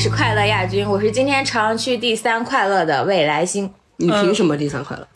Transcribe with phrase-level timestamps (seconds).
[0.00, 3.70] 是快乐亚军，我是今天朝阳区第三快乐的未来星。
[3.98, 5.06] 你凭什么第三快乐？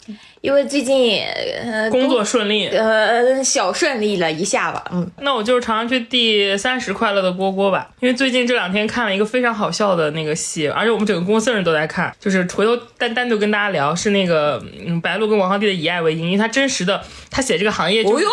[0.43, 7.89] 因为最近呃工作顺利，呃小顺利了一下吧，嗯，那我就是朝阳区第三十快乐的波波吧。
[8.01, 18.30] 因为最近这两天看了一个非常好笑的那个戏，而且我们整个公司人都在看，就是回头单单独跟大家聊，是那个嗯白鹿跟王鹤棣的以爱为营，因为他真实的他写这个行业、就是，哦哟，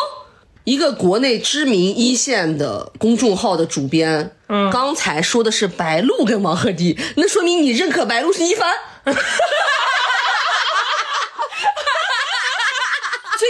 [0.63, 8.71] 一个国内知名一线的公众号的主编，嗯，刚才说的是白鹿跟王鹤棣，那说明你认可白鹿是一番。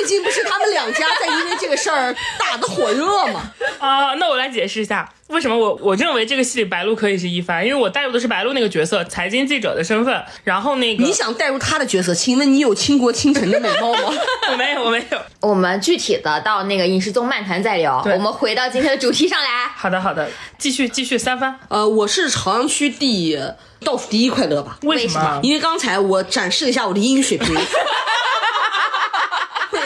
[0.02, 3.52] 最近不是他们两家在因为这个事儿打得火热吗？
[3.78, 10.20] 啊，那我来解释一下，为什么我我认为这个戏里白鹿可以是一番，因为我带入的是白鹿那个角色，财经记者的身份。
[10.44, 14.12] 然后那个你想带入他的角色，请问你有倾国倾城的美貌吗？
[14.52, 15.22] 我没有，我没有。
[15.42, 18.02] 我们具体的到那个影视综漫谈再聊。
[18.04, 19.68] 我们回到今天的主题上来。
[19.76, 21.60] 好的，好的，继续继续三番。
[21.70, 23.40] 呃，我是朝阳区第
[23.86, 25.40] 倒数第一快乐吧，为为什么？
[25.44, 27.62] 因为刚才我展示了一下我的英语水平，被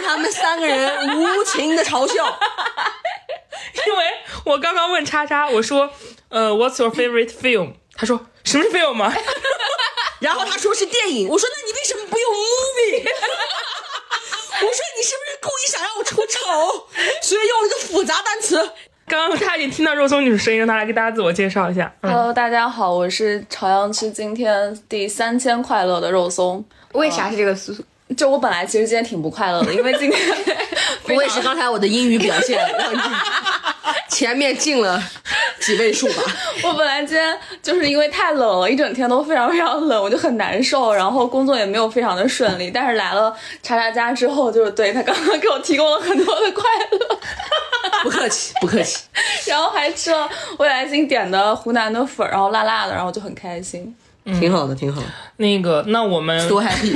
[0.06, 2.25] 他们三个人无情的嘲笑。
[3.88, 4.03] 因为
[4.45, 5.89] 我刚刚问叉叉，我说，
[6.30, 7.73] 呃，What's your favorite film？
[7.95, 9.14] 他说什么是 film 啊？
[10.20, 13.03] 然后他说是电影，我说那你为什么不用 movie？
[14.56, 14.67] 我说
[14.98, 16.88] 你是不是故意想让我出丑，
[17.22, 18.72] 所以用了一个复杂单词？
[19.08, 21.94] 刚刚差点听到肉松女士声音，让她来给大家自我介绍一下。
[22.02, 26.66] 嗯，Hello，大家好，我是朝阳区今天第三千快乐的肉松。
[26.94, 27.76] 为啥是这个苏？
[28.16, 30.20] 就我本来其实今天挺不快乐的，因为今天
[31.03, 33.00] 不会是刚才我的英语表现让你
[34.09, 35.02] 前面进了
[35.59, 36.23] 几位数吧？
[36.64, 42.70] 我本来今天就是因为太冷了，一整天都非常非常冷，我就很难受，然后工作也没有非常的顺利。
[42.70, 47.20] 但是来了查查家之后，就是对他刚刚给我提供了很多的快乐，
[48.04, 49.04] 不客气，不客气。
[49.48, 50.30] 然后还吃了
[50.60, 53.93] 未来星点的湖南的粉，然后辣辣的，然后就很开心。
[54.39, 55.08] 挺好的，挺好的。
[55.37, 56.95] 那个，那我们多 happy，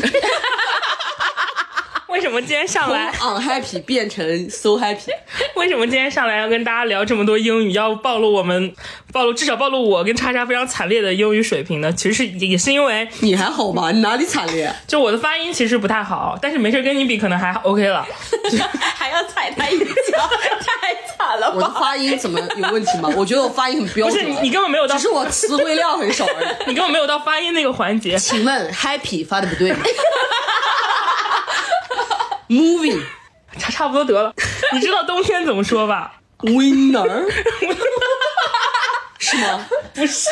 [2.09, 3.11] 为什么今天上来？
[3.13, 5.09] 从 unhappy 变成 so happy。
[5.55, 8.73] 为什么今天上来要跟大家聊这么多英语，要暴露我们，
[9.13, 11.91] 暴露至少暴露我跟叉叉非常惨烈的英语水平呢？
[11.93, 13.91] 其实是也是因为，你还好吧？
[13.91, 14.73] 你哪里惨烈？
[14.87, 18.05] 就我的发音其实不太好，但是没事跟你比可能还 OK 了。
[18.97, 19.85] 还要踩他一脚，
[20.59, 21.69] 太惨了 我的！
[21.79, 23.09] 发音怎么有问题吗？
[23.15, 24.25] 我觉得我发音很标准。
[24.25, 26.47] 不是你，你根本没有到只，是我词汇量很少而已。
[26.67, 28.17] 你根本没有到发音那个环节。
[28.17, 29.79] 请问 happy 发的不对吗
[32.49, 33.01] ？Movie
[33.57, 34.33] 差差不多得了。
[34.73, 37.29] 你知道冬天怎么说吧？winner
[39.19, 40.29] 是吗不是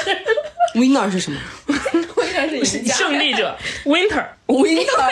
[0.75, 1.39] ？winner 是什么
[2.16, 2.85] ？Winner 是？
[2.85, 4.88] 胜利者，winter，winter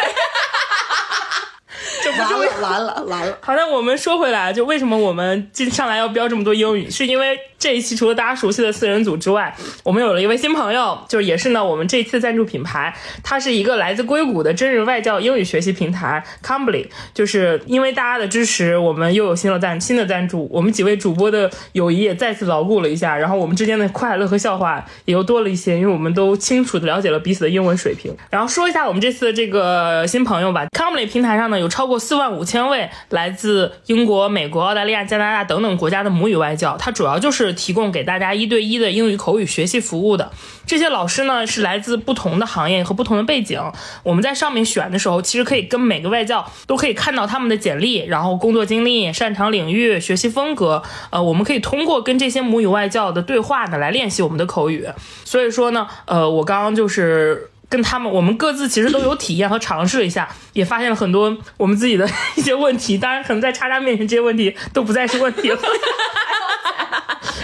[2.03, 3.37] 这完了完了完了！
[3.41, 16.87] 好的，我们说回来，就为什么我们进上来要标这么多英语，是因为这一期除了大家熟悉的四人组之外，我们有了一位新朋友，就是也是呢我们这一次赞助品牌，它是一个来自硅谷的真人外教英语学习平台 c o m b l y。
[17.15, 28.15] 就是因为大家的支持，我们又有新的赞新的赞助，我们几位主播的友谊也再次牢固了一下，然后我们之间的快乐和笑话也又多了一些，因为我们都清楚的了解了彼此的英文水平。
[28.29, 40.31] 然后说一下我们这次的这个新朋友吧 c o m b l y 平台上呢有超过四万五千位来自英国、美国、澳大利亚、加拿大等等国家的母语外教，它主要就是提供给大家一对一的英语口语学习服务的。
[40.67, 43.59] 这些老师呢是来自不同的行业和不同的背景，
[44.03, 54.87] 我们在上面选的时候，其实可以跟每个外教都可以看到他们的简历，然后工作经历、擅长领域、学习风格，呃，我们可以通过跟这些母语外教的对话呢来练习我们的口语。
[55.23, 57.49] 所以说呢，呃，我刚刚就是。
[57.67, 62.95] 跟他们，我们各自其实都有体验和尝试了一下，也发现了很多我们自己的一些问题。
[62.95, 65.57] 当然，可能在叉叉面前，这些问题都不再是问题了。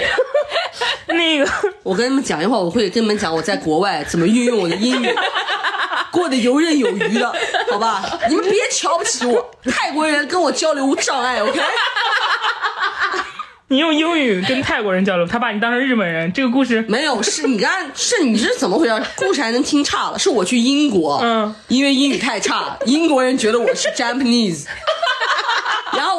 [1.08, 1.52] 那个，
[1.84, 5.14] 我跟你们讲一会儿，我会跟你们讲我在国外怎么运用我的英语，
[6.12, 7.34] 过得游刃有余的，
[7.72, 8.04] 好吧？
[8.30, 11.60] 你们别瞧不起我，泰国人跟我交流无障碍，OK？
[13.68, 19.02] 你用英语跟泰国人交流，他把你当成日本人，这个故事没有，是你刚，是你是怎么回事？
[19.16, 20.20] 故事还能听差了？
[20.20, 24.66] 是我去英国，嗯，因为英语太差，英国人觉得我是 Japanese，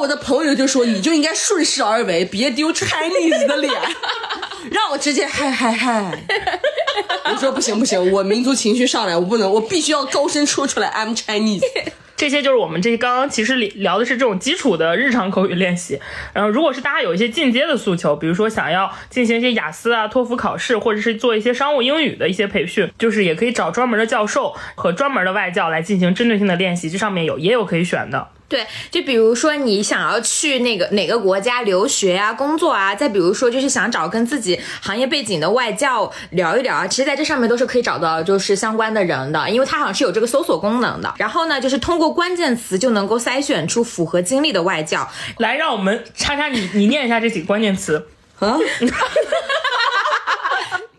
[0.02, 3.72] 我的朋友就说你就应该顺势而为，别丢 Chinese 的脸，
[4.72, 6.18] 让我直接嗨嗨嗨。
[7.30, 11.62] 我说不行不行，我民族情绪上来，我不能，我必须要高声说出来 I'm Chinese。
[12.16, 16.00] 这些就是我们这刚刚其实聊的是这种基础的日常口语练习。
[16.32, 26.90] 然后，如果是大家有一些进阶的诉求，比如说想要进行一些雅思啊、托福考试，或者是做一些商务英语的一些培训，就是也可以找专门的教授和专门的外教来进行针对性的练习。
[26.90, 28.28] 这上面有也有可以选的。
[28.52, 41.14] 对，就比如说你想要去那个哪个国家留学啊、工作啊，再比如说就是想找跟自己行业背景的外教聊一聊啊，其实在这上面都是可以找到就是相关的人的，因为它好像是有这个搜索功能的。
[41.16, 45.10] 然后呢，就是通过关键词就能够筛选出符合经历的外教。
[45.38, 48.06] 来，让我们叉叉你你念一下这几个关键词。
[48.38, 48.58] 啊，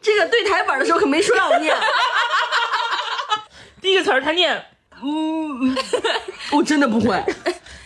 [0.01, 1.77] 这个对台本的时候可没说让我念，
[3.79, 4.65] 第一个词儿他念，
[6.51, 7.23] 我 真的不会。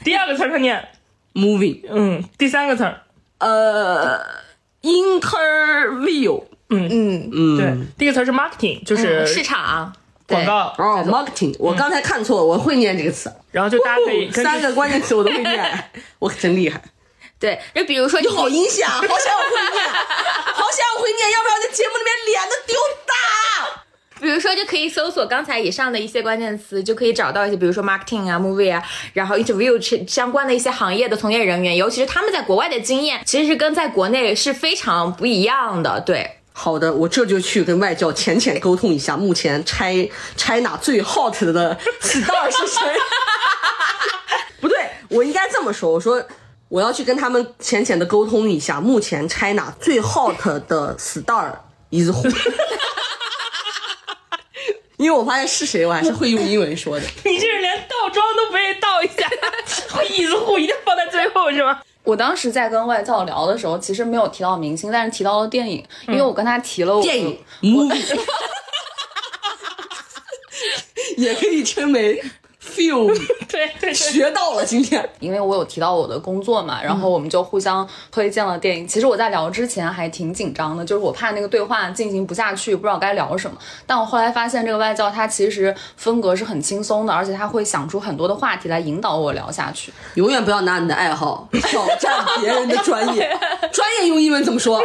[0.04, 0.88] 第二个词儿他念
[1.34, 3.02] ，Moving，嗯，第三个词儿，
[3.40, 4.20] 呃
[4.82, 9.94] ，interview，嗯，嗯，嗯对，第一个词儿是 marketing，就是市场
[10.28, 16.82] 广告，哦，marketing，我刚才看错了，我会念这个词，然后就大家可以三个关键词我都会念， 我可真厉害。
[17.40, 18.94] 对，就比如说你你好阴险啊！
[18.94, 22.76] 好想我会念，好想我会念，要不然在节目里面脸都丢
[23.06, 23.14] 大。
[24.20, 28.84] 比如说，就可以搜索刚才以上的一些关键词，就可以找到一些，比如说 marketing 啊、movie 啊，
[29.14, 36.02] 然后 interview 相关的一些行业的从业人员，尤其是他们在国外的经验，其实是跟在国内是非常不一样的。
[36.02, 42.82] 对，好的，我这就去跟外教浅浅沟通一下，目前 China 最 hot 的 star 是谁？
[44.60, 44.78] 不对，
[45.10, 46.24] 我应该这么说，我说
[46.70, 50.36] 我要去跟他们浅浅的沟通一下，目前 China 最 hot
[50.68, 51.52] 的 star
[51.92, 52.30] is who？
[54.98, 57.06] 因为我发现是谁，我还是 会用英文说的。
[57.24, 59.30] 你这人连倒装都不愿意倒一下，
[60.10, 61.80] 椅子户一定要放在最后是吗？
[62.04, 67.38] 我当时在跟外教聊的时候，其实没有提到明星，但是提到了电影，因为我跟他提了我电影
[71.18, 72.24] 也可以称为
[73.48, 75.08] 对 对，学到了今天。
[75.20, 78.88] 因为我有提到我的工作嘛，然后我们就互相推荐了电影。
[78.88, 83.58] 其实我在聊之前还挺紧张的，就是我怕那个对话进行不下去，不知道该聊什么。
[83.86, 89.92] 但我后来发现，这个外教他其实风格是很轻松的，而且他会想出很多的话题来引导我聊下去。
[90.16, 93.36] 永远不要拿你的爱好挑战别人的专业。
[93.72, 94.82] 专业用英文怎么说？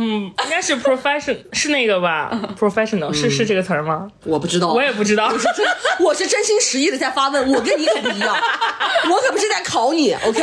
[0.00, 4.08] 嗯，应该是 profession 是那个吧？professional 是是这个词儿吗？
[4.24, 4.72] 我不知道。
[4.72, 5.28] 我也不知道。
[5.36, 5.66] 真，
[5.98, 8.32] 我是真心实意的在发问，我跟你可不一样，
[9.10, 10.40] 我可不是在考你，OK？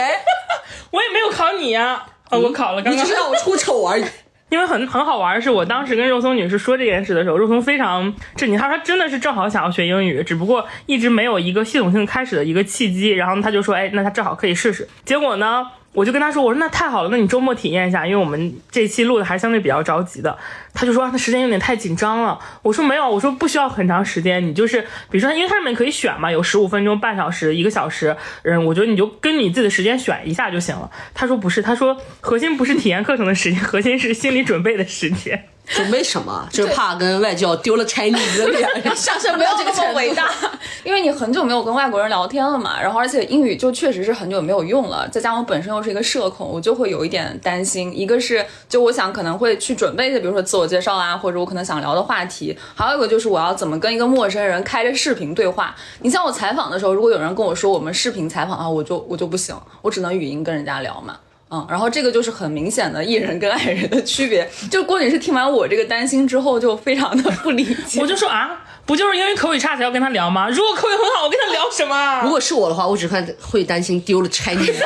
[0.92, 4.04] 我也没有考你呀、啊，我考了，刚刚你只是让我出丑而已。
[4.50, 14.88] 因为很很好玩的是，我当时跟肉松女士说这件事的时候，肉松非常震惊，她说她真的是正好想要学英语，只不过一直没有一个系统性开始的一个契机，然后她就说，哎，那她正好可以试试。
[15.06, 20.38] 结果呢，我就跟他说，我说那太好了，那你周末体验一下，因为我们这期录的还相对比较着急的。
[20.74, 22.38] 他就说那时间有点太紧张了。
[22.62, 30.92] 我说没有，我说不需要很长时间，你就是比如说，因为它上面可以选嘛，有十五分钟、半小时、一个小时，嗯，我觉得你就跟你自己的时间选一下就行了。
[31.14, 35.46] 他说不是，他说核心不是体验课程的时间，核心是心理准备的时间。
[35.68, 36.48] 准备什么？
[36.52, 38.68] 就是怕跟外教丢了 Chinese 的脸。
[38.96, 40.30] 上升不要这个么伟大，
[40.84, 47.98] 因为你很久没有跟外国人聊天了嘛，然后而且英语就确实是很久没有用了，再加上我本身又是一个社恐，我就会有一点担心。
[47.98, 55.76] 一个是就我想可能会去准备一些，比如说自我介绍啊，或者我可能想聊的话题，还有一个就是我要怎么跟一个陌生人开着视频对话。
[56.02, 61.18] 你像我采访的时候，如果有人跟我说我们视频采访啊，我就我就不行，我只能语音跟人家聊嘛。
[61.56, 64.50] 嗯，然后这个就是很明显的艺人跟爱人的区别。
[64.70, 68.02] 就郭女士听完我这个担心之后，就非常的不理解。
[68.02, 70.50] 我就说啊，不就是因为口语差才要跟他聊吗？
[70.50, 72.22] 如果口语很好，我跟他聊什么啊？
[72.24, 74.76] 如果是我的话，我只会会担心丢了 Chinese。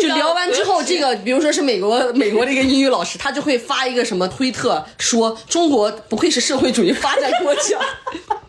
[0.00, 7.76] 就聊完之后，这个比如说是美国美国的一个英语老师，他就会发一个什么推特，说中国不愧是社会主义发展国家。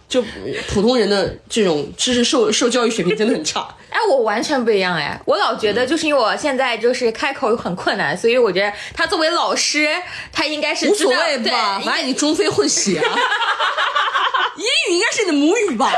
[0.09, 0.21] 就
[0.67, 3.67] 普通人的这种知识受受教育水平真的很差。
[3.89, 9.87] 哎，我完全不一样哎，我老觉得就是因为我现在就是开口很困难，所以我觉得他作为老师，
[10.33, 13.15] 他应该是无所谓吧，对反正你中非混血啊。
[14.57, 15.91] 英语应该是你的母语吧？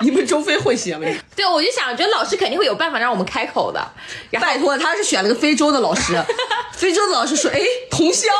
[0.00, 1.06] 你们中非混血吗？
[1.36, 3.92] 对，我就想，觉得老师肯定会有办法让我们开口的。
[4.40, 6.14] 拜托，他是选了个非洲的老师，
[6.74, 8.32] 非洲的老师说：“哎，同乡。”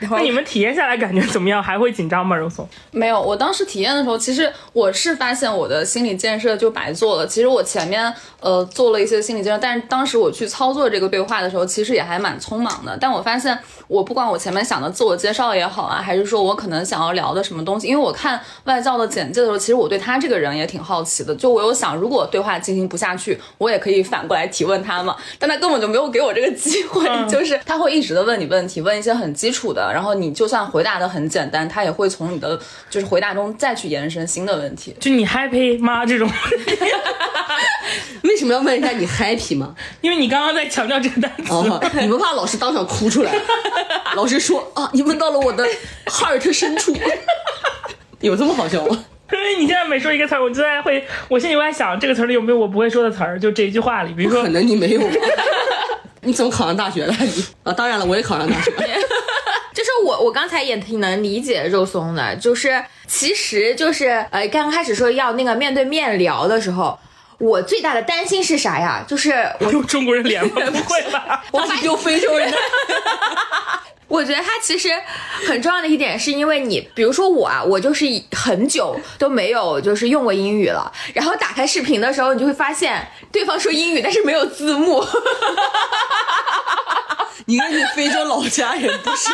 [0.00, 1.62] 那你们体验下来感觉怎么样？
[1.62, 2.36] 还会紧张吗？
[2.36, 2.68] 肉松？
[2.90, 7.26] 没有，我当时体验的时候，其实我是发现我的心理建设就白做了。
[7.26, 12.96] 其实我前面呃做了一些心理建设，但是当时我去操作这个对话的时候，其实也还蛮匆忙的。
[13.00, 21.34] 但我发现，我不管我前面想的自我介绍也好啊，还是说我可能想要聊的什么东西，因为我看外教的简介的时候，其实我对他这个人也挺好奇的。
[21.36, 25.16] 就我有想，如果对话进行不下去，我也可以反过来提问他嘛。
[25.38, 32.58] 但他根本就没有给我这个机会，就是他会一直的问你问题，问一些很基础的，然后你就算回答的很简单，他也会从你的
[32.90, 34.94] 就是回答中再去延伸新的问题。
[35.00, 36.04] 就你 happy 吗？
[36.04, 36.30] 这种，
[38.22, 39.74] 为什么要问人家你 happy 吗？
[40.00, 41.52] 因为你刚刚在强调这个单词。
[41.52, 43.32] 哦，你们怕老师当场哭出来？
[44.14, 45.66] 老师说啊，你问到了我的
[46.06, 46.96] heart 深处，
[48.20, 49.04] 有这么好笑吗？
[49.32, 55.08] 因为你现在每说一个词儿，我就在会，我心里在想这个词儿里有没有我不会说的词儿，就这一句话里，比如说可能你没有吧？
[56.22, 57.44] 你怎么考上大学的你？
[57.64, 58.70] 啊，当然了，我也考上大学
[60.04, 66.98] 我，我刚才也挺能理解肉松的，就是其实就是呃，刚开始说要那个面对面聊的时候，
[67.38, 69.04] 我最大的担心是啥呀？
[69.06, 70.54] 就是我 用中国人脸吗？
[70.54, 71.44] 不会吧？
[71.52, 72.56] 我是用非洲人的。
[74.06, 74.90] 我觉得他其实
[75.48, 85.04] 很重要的一点，是因为你，比如说我啊，我就是很久都没有就是用过英语了，然后打开视频的时候，你就会发现对方说英语，但是没有字幕。
[87.46, 89.30] 你跟你非洲老家人不是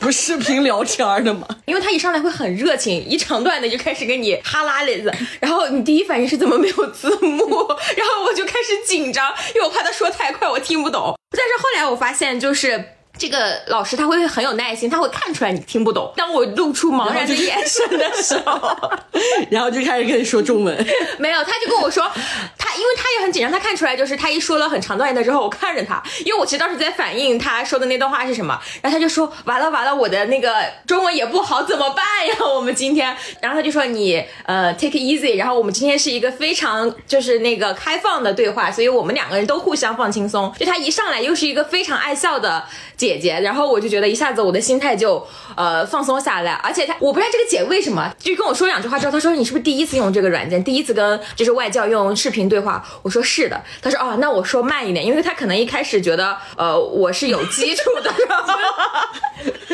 [0.00, 1.46] 不视频聊天的吗？
[1.66, 7.36] 因为他一上来会很热情，一长段的就开始跟你哈拉咧子，然后你第一反应是怎么没有字幕，
[7.96, 11.16] 然后我就开始紧张，因为我怕他说太快我听不懂。
[11.30, 12.92] 但是后来我发现就是。
[13.18, 16.12] 这个老师他会很有耐心，他会看出来你听不懂。
[16.16, 18.90] 当我露出茫然的眼神的时候，
[19.50, 20.86] 然后就开始跟你说中文。
[21.18, 22.08] 没有，他就跟我说，
[22.56, 32.36] 他因为他也很紧张，他看出来就是他一说了很长段的之后，我看着他，因为我其实当时在反应他说的那段话是什么，然后他就说完了完了，我的那个中文也不好，怎么办呀？
[32.54, 40.52] 我们今天，然后他就说你呃 take easy，然后我们今天是一个非常就是那个开放的对话，所以我们两个人都互相放轻松。
[40.58, 42.64] 就他一上来又是一个非常爱笑的
[42.96, 52.84] 姐姐姐，然后我就觉得一下子我的心态就呃放松下来，而且他我不知道这个姐为什么就跟我说两句话之后，她说你是不是第一次用这个软件，第一次跟就是外教用视频对话？
[53.02, 58.54] 我说是的，她说哦，那我说慢一点，因为她可能一开始觉得呃我是有基础的， 然后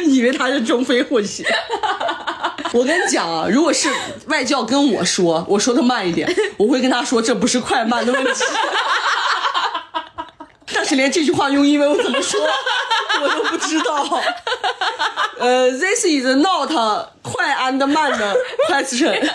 [0.02, 1.44] 以为他是中非混血。
[2.72, 3.88] 我跟你讲啊，如果是
[4.26, 8.30] 外教跟我说，我说的慢一点，我会跟他说这不是快慢的问题。
[10.74, 12.40] 但是连这句话用英文我怎么说，
[13.22, 14.20] 我都不知道。
[15.38, 16.68] 呃，This is not
[17.22, 18.36] 快 and 慢的
[18.68, 19.30] question。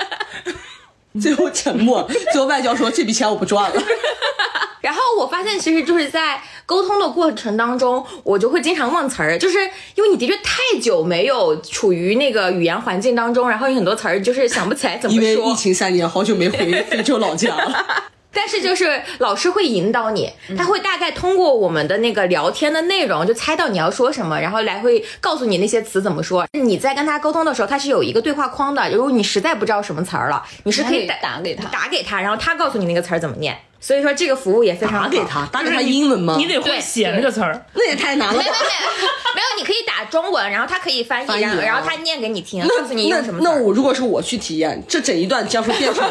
[1.19, 3.83] 最后沉默，最后外教说这笔钱我不赚了。
[4.81, 9.59] 然后我发现，其实就是在沟通的过程当中，我就会经常忘词儿，就是
[9.95, 15.55] 因为你的确太久没有处于那个语言环境当中，然后有很多词儿就是想不起来怎么说因为疫。
[15.55, 17.85] 情三年，好久没回非洲老家了。
[18.31, 26.45] 但是就是老师会引导你，他会大概通过我们的那个聊天的内容，就猜到你要说什么，然后来会告诉你那些词怎么说。
[26.53, 33.57] 你在跟他沟通的时候，他是有一个对话框的，如果你实在不知道什么词儿了，你是可以打给他打给他，然后他告诉你那个词儿怎么念。
[33.79, 36.35] 所以说这个服务也非常好打给他，打给他英文吗？
[36.37, 37.65] 你得会写那个词儿。
[37.73, 43.51] 那也太难了没有没有没有没有，你可以打中文，然后他可以翻译，然后翻译啊然后他念给你听，告诉你那用什么词儿。
[43.51, 46.03] 那我如果是我去体验，这整一段将会变成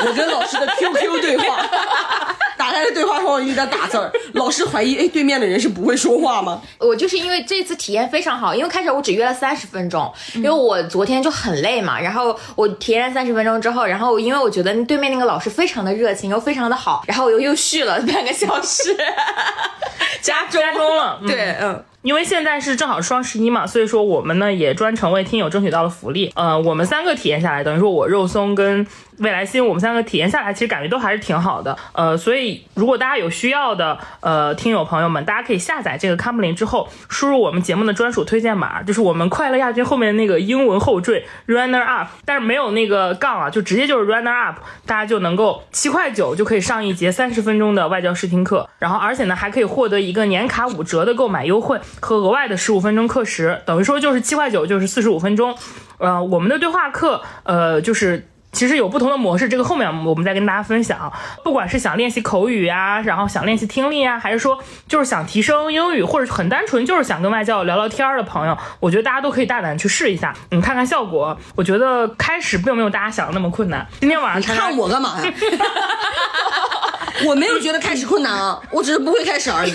[0.00, 1.66] 我跟老师的 QQ 对话。
[2.58, 6.62] 打开的对话框一直在打字儿，老师怀疑，哎，对面的人是不会说话吗？
[6.78, 18.96] 我就是因为这次体验非常好，因为开始我只约了三十分钟，因为我昨天就很累嘛，然后我体验三十分钟之后，然后因为我觉得对面那个老师非常的热情，又非常的好，然后我又又续了半个小时，
[20.22, 21.84] 加钟加钟了嗯对，嗯。
[22.02, 26.32] 因为现在是正好双十一嘛，所以说我们呢也专程为听友争取到了福利。
[26.34, 28.84] 呃，我们三个体验下来，等于说我肉松跟
[29.18, 31.78] 未来星，我们三个体验下来，其实感觉都还是挺好的。
[31.92, 55.56] 呃，所以如果大家有需要的，呃，听友朋友们，大家可以下载这个 c o m l i n 之后，输入我们节目的专属推荐码，就是我们快乐亚军后面的那个英文后缀 runner up，但是没有那个杠啊，就直接就是 runner up，大家就能够七块九就可以上一节三十分钟的外教试听课，然后而且呢还可以获得一个年卡五折的购买优惠和额外的十五分钟课时，等于说就是七块九就是四十五分钟。
[55.98, 58.28] 呃，我们的对话课，呃，就是。
[58.54, 61.10] 其实有不同的模式，这个后面我们再跟大家分享。
[61.42, 71.34] 不管是想练习口语啊，然后想练习听力啊，还是说就是想提升英语，或者很单纯就是想跟外教聊聊天儿的朋友，我觉得大家都可以大胆去试一下，嗯，看看效果。
[71.54, 73.86] 我觉得开始并没有大家想的那么困难。
[74.00, 75.32] 今天晚上你看我干嘛呀？
[77.24, 79.72] 我没有觉得开始困难啊，我只是不会开始而已。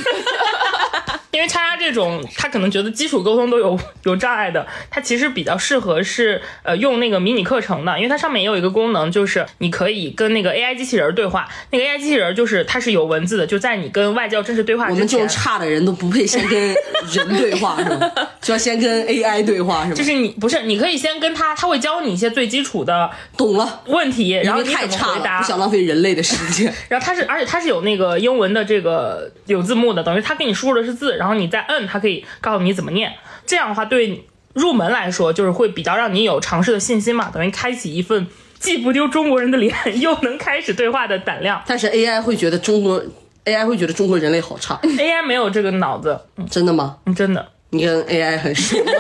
[1.32, 18.12] 因为叉叉这种，他可能觉得基础沟通都有有障碍的，它其实比较适合是呃用那个迷你课程的，因为它上面也有一个功能，就是你可以跟那个 AI 机器人对话，那个 AI 机器人就是它是有文字的，就在你跟外教正式对话之前我们这种，差的人都不配先跟人对话是吗？
[18.42, 19.96] 就要先跟 AI 对话是吗？
[19.96, 25.46] 就是你不是你可以先跟他，他会教你一些最基础的懂了，问题，然后因为你怎么太差了，回答不。
[25.48, 26.74] 想浪费人类的时间。
[26.88, 33.14] 然后它是，而且它是有那个英文的这个有字幕的，等于他给你输入的是字，然后你再摁，它可以告诉你怎么念。
[33.46, 38.28] 这样的话，对入门来说，就是会比较让你有尝试的信心嘛，等于开启一份
[38.60, 41.62] 既不丢中国人的脸，又能开始对话的胆量。
[41.68, 43.04] 但是 AI 会觉得中国
[43.46, 46.20] AI 会觉得中国人类好差，AI 没有这个脑子，
[46.50, 46.98] 真的吗？
[47.06, 47.52] 嗯，真的。
[47.70, 48.92] 你跟 AI 很熟吗？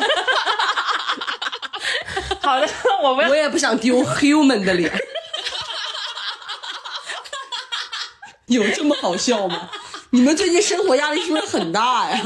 [2.42, 2.68] 好的，
[3.04, 4.92] 我我也不想丢 human 的脸。
[8.48, 9.70] 有这么好笑吗？
[10.12, 12.20] 你们最近生活压力是不是很大呀？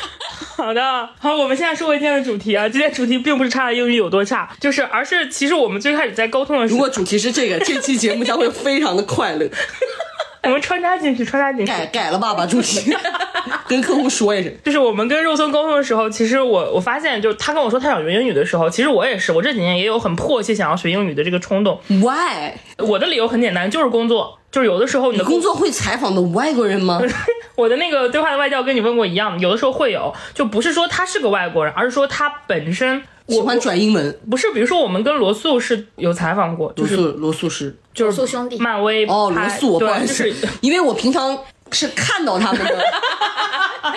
[0.56, 2.68] 好的，好，我们现在说回今天的主题啊。
[2.68, 9.48] 今天主题并不是差的英语有多差，就是而是其实我们最开始在沟通的时候，如果主题是这个，这期节目将会非常的快乐。
[10.44, 11.72] 我们穿插进去，穿插进去。
[11.72, 12.94] 改改了吧，把主题
[13.66, 14.52] 跟客户说一声。
[14.62, 21.80] 就是我们跟肉松沟通的时候，其实我我发现，就是他跟我说他想学英语的时候，其实我也是，我这几年也有很迫切想要学英语的这个冲动。
[21.88, 22.52] Why？
[22.78, 27.00] 我的理由很简单，就是工作，就是有的时候你的工作会采访的外国人吗？
[27.56, 34.18] 我的那个对话的外教跟你问过一样，有的时候会有，就不是说他是个外国人，而是说他本身喜欢转英文。
[34.30, 41.38] 不是，比如说我们跟罗素是有采访过，就是罗素，是就是素兄弟漫威哦，罗素，我不好对，就是，因为我平常
[41.70, 42.84] 是看到他们的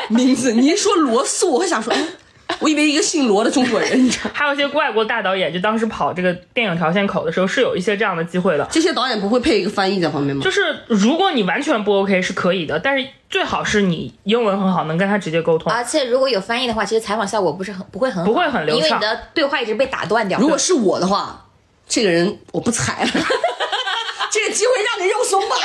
[0.09, 2.07] 名字，你一说罗素，我会想说，哎，
[2.61, 4.29] 我以为一个姓罗的中国人，你知道。
[4.33, 8.67] 还有一些外国大导演，就当时跑这个电影条线口的时候，是有一些这样的机会的。
[8.71, 10.43] 这些导演不会配一个翻译在旁边吗？
[10.43, 15.73] 就是如果你完全不 OK 是可以的，但是最好是你英文很好，能跟他直接沟通。
[15.73, 20.39] 而且如果有翻译的话，其实采访效果不是很不会很好不会很流畅因为你的对话一直被打断掉。
[20.39, 21.45] 如果是我的话，
[21.87, 23.11] 这个人我不踩了，
[24.31, 25.55] 这个机会让给肉松吧。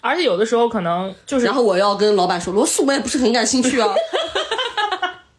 [0.00, 3.88] 而且有的时候可能就是然后我要跟老板说，罗素我也不是很感兴趣啊。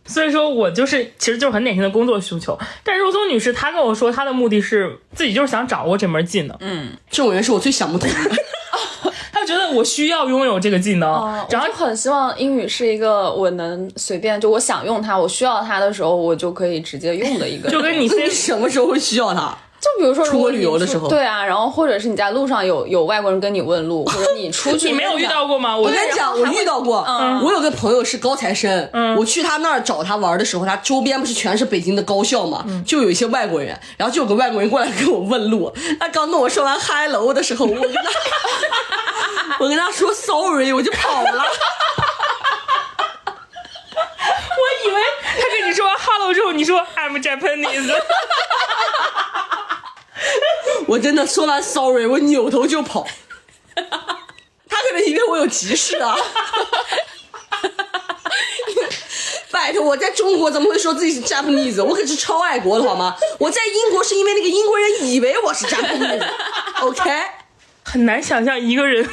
[0.10, 2.58] 所以说我就是其实就是很典型的工作需求。
[2.84, 8.32] 但是肉松女士她跟我说，她的目的是自己就是想掌握这门技能，嗯，这种人是我最想不通的。
[9.32, 17.70] 她觉得我需要拥有这个技能，哦，然后就很希望英语是一个我能随便，就我想用它，我需要它的时候，我就可以直接用的一个。
[17.70, 19.58] 就跟你那 C 你什么时候会需要他？
[19.80, 25.76] 就比如说，出国旅游的时候对啊，然后或者是你在路上有有外国人跟你问路，或者你 出去，你没有遇到过吗？
[25.76, 26.98] 我我跟你讲，我遇到过。
[27.42, 35.74] 我有个朋友是高材生，我去他那儿找他玩的时候，他周边不是全是北京的高校嘛，就有一些外国人，然后就有个外国人过来跟我问路。
[36.00, 38.02] 他刚跟我说完 hello 的时候，我跟他
[39.60, 41.44] 我跟他说 sorry，我就跑了。
[44.60, 47.88] 我以为他跟你说完 hello 之后，你说 I'm Japanese，
[50.88, 53.06] 我真的说完 sorry，我扭头就跑。
[53.76, 56.16] 他可能以为我有急事啊。
[59.52, 61.84] 拜托，我在中国怎么会说自己是 Japanese？
[61.84, 63.16] 我可是超爱国的好吗？
[63.40, 67.12] 我在英国是因为那个英国人以为我是 Japanese，OK？、
[67.84, 69.08] 很难想象一个人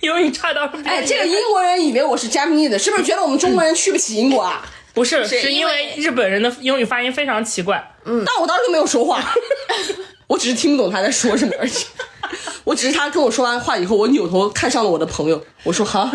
[0.00, 4.62] 英语差到哎，这个英国人以为我是 Japanese，是不是觉得我们中国人去不起英国啊？
[4.94, 7.94] 不是，是因因为为日本人的英语发音非常奇怪。
[8.04, 9.22] 嗯但我当时就没有说话，
[10.28, 11.72] 我只是听不懂他在说什么而已。
[12.64, 16.10] 我只是他跟我说完话以后，我扭头看向了我的朋友，我说哈。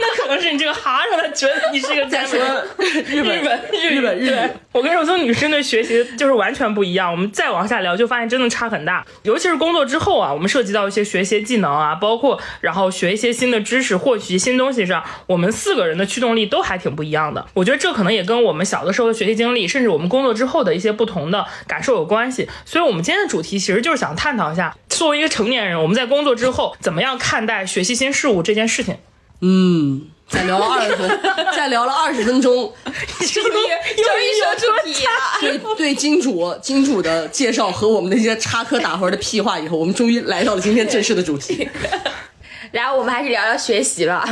[0.00, 2.38] 那可能是你这个哈让他觉得你是一个再说
[2.78, 7.10] 日本日本日本日本，我跟肉松女生的学习就是完全不一样。
[7.10, 9.04] 我们再往下聊，就发现真的差很大。
[9.22, 17.46] 尤其是工作之后啊，我们涉及到一些学习技能啊，包括然后学一些新的知识、获取新东西上，我们四个人的驱动力都还挺不一样的。
[17.54, 22.48] 我觉得这可能也跟我们小的时候的学习经历，甚至我们工作之后的一些不同的感受有关系。
[22.64, 28.96] 所以，我们今天的主题其实就是想探讨一下，作为一个成年人，我们在工作之后怎么样看待学习新事物这件事情。
[29.40, 31.20] 嗯，再聊了二十分，
[31.56, 32.52] 再聊了二十分钟，
[32.84, 35.10] 终于终于说主题了。
[35.40, 41.68] 对对金主金主的介绍和我们那些插科打诨的屁话以后，我们终于来到了今天正式的主题。
[42.70, 44.24] 然后我们还是聊聊学习了。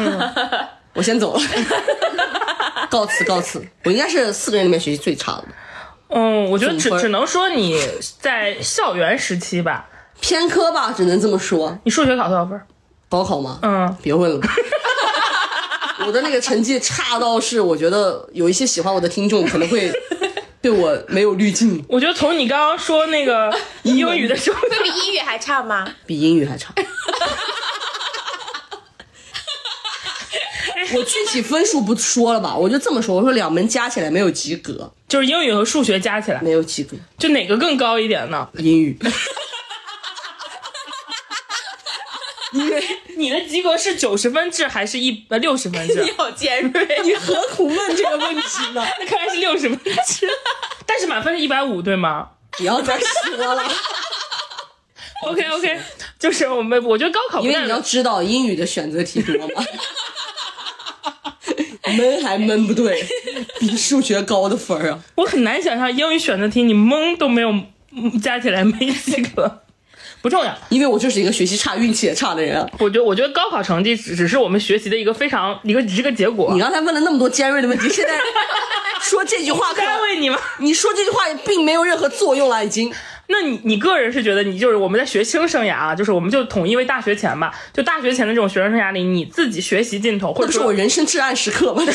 [0.94, 1.40] 我先走了，
[2.90, 3.64] 告辞告辞。
[3.85, 5.44] 我应该是四个人里面学习最差的，
[6.09, 7.81] 嗯，我觉得只只能说你
[8.21, 9.88] 在校园时期吧，
[10.21, 11.79] 偏科吧，只能这么说。
[11.85, 12.61] 你数学考多少分？
[13.09, 13.59] 高考吗？
[13.62, 14.40] 嗯，别问了。
[16.09, 19.92] 我的那个成绩差到是，我觉得有一些喜欢我的听众可能会
[20.62, 25.87] 对我没有滤镜，我觉得从你刚刚说那个英语的时候， 会比英语还差吗？
[26.07, 26.73] 比英语还差。
[30.94, 38.49] 我具体分数不说了吧，我就这么说，我说两门加起来没有及格，就是英语和数学加起来，没有及格，就哪个更高一点呢？
[38.55, 38.99] 英语。
[42.53, 42.83] 因为
[43.18, 46.00] 你的及格是九十分制还是一呃六十分制？
[46.04, 47.00] 你好尖锐。
[47.04, 48.42] 你何苦问这个问题
[48.74, 48.87] 呢？
[49.00, 50.26] 那看来是六十分制，
[50.87, 53.62] 但是满分是一百五，对吗不要再说了
[55.26, 55.78] ，？OK OK，
[56.18, 59.62] 就是我们我觉得高考不但因为你要知道英语的选择题多嘛，
[61.96, 63.04] 闷还闷不对，
[63.61, 64.98] 比数学高的分儿啊。
[65.16, 67.50] 我很难想象英语选择题你蒙都没有
[67.92, 69.62] 嗯加起来没及格，
[70.22, 70.57] 不重要。
[70.68, 72.68] 因为我就是一个学习差、运气也差的人啊。
[72.78, 76.61] 我觉得我觉得高考成绩只只是我们学习的一个非常一个一个结果你。
[76.61, 78.18] 刚才问了那么多尖锐的问题，现在
[79.00, 80.38] 说这句话可安慰你吗？
[80.59, 82.92] 你说这句话并没有任何作用了，已经。
[83.31, 91.83] 那你你个人是觉得你就是我们在学生生涯啊，就是我们就统一为大学前吧，就大学前的这种学生生涯里，你自己学习尽头，或那不是我人生至暗时刻吗？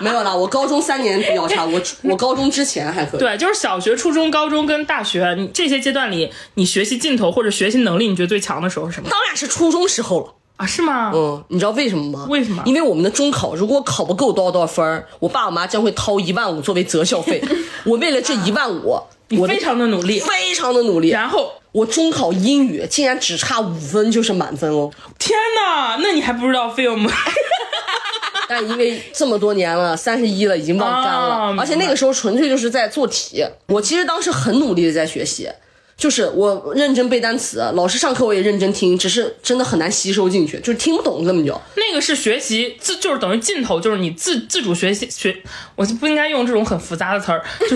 [0.04, 3.20] 没有啦，我高中三年比较差，我我高中之前还可以。
[3.20, 10.34] 对，就是小学、初中、高中跟大学，你这些阶段里，你学习劲头或者学习能力，你觉得最强的时候是什么当然是初中时候了。
[10.56, 10.66] 啊？
[10.66, 11.10] 是吗？
[11.14, 12.26] 嗯，你知道为什么吗？
[12.28, 17.42] 为什么因为我们的中考如果考不够多少多少分儿我爸我妈将会掏一万五作为择校费。
[17.84, 19.00] 我为了这一万五，
[19.38, 21.08] 我非常的努力，非常的努力。
[21.08, 24.90] 然后我中考英语竟然只差五分就是满分哦。
[25.18, 27.08] 天哪，那你还不知道 film？
[28.50, 31.36] 但因为这么多年了，三十一了，已经忘干了。
[31.36, 33.46] 哦而且那个时候纯粹就是在做题。
[33.68, 35.48] 我其实当时很努力的在学习，
[35.96, 41.60] 就是我认真背单词，老师上课我也认真听，只是真的很难吸收进去，就是听不懂根本就。
[41.76, 45.36] 那个是学习自，就是等于尽头，就是你自自主学习学，
[45.76, 47.74] 我就不应该用这种很复杂的词儿，就是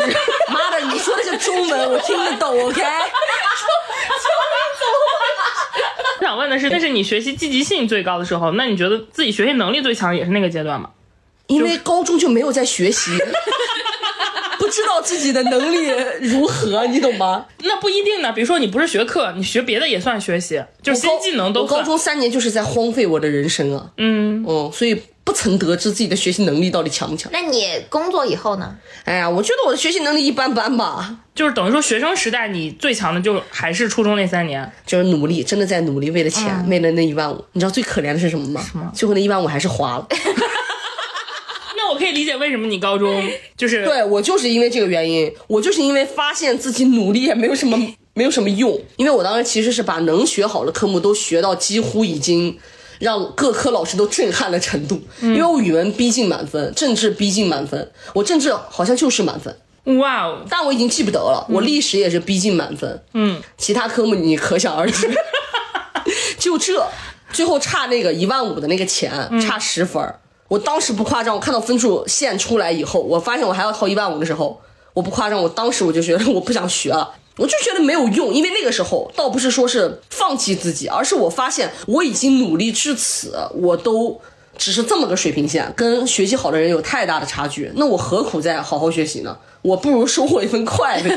[0.49, 2.83] 妈的，你说的是中文，我听得懂，OK？
[6.35, 10.91] 我想问的是，那是你学习积极性最高的时候，那你觉得自己学习能力最强也是那个阶段吗？
[11.47, 13.13] 因为高中就没有在学习，
[14.59, 15.89] 不知道自己的能力
[16.23, 17.47] 如何，你懂吗？
[17.63, 18.33] 那不一定呢。
[18.33, 21.79] 比如说你不是学课，你学别的也算学习，就是新技能都算。
[21.79, 27.33] 我高中三年就是在荒废我的人生啊，嗯嗯，所以不曾得知自己的学习能力到底强不强。
[27.33, 28.77] 那你工作以后呢？
[29.05, 34.71] 哎呀，我觉得我的学习能力一般般吧，就是等于说学生时代你最强的就还是初中那三年。
[34.87, 37.45] 就是努力，真的在努力，为了钱，为了那一万五。
[37.53, 38.65] 你知道最可怜的是什么吗？
[38.71, 38.93] 什么？
[38.95, 40.07] 最后那一万五还是花了。
[41.77, 43.23] 那我可以理解为什么你高中
[43.57, 47.77] 就是对我就是因为这个原因，我就是因为发现自己努力也没有什么
[48.15, 52.57] 没有什么用，因为我当时其实是把能学好的科目都学到几乎已经
[52.99, 55.01] 让各科老师都震撼的程度。
[55.21, 59.57] 因为我语文逼近满分，政治逼近满分，我政治好像就是满分，
[59.99, 61.47] 哇哦，但我已经记不得了。
[61.49, 65.11] 我历史也是逼近满分，嗯，其他科目你可想而知。
[66.39, 66.87] 就这，
[67.33, 70.21] 最后差那个一万五的那个钱，差十分儿。
[70.49, 74.61] 我当时不夸张，我看到分数线出来以后，我发现我还要掏一万五的时候，
[74.93, 77.11] 我不夸张，我当时我就觉得我不想学了。
[77.37, 84.21] 我就觉得没有用，因为那个时候倒不是说是放弃自己，而是我发现我已经努力至此，我都
[84.57, 87.73] 只是这么个水平线，跟学习好的人有太大的差距。
[87.75, 89.37] 那我何苦再好好学习呢？
[89.63, 91.17] 我不如收获一份快乐。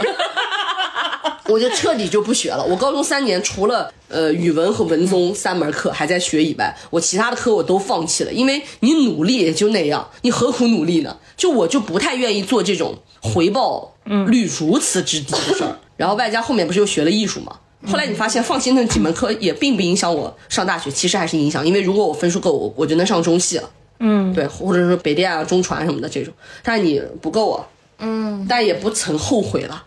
[1.49, 2.61] 我就彻底就不学了。
[2.65, 11.15] 我高中三年除了呃语文和文综三门课还在学以外，我其他的课我都放弃了，因为你努力也就那样，你何苦努力呢？
[11.37, 13.93] 就我就不太愿意做这种回报
[14.27, 15.79] 率如此之低的事儿。
[15.97, 17.57] 然后外加后面不是又学了艺术嘛？
[17.85, 23.69] 后来你发现放心那几门课也并不影响我上大学，其实还是影响，因为如果我分数够，我我就能上中戏了。
[23.99, 26.33] 嗯，对，或者说北电啊、中传什么的这种，
[26.63, 27.65] 但是你不够啊。
[27.99, 29.83] 嗯，但也不曾后悔了，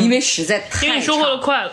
[0.00, 1.70] 因为实在太因为你收获差了快乐。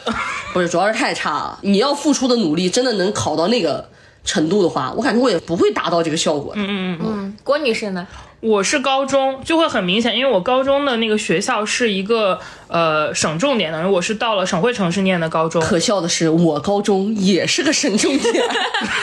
[0.51, 1.59] 不是，主要是太差了。
[1.61, 3.89] 你要付出的努力真的能考到那个
[4.25, 6.61] 程度的话，我感觉我也不会达到这个效果的。
[6.61, 8.05] 嗯，郭女士呢？
[8.39, 18.43] 我是高中就会很明显，因为我高中的那个学校是一个呃省重点的，因为我是到了省会城市念的高中，可笑的是，我高中也是个省重点。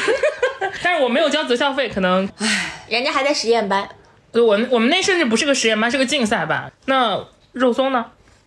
[0.82, 3.88] 但是我没有交择校费，可能唉人家还在实验班。
[4.30, 6.72] 对我我们那甚至不是个实验班，是个竞赛班。
[6.86, 7.18] 那
[7.52, 8.06] 肉松呢？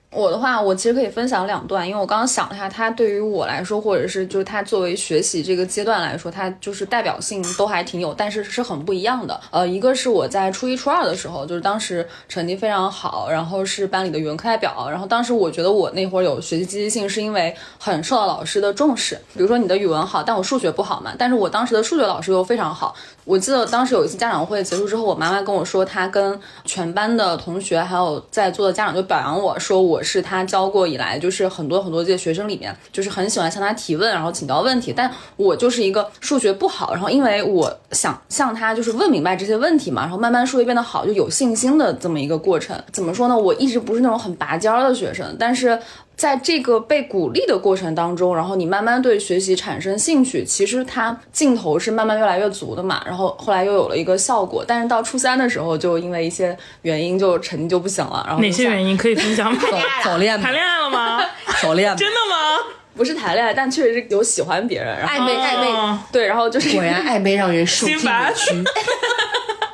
[0.10, 9.40] 我的话，我其实可以分享两段，因为我刚刚想了一下，它对于我来说，或者是就是它作为学习这个阶段来说，它就是代表性都还挺有，但是是很不一样的。
[9.52, 19.16] 呃，一个是我在初一、初二的时候，就是当时成绩非常好，然后是班里的语文课代表，然后当时我觉得我那会儿有学习积极性，是因为很受到老师的重视。
[19.34, 22.96] 比如说你的语文好，但我数学不好嘛，但是我当时的数学老师又非常好。
[23.26, 34.94] 我记得当时有一次家长会结束之后，我妈妈跟我说，她跟全班的同学还有在座的家长就表扬我说我我是他教过以来就是很多很多届学生里面就是很喜欢向他提问，然后请教问题。
[34.96, 42.80] 但我就是一个数学不好，然后因为我想向他就是问明白这些问题嘛，然后慢慢数学变得好，就有信心的这么一个过程。
[42.92, 43.36] 怎么说呢？
[43.36, 45.80] 我一直不是那种很拔尖儿的学生，但是。
[46.18, 53.02] 在这个被鼓励的过程当中，然后你慢慢对学习产生兴趣，其实它劲头是慢慢越来越足的嘛。
[53.06, 58.24] 然后后来又有了一个效果，但是到初三的时候，就因为一些原因，就成绩就不行了。
[58.26, 59.60] 然后哪些原因可以分享吗？
[59.62, 59.78] 早
[60.12, 61.22] 早恋谈恋爱了吗？
[61.62, 62.64] 早恋，真的吗？
[62.96, 68.04] 不是谈恋爱，但确实是有喜欢别人，然后暧昧暧昧，哦对，然后就是果然暧昧让人受尽委
[68.36, 68.56] 屈。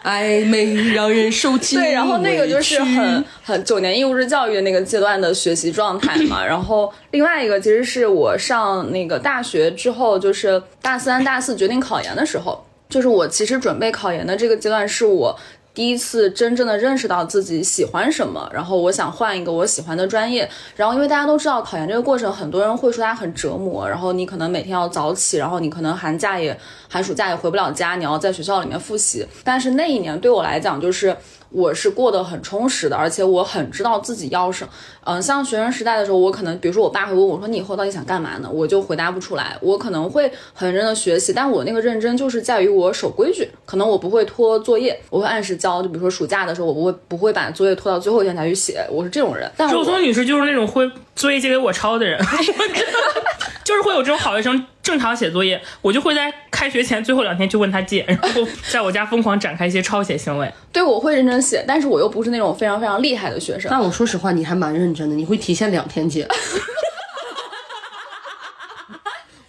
[0.04, 6.44] 暧昧让人受尽对，然后那个就是很很九年义务制教育的那个阶段的学习状态嘛。
[6.46, 15.40] 然后另外一个其实是我上那个大学之后，就是大三、大四决定考研的时候，就是我其实准备考研的这个阶段是我。
[15.74, 20.48] 第一次真正的认识到自己喜欢什么，然后我想换一个我喜欢的专业。
[20.76, 26.56] 然后因为大家都知道考研这个过程，很多人会说它很折磨，然后你可能每天要早起，然后你可能寒假也
[26.88, 29.26] 寒暑假也回不了家，你要在学校里面复习。
[29.44, 31.16] 但是那一年对我来讲，就是
[31.54, 34.74] 我是过得很充实的，而且我很知道自己要什么。
[35.06, 38.50] 嗯，像学生时代的时候，我可能比如说我爸会问我说你以后到底想干嘛呢？
[38.52, 39.56] 我就回答不出来。
[39.62, 45.82] 我可能会很认真的学习，但我那个认真就是在于我守规矩，可能我不会拖作业，我会按时交。
[45.84, 49.50] 就比如说暑假的时候，我不会不会把作业拖到最后一天才去写，我是这种人。
[49.56, 52.20] 但周松女士就是那种会作业借给我抄的人，
[53.64, 60.52] 就是会有这种好学生正常写作业，我就会在开学前最后两天去问他借，然后在我家疯狂展开一些抄写行为。
[60.72, 63.70] 对我会认真写，但是我又不是那种非常非常厉害的学生。
[63.72, 66.28] 但我说实话，你还蛮认真的，你会提前两天借。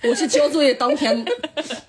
[0.08, 1.24] 我是交作业当天，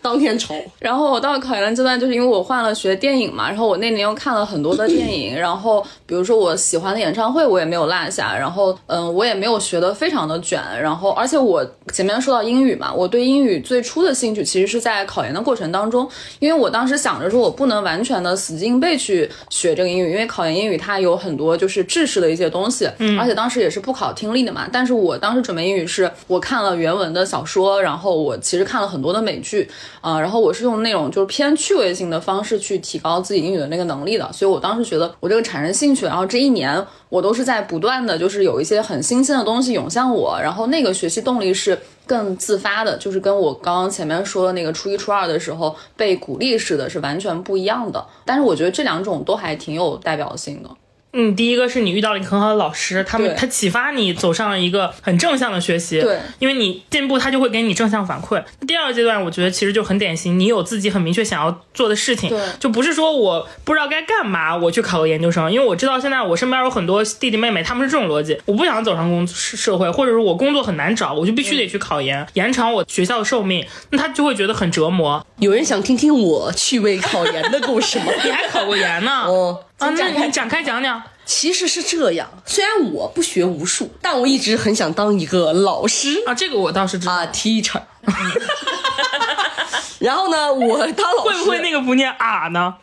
[0.02, 0.56] 当天抄。
[0.80, 16.08] 然后我到考研的阶段，就是因为我换了学电影嘛，然后我那年又看了很多的电影，然后比如说我喜欢的演唱会，我也没有落下，然后嗯，我也没有学的非常的卷，然后而且我前面说到英语嘛，我对英语最初的兴趣其实是在考研的过程当中，
[16.40, 29.68] 因为我当时想着说我不能完全的死记硬背去学这个英语，因为考研英语它有很多就是知识的一些东西，嗯，而且当时也是不考听力的嘛，但是我当时准备英语是我看了原文的小说，然后后我其实看了很多的美剧，
[30.02, 50.70] 啊、然后我是用那种就是偏趣味性的方式去提高自己英语的那个能力的，所以我当时觉得我这个产生兴趣，然后这一年我都是在不断的就是有一些很新鲜的东西涌向我，然后那个学习动力是更自发的，就是跟我刚刚前面说的那个初一初二的时候被鼓励式的是完全不一样的，但是我觉得这两种都还挺有代表性的。
[51.18, 58.44] 嗯，第一个是你遇到了一个很好的老师，他们他启发你走上了一个很正向的学习，对，因为你进步，他就会给你正向反馈。
[58.68, 75.26] 第二个阶段，我觉得其实就很典型，你有自己很明确想要做的事情对，就不是说我不知道该干嘛，我去考个研究生，因为我知道现在我身边有很多弟弟妹妹，他们是这种逻辑，我不想走上工社社会，或者是我工作很难找，我就必须得去考研，延长我学校的寿命，那他就会觉得很折磨。
[75.40, 78.06] 有人想听听我趣味考研的故事吗？
[78.24, 79.24] 你还考过研呢？
[79.26, 81.02] 哦，啊，那你展开讲讲。
[81.26, 87.14] 其实是这样，虽然我不学无术，但我一直很想当一个老师啊，这个我倒是知道。
[87.14, 87.82] 啊，teacher。
[89.98, 92.76] 然后呢，我当老师会不会那个不念啊呢？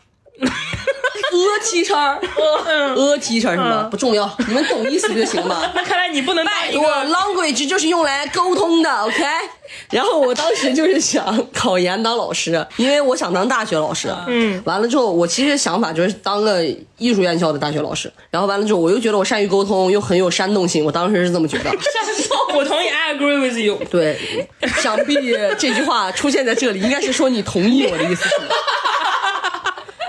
[1.32, 2.18] 呃 teacher，
[2.94, 3.88] 呃 teacher 是吗？
[3.90, 5.70] 不重要，你们懂意思就行吧。
[5.74, 9.22] 那看来你不能当一我个 language 就是用来沟通的，OK。
[9.90, 14.14] 然后我当时就是想考研当老师，因为我想当大学老师。
[14.28, 16.62] 嗯，完了之后，我其实想法就是当个
[16.98, 18.12] 艺术院校的大学老师。
[18.30, 21.70] 然后完了之后，我又觉得我善于沟通，又很有煽动性，我当时是这么觉得。
[22.54, 23.80] 我同意，I agree with you。
[23.90, 24.18] 对，
[24.82, 25.14] 想必
[25.58, 28.54] 这句话出现在这里，应该是说你同意我的意思，是吗？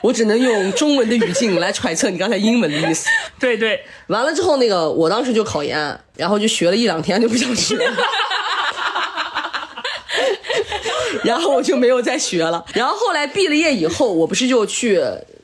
[0.03, 3.07] 我只能用中文的语境来揣测你刚才英文的意思。
[3.39, 7.95] 对对，完了之后，那个我当时就考研，然后就学了一两天就不想学了，
[11.23, 12.65] 然后我就没有再学了。
[12.73, 15.01] 然后后来毕了业以后，我不是就去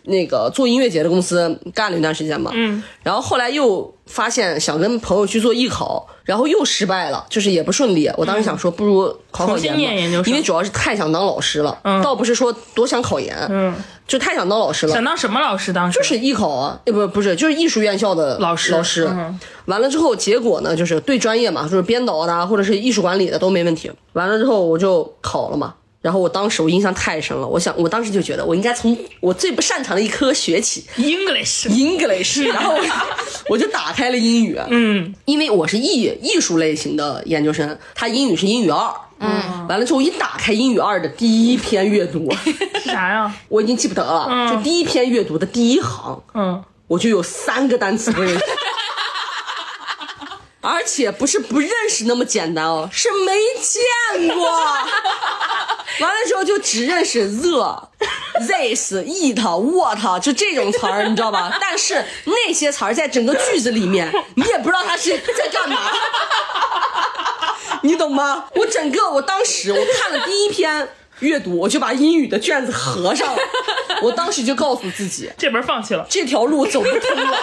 [0.09, 8.11] 那个做音乐节的公司干了一段时间嘛，嗯，然后后来又发现想跟朋友去做艺考，然后又失败了，就是也不顺利。
[8.17, 10.23] 我当时想说，不如考考研念研究生。
[10.23, 13.73] 吧，因为主要是太想当老师了，倒不是说多想考研，嗯，
[14.07, 14.93] 就太想当老师了。
[14.93, 15.03] 想。
[15.03, 15.71] 当什么老师？
[15.71, 15.97] 当时？
[15.99, 18.71] 就是艺考啊，呃不不是，就是艺术院校的老师。
[18.71, 19.39] 老师，嗯。
[19.65, 23.91] 完了之后，结果呢，就是对专业嘛，就是编导的啊或者是艺术管理的都没问题。
[24.13, 30.85] 完了之后我就考了嘛，然后我当时我印象太深了，我想我当时就觉得我应该从我最不擅长的一科学起。
[30.95, 31.67] English。
[31.67, 32.77] ，English，然后
[33.49, 42.29] 我就打开了英语，嗯，因为我是艺艺术类型的研究生，他英语是英语二，嗯，完了之后我一打开英语二的第一篇阅读，
[42.81, 43.35] 是啥呀？
[43.49, 48.39] 我已经记不得了，就第一篇阅读的第一行，嗯，我就有三个单词不认识，
[50.61, 54.49] 而且不是不认识那么简单哦，是没见过。
[56.01, 57.89] 完了之后就只认识 the、
[58.39, 61.55] this、it、what，就这种词儿，你知道吧？
[61.59, 65.91] 但是那些词儿在整个句子里面，你也不知道它是 在干嘛。
[67.83, 68.45] 你懂吗？
[68.55, 73.41] 我整个我当时我看了第一篇阅读，我就把英语的卷子合上了。
[74.01, 76.05] 我当时就告诉自己，这门放弃了。
[76.09, 77.37] 这条路走不通了。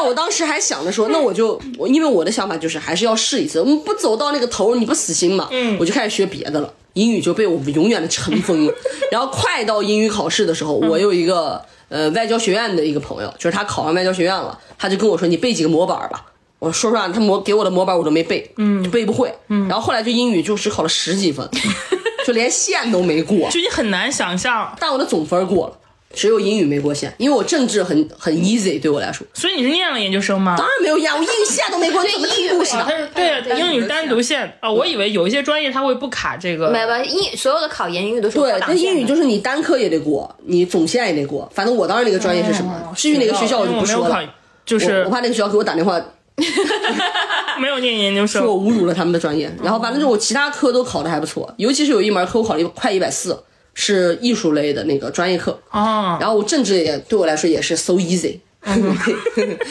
[0.00, 5.46] 但我当时还想着说，那我就我因为我的想法就是还是要试一次，我们不走到那个头你不死心嘛。
[5.50, 6.72] 嗯，我就开始学别的了。
[6.94, 8.72] 英语就被我们永远的尘封了。
[9.12, 16.24] 然后快到英语考试的时候，我有一个呃外交学院的一个朋友，就是他考上外交学院了，他就跟我说：“你背几个模板吧。”
[16.58, 19.30] 我说实话，他模给我的模板我都没背，嗯，就背不会。
[19.48, 21.46] 嗯，然后后来就英语就只考了十几分，
[22.26, 25.76] 就连线都没过，就你很难想象，但我的总分过了。
[26.12, 29.26] 只有英语没过线，因为我政治很很 easy 对我来说。
[29.32, 30.56] 所以你是念了研究生吗？
[30.58, 32.92] 当然没有呀，我英语线都没过，你怎么听故事啊，的？
[32.92, 33.08] 它是
[33.42, 36.70] 对英语单独线啊，我以为有一些专业它会不卡这个。
[36.70, 41.48] 没有英所有的考研英语都是对那英语就是你单科也得过，你总线也得过。
[41.54, 44.34] 反正我当时那个专业是什么，至于哪个学校我就不说了。，
[44.66, 46.00] 就是我我怕那个学校给我打电话
[47.60, 48.54] 没有念研究生 说。
[48.54, 49.50] 我侮辱了他们的专业。
[49.62, 53.38] 然后反正就我其他科都考的还不错，尤其是有一门科我考了快一百四，
[53.74, 55.58] 是艺术类的那个专业课。
[55.68, 58.38] 啊，然后我政治也对我来说也是 so easy。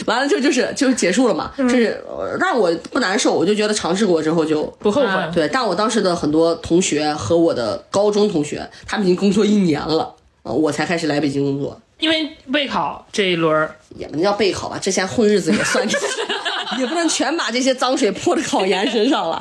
[0.07, 5.31] 完了之后就是就是结束了嘛，就是呃让我不难受，我就觉得尝试过之后就不后悔。
[5.31, 5.47] 对。
[5.49, 15.87] 但我当时的很多同学和我的高中同学，他们已经工作一年了，呃我才开始来北京工作，因为备考这一轮，也不能叫备考吧，之前混日子也算，
[16.79, 19.39] 也不能全把这些脏水泼到考研身上了。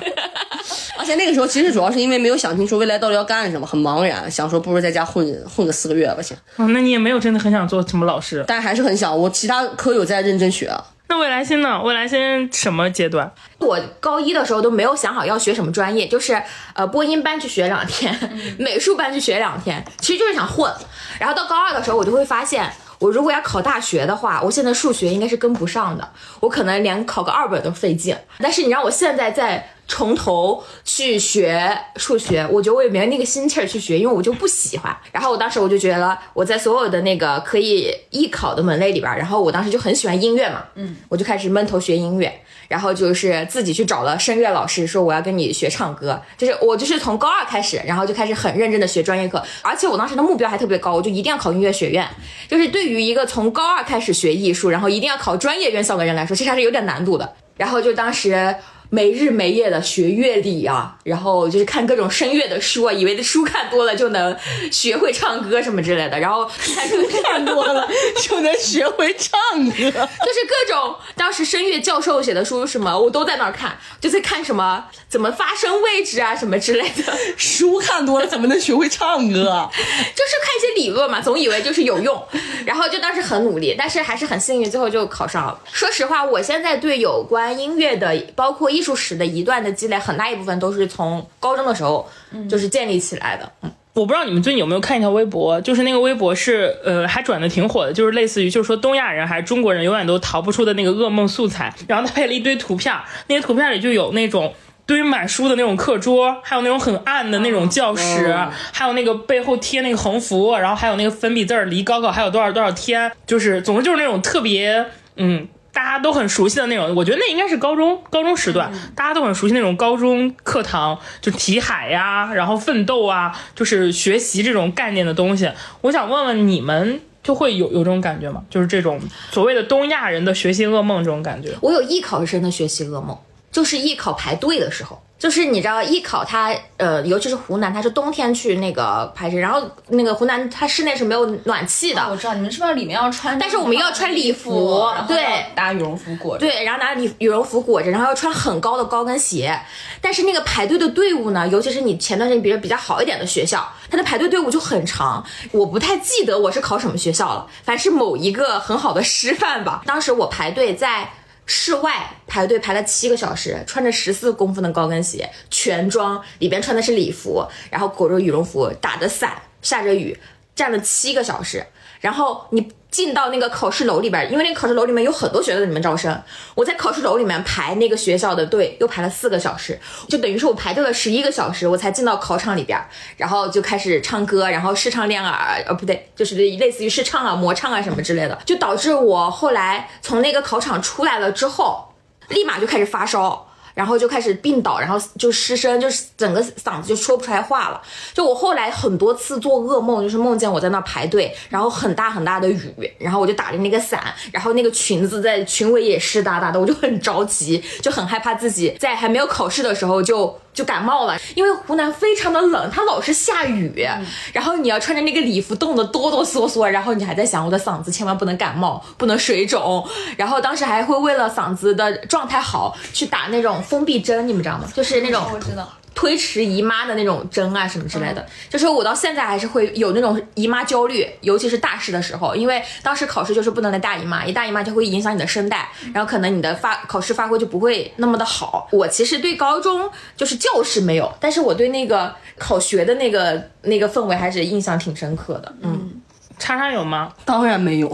[0.98, 6.36] 而且那个时候其实主要是因为没有想清楚未来到底要干什么，很茫然，想说不如在家混混个四个月吧先。
[6.56, 8.44] 哦，那你也没有真的很想做什么老师。
[8.46, 10.84] 但还是很想，我其他科有在认真学啊。
[11.10, 11.80] 那未来星呢？
[11.82, 13.32] 未来星什么阶段？
[13.60, 16.42] 我高一的时候都没有想好要学什么专业，就是
[16.74, 18.14] 呃播音班去学两天，
[18.58, 20.70] 美术班去学两天，其实就是想混。
[21.18, 26.08] 然后到高二的时候，我就会发现，我如果要考大学的话，我现在数学应该是跟不上的，
[26.40, 28.16] 我可能连考个二本都费劲。
[28.38, 34.94] 但是你让我现在再从头去学数学，我觉得我也没有那个心气儿去学，因为我就不喜欢。
[35.12, 42.42] 然后我当时我就觉得我在所有的那个可以艺考的门类里边儿，然后我当时就很喜欢音乐嘛，嗯，我就开始闷头学音乐。
[42.68, 52.06] 然后就是自己去找了声乐老师，说我要跟你学唱歌，就是我就是从高二开始，然后就开始很认真的学专业课，而且我当时的目标还特别高，我就一定要考音乐学院。
[52.46, 57.32] 就是对于一个从高二开始学艺术，然后一定要考专业院校的人来说，其实还是有点难度的。
[57.56, 58.54] 然后就当时
[58.90, 64.36] 没日没夜的学乐理啊，然后就是看各种声乐的书啊，以为的书看多了就能
[64.72, 66.88] 学会唱歌什么之类的，然后看
[67.22, 67.86] 看多了
[68.22, 69.72] 就能学会唱歌。
[69.74, 79.68] 就是各种当时声乐教授写的书什么，我都在那儿看，就在看什么怎么发声位置啊什么之类的，书看多了怎么能学会唱歌？
[79.72, 82.22] 就是看一些理论嘛，总以为就是有用，
[82.64, 85.60] 然后就当时很努力，但是还是很幸运，最后就考上了。
[85.72, 92.08] 说实话，我现在对有关音乐的，包括艺术史的一段的积累，很大一部分都是从高中的时候
[92.48, 93.50] 就是建立起来的。
[93.62, 102.94] 嗯，我不知道你们最近有没有看一条微博，就是那个微博是呃还转的挺火的，就是类似于就是说东亚人还是中国人永远都逃不出的那个噩梦素材，然后他配了一堆图片，
[103.26, 104.54] 那些图片里就有那种。
[104.86, 108.34] 堆满书的那种课桌，还有那种很暗的那种教室，
[108.72, 114.86] 还有那个背后贴那个横幅，然后还有那个粉笔字儿离高考还有多少多少天，就是总之就是那种特别
[115.16, 115.46] 嗯
[115.78, 125.48] 大家都很熟悉的那种，我觉得那应该是高中高中时段，大家都很熟悉那种高中课堂，就题海呀，然后奋斗啊，就是学习这种概念的东西。
[125.82, 127.00] 我想问问你们。
[127.20, 128.42] 就会有有这种感觉吗？
[128.48, 128.98] 就是这种
[129.30, 131.52] 所谓的东亚人的学习噩梦这种感觉。
[131.60, 133.18] 我有艺考生的学习噩梦，
[133.52, 135.02] 就是艺考排队的时候。
[135.18, 143.36] 就是你知道艺考它呃，尤其是湖南，它是冬天去那个拍摄，然后那个湖南它室内是没有暖气的，我知道你们是不是里面要穿？
[143.36, 146.46] 但是我们要穿礼服对要搭羽绒服裹着。
[146.46, 149.60] 对，然后拿羽羽绒服裹着，然后要穿很高的高跟鞋。
[150.00, 155.24] 但是那个排队的队伍呢，尤其是你前段时间比如比较好一点的学校，它的排队队伍就很长。
[155.50, 159.82] 我不太记得我是考什么学校了，反正是某一个很好的师范吧。
[159.84, 161.10] 当时我排队在。
[161.48, 169.32] 室外排队排了七个小时，穿着十四公分的高跟鞋，全装，里边穿的是礼服，然后裹着羽绒服，打着伞，
[169.62, 170.16] 下着雨，
[170.54, 171.66] 站了七个小时。
[172.00, 176.22] 然后你进到那个考试楼里边，因为那个考试楼里面有很多学校的你们招生，
[176.54, 182.80] 我在考试楼里面排那个学校的队，又排了四个小时，就等于是我排队了十一个小时，我才进到考场里边，
[183.16, 191.92] 然后就开始唱歌，然后试唱练耳，呃不对，就是类似于试唱啊、模唱啊什么之类的，就导致我后来从那个考场出来了之后，
[192.28, 193.47] 立马就开始发烧。
[193.78, 197.80] 然后就开始病倒，然后就失声，就是整个嗓子就说不出来话了。
[198.12, 211.16] 就我后来很多次做噩梦，就是梦见我在那排队，然后很大很大的雨，然后我就打着那个伞，然后那个裙子在裙尾也湿哒哒的，我就很着急，就很害怕自己在还没有考试的时候就就感冒了。
[211.36, 213.86] 因为湖南非常的冷，它老是下雨，
[214.32, 219.86] 然后你要穿着那个礼服冻得哆哆嗦嗦，然后你还在想我的嗓子千万不能感冒，不能水肿，
[220.16, 223.62] 然后当时还会为了嗓子的状态好去打那种。
[223.68, 224.64] 封闭针，你们知道吗？
[224.74, 228.24] 就是那种我知道推迟姨妈的那种针啊，什么之类的。
[228.48, 238.68] 就是我到现在还是会有那种姨妈焦虑，尤其是大事的时候，因为当时考试就是不能来大姨妈，一大姨妈就会影响你的声带，然后可能你的发考试发挥就不会那么的好。
[238.70, 245.52] 我其实对高中就是教室没有，但是我对那个考学的那个那个氛围还是印象挺深刻的。
[245.62, 246.00] 嗯，
[246.38, 247.12] 叉叉有吗？
[247.24, 247.88] 当然没有，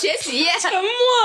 [0.00, 0.80] 学习，沉默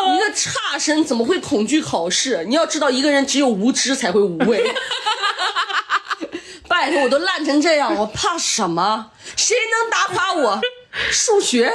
[0.05, 0.15] 了。
[0.17, 2.43] 一个差生怎么会恐惧考试？
[2.45, 4.69] 你要知道，一个人只有无知才会无畏。
[6.67, 9.11] 拜托，我都烂成这样，我怕什么？
[9.37, 10.59] 谁能打垮我？
[11.09, 11.71] 数学、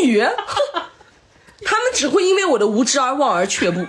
[0.00, 0.18] 英语，
[1.64, 3.86] 他们只会因为我的无知而望而却步。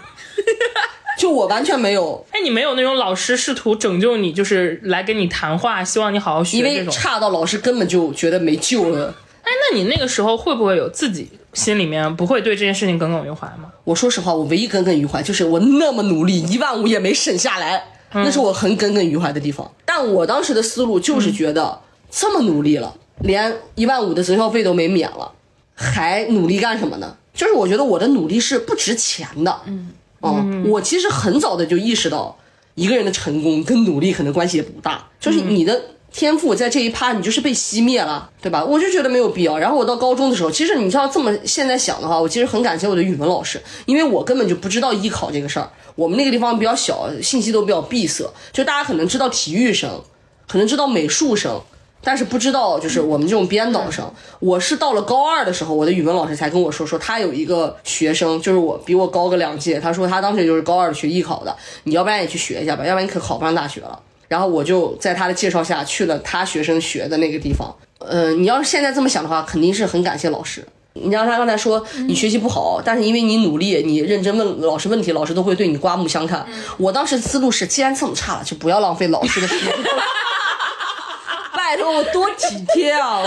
[1.17, 6.85] 就我完全没有，哎，你没有那种老师试图拯救你，就是来跟你谈话，希望你好好学因为。
[6.91, 9.15] 差到老师根本就觉得没救了。
[9.43, 13.71] 哎，那你那个时候会不会有自己心里面不会对这件事情耿耿于怀吗？
[13.83, 19.71] 我说实话，我唯一耿耿于怀就是我那么努力，一万五也没省下来，那是我很耿耿于怀的地方。
[19.85, 21.79] 但我当时的思路就是觉得，
[22.09, 25.31] 这么努力了，连一万五的择校费都没免了，
[25.75, 27.15] 还努力干什么呢？
[27.33, 29.61] 就是我觉得我的努力是不值钱的。
[29.65, 29.91] 嗯，
[30.21, 32.37] 哦，我其实很早的就意识到，
[32.75, 35.79] 一个人的成功跟努力可能关系也不大，就是你的。
[36.13, 38.63] 天赋在这一趴，你就是被熄灭了，对吧？
[38.63, 39.57] 我就觉得没有必要。
[39.57, 45.67] 然后我到高中的时候，其实你知道这么现在想的话，我其实很感谢我的语文老师，因为我根本就不知道艺考这个事儿。
[45.95, 50.03] 我们那个地方比较小，信息都比较闭塞，就大家可能知道体育生，
[50.47, 51.59] 可能知道美术生，
[52.03, 54.13] 但是不知道就是我们这种编导生。
[54.39, 61.55] 我是到了高二的时候，我的语文老师才跟我说，说他有一个学生，就是我比我高个两届，他说他当时就是高二学艺考的，
[61.85, 63.99] 你要不然也去学一下吧，要不然你可考不上大学了。
[64.33, 67.71] 然后我就在他的介绍下去了他学生学的那个地方。
[67.99, 70.65] 呃，你要是现在这么想的话，肯定是很感谢老师。
[70.93, 76.43] 你像他刚才说你学习不好，但是因为你努力，你认真问老师问题，老师都会对你刮目相看。
[76.79, 79.71] 我当时思路是，既然这么差了，就不要浪费老师的时间。
[81.55, 83.21] 拜托我多体贴啊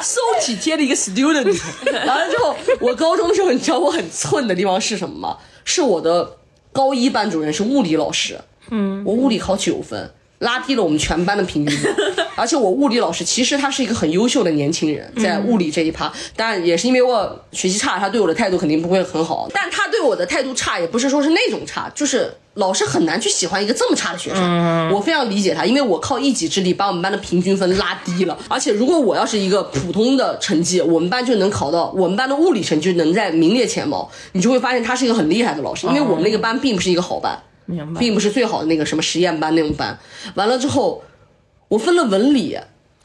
[0.00, 1.44] ，so 体贴的一个 student。
[2.08, 5.36] 完了之后，我高中的时候，你知道我很寸的地方是什么吗？
[5.66, 6.38] 是我的
[6.72, 8.40] 高一班主任是物理老师，
[8.70, 10.10] 嗯，我物理考九分。
[10.38, 11.94] 拉低了我们全班的平均分，
[12.36, 19.48] 而且我物理老师其实他是一个很优秀的年轻人，在物理这一趴，当然也是因为我学习差，他对我的态度肯定不会很好。
[19.52, 24.90] 但他对我的态度差，也不是说是那种差，就是老师很难去喜欢一个这么差的学生。
[24.90, 28.38] 我非常理解他，因为我靠一己之力把我们班的平均分拉低了。
[28.48, 37.36] 而且如果我要是一个普通的成绩，我们班就能考到我们班的物理成绩能在名列前茅，你就会发现他是一个很厉害的老师，因为我们那个班并不是一个好班。
[37.68, 39.98] 明白，并不是最好的那个什么实验班那种班。
[40.36, 41.04] 完了之后，
[41.68, 42.58] 我分了文理，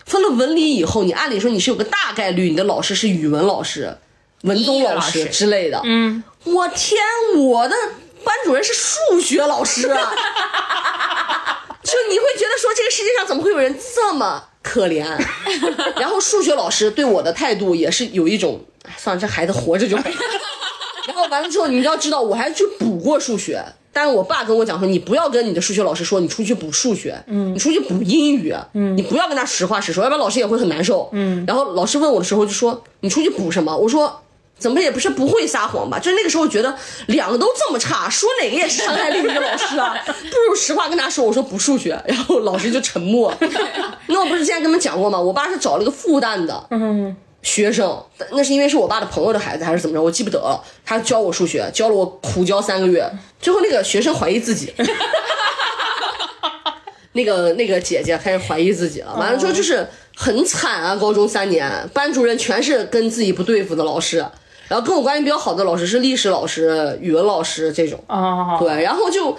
[0.05, 3.97] 分了文理以后，你按理说你是有个大概率，你的老师是语文老师、
[4.43, 5.81] 文综老师之类的。
[5.83, 7.01] 嗯，我天，
[7.35, 7.75] 我的
[8.23, 10.13] 班主任是数学老师啊！
[11.83, 15.05] 就你会觉得说，这个世界上怎么会有人这么可怜？
[15.99, 18.63] 然后数学老师对我的态度也是有一种，
[18.97, 20.03] 算了，这孩子活着就好。
[21.05, 23.61] 然后完了之后，你要知道，我还去补过数学。
[23.93, 31.45] 但是我爸跟我讲说，你不要跟你的数学老师说你出去补数学，嗯，你出去补英语，嗯，你不要跟他实话实说，要不然老师也会很难受，嗯。
[31.47, 33.77] 然后老师问我的时候就说你出去补什么？
[33.77, 34.19] 我说
[34.57, 35.99] 怎么也不是不会撒谎吧？
[35.99, 36.75] 就是那个时候觉得
[37.07, 43.33] 两个都这么差，说哪个也是伤害另一个老师啊， 不如实话跟他说，我说补数学，然后老师就沉默。
[44.07, 45.19] 那我不是之前跟你们讲过吗？
[45.19, 47.15] 我爸是找了一个复旦的，嗯。
[47.43, 50.01] 学生，那是因为是我爸的朋友的孩子还是怎么着？
[50.01, 50.63] 我记不得了。
[50.83, 53.07] 他教我数学，教了我苦教三个月，
[53.39, 54.73] 最后那个学生怀疑自己，
[57.13, 59.13] 那个那个姐姐开始怀疑自己了。
[59.15, 59.85] 完了之后就是
[60.15, 64.25] 很惨啊，高中三年，班主任全是跟自己不对付的老师，
[64.69, 68.01] 然后跟我关系比较好的老师是历史老师、语文老师这种。
[68.07, 69.37] 哦，对，然后就。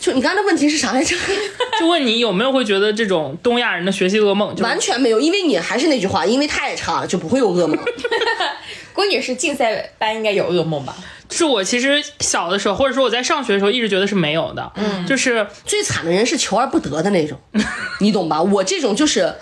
[0.00, 1.16] 就你刚才的问题是啥来着？
[1.80, 4.54] 就问你有没有会觉得这种东亚人的学习噩梦？
[4.60, 7.78] 完全没有，因为你还是那句话，因为太差了，就不会有噩梦。
[8.94, 10.94] 郭女士竞赛班应该有噩梦吧？
[11.30, 14.72] 是我其实小的时候，或者说我在上学的时候，一直觉得是没有的。
[14.76, 17.38] 嗯，就是最惨的人是求而不得的那种，
[18.00, 18.42] 你懂吧？
[18.42, 19.34] 我这种就是。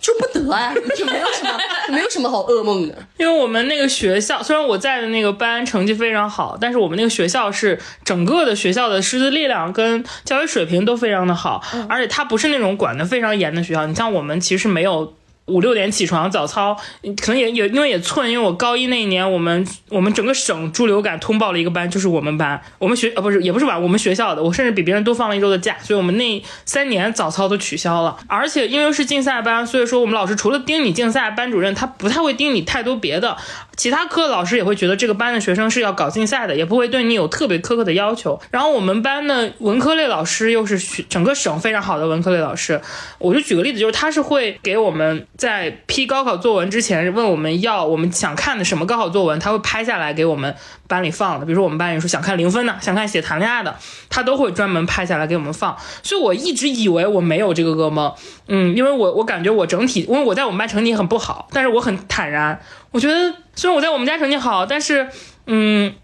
[0.00, 1.58] 就不得啊，就没有什么，
[1.90, 2.94] 没有什么好噩梦的。
[3.16, 13.86] 因为我们那个学校，虽然我在的那个班成绩非常好，但是我们那个学校是整个的学校的师资力量跟教育水平都非常的好，而且它不是那种管的非常严的学校。
[13.86, 15.17] 你像我们其实没有。
[15.48, 16.76] 五六点起床早操，
[17.20, 28.16] 可能也也因为也寸，因为我高一那一年，我们我们整个省猪流感通报了一个班，就是我们班，我们学呃不是也不是晚，我们学校的，我甚至比别人多放了一周的假，所以我们那三年早操都取消了。
[28.26, 33.36] 而且因为是竞赛班，所以说我们老师除了盯你竞赛，班主任他不太会盯你太多别的，
[33.78, 38.38] 其他科的老师也会觉得这个班的学生是要搞竞赛的，也不会对你有特别苛刻的要求。
[38.50, 42.80] 然后我们班的文科类老师又是整个省非常好的文科类老师，
[43.18, 45.26] 我就举个例子，就是他是会给我们。
[45.36, 50.52] 在批高考作文之前问我们要我们想看的什么高考作文，他会拍下来给我们
[50.88, 51.46] 班里放的。
[51.46, 53.76] 比如说我们班里说想看零分的，想看写谈恋爱的，
[54.10, 55.76] 他都会专门拍下来给我们放。
[56.02, 58.12] 所以我一直以为我没有这个噩梦，
[58.48, 62.60] 嗯，因为我我感觉我整体，因为我在我们班成绩很不好，但是我很坦然。
[62.90, 65.08] 我觉得虽然我在我们家成绩好，但是
[65.46, 65.94] 嗯。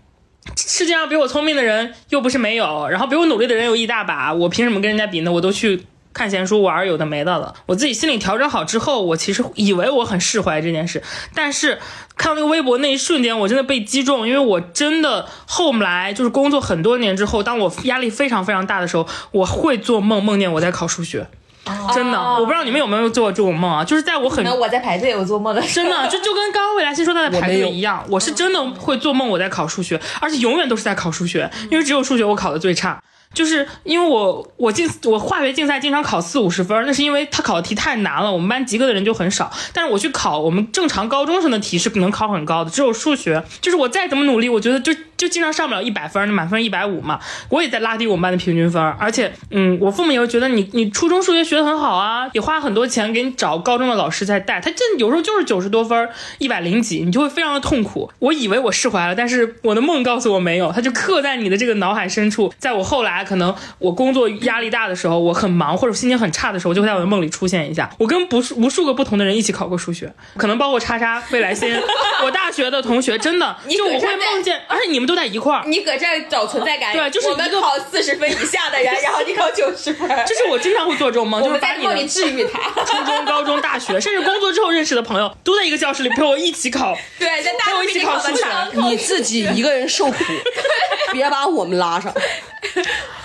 [0.58, 5.32] 世界上比我聪明的人又不是没有，然后比我努力的人有一大把，我凭什么跟人家比呢？
[5.32, 7.54] 我都去看闲书玩有的没的了。
[7.64, 11.02] 我自己心里调整好之后，我其实以为我很释怀这件事，
[11.34, 11.78] 但是
[12.18, 21.26] 看到那个微博那一瞬间，我真的被击中，因为我真的后来就是工作很多年之后，当我压力非常非常大的时候，我会做梦，梦见我在考数学。
[21.94, 23.84] 真的，我不知道你们有没有做过这种梦啊？
[23.84, 33.00] 就是在我很那我在排队，我做梦的真的就就跟刚刚未来星说他在排队一样，我是真的会做梦我在考数学，而且永远都是在考数学，因为只有数学我考的最差。
[33.32, 39.50] 就是因为我我竞我化学竞赛经常考四五十分，那是因为他考的题太难了，我们班及格的人就很少。
[39.72, 44.92] 但是我去考我们正常高中生的题是能考很高的，只有数学，就是我再怎么努力，我觉得就
[45.24, 47.18] 就经常上不了一百分，那满分一百五嘛，
[47.48, 48.82] 我也在拉低我们班的平均分。
[48.98, 56.08] 而且，嗯，我父母也会觉得你你初中数学学的很好啊，也花很多钱给你找高中的老师在带，他这有时候就是九十多分，
[56.38, 58.12] 一百零几，你就会非常的痛苦。
[58.18, 63.24] 我以为我释怀了，但是我的梦告诉我没有，他就刻在你的这个脑海深处，在我后来。
[63.24, 67.88] 可能我工作压力大的时候，我很忙或者心情很差的时候，就会在我的梦里出现一下。
[67.98, 71.74] 我跟不数无数个不同的人一起考过数学，可能包括叉叉、未来星，
[72.22, 75.64] 我大学的同学，真的就我会梦见，而且你们都在一块儿。
[75.66, 82.84] 你搁这儿找存在感，对，就是我们考四十分以下的人， 然后你考九十分，就是我经常会做这种梦，就是在梦里治愈他。
[82.84, 88.44] 初中、高中、大学， 甚至工作之后认识的朋友，都在一个教室里陪我一起考，对，在陪我一起考数学，
[88.88, 90.16] 你自己一个人受苦，
[91.12, 92.12] 别把我们拉上。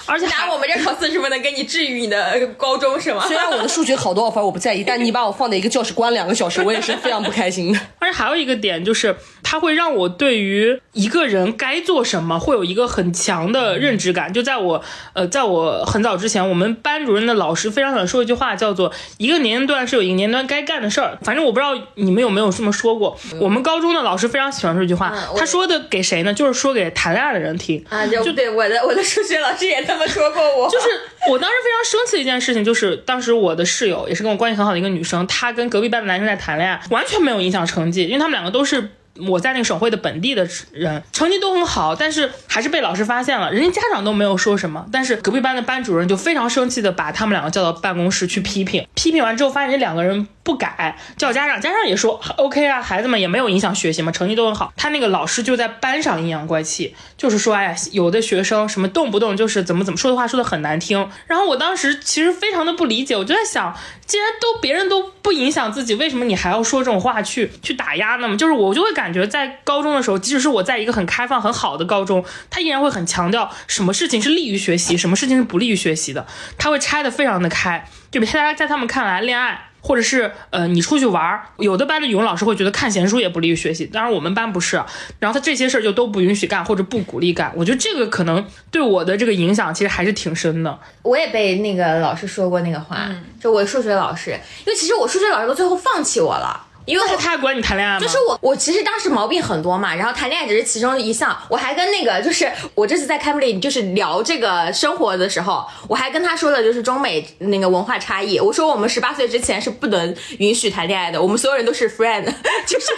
[0.06, 3.24] 而且拿我们这考四十分的给你治愈你的高中是吗？
[3.28, 7.80] 虽然我的数学考多少分我不在意，但你把我放在一个教室关两个小时，我也是非常不开心的。
[8.00, 14.32] 而且还有一个点就是，它会让我对于一个人该做什么会有一个很强的认知感。
[14.32, 21.18] 就在我呃，在我很早之前，我们班主任的老师非常想说一句话，叫做“一个年龄段是有一个年龄段该干的事儿”。
[21.24, 23.18] 反正我不知道你们有没有这么说过。
[23.40, 26.34] 我们高中的老师非常喜欢说这句话，他说的给谁呢？
[26.34, 28.06] 就是说给谈恋爱的人听啊。
[28.08, 30.70] 就对我的我的数学老师也这么说过我。
[30.72, 30.88] 就是
[31.30, 38.92] 我当时非常生气的一件事情，就是当时我的室友也是跟我关系很好的一个女生，她跟隔壁班的男生在谈恋爱，完全没有影响成绩，因为他们两个都是。
[39.28, 54.72] 我在那个省会的本地的人成绩都很好，但是还是被老师发现了，人家家长都没有说什么，但是隔壁班的班主任就非常生气的把他们两个叫到办公室去批评，批评完之后发现这两个人不改，叫家长，家长也说 OK 啊，孩子们也没有影响学习嘛，成绩都很好。
[54.78, 68.38] 他那个老师就在班上阴阳怪气，就是说哎呀，有的学生什么动不动就是怎么怎么说的话说的很难听，然后我当时其实非常的不理解，我就在想，既然都别人都不影响自己，为什么你还要说这种话去去打压呢？
[68.38, 69.09] 就是我就会感。
[69.10, 76.28] 感觉在高中的时候，即使是我在一个很开放、很好的高中，他依然会很强调什么事情是利于学习，什么事情是不利于学习的。
[76.60, 84.76] 他会拆的非常的开，就大家在他们看来，恋爱或者是呃你出去玩，有的班的语文老师会觉得看闲书也不利于学习，当然我们班不是。
[85.18, 87.52] 然后他这些事儿就都不允许干或者不鼓励干。
[87.56, 90.80] 我觉得这个可能对我的这个影响其实还是挺深的。
[91.02, 93.10] 我也被那个老师说过那个话，
[93.42, 96.68] 就我数学老师，因为其实我数学老师都最后放弃我了。
[96.86, 98.00] 因为他他管你谈恋爱吗？
[98.00, 101.38] 就是我，我其实当时毛病很多嘛，然后谈恋爱只是其中一项。
[101.50, 108.40] 我还跟那个，就是我这次在 Cambly 就是聊这个生活的时候，我还跟他说了就是中美那个文化差异。
[108.40, 112.24] 我说我们十八岁之前是不能允许谈恋爱的，我们所有人都是 friend，
[112.66, 112.88] 就是，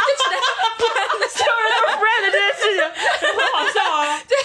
[0.00, 0.36] 就觉得
[1.28, 2.82] 所有人都是 friend 这件事情
[3.20, 4.20] 很好笑啊。
[4.28, 4.36] 对，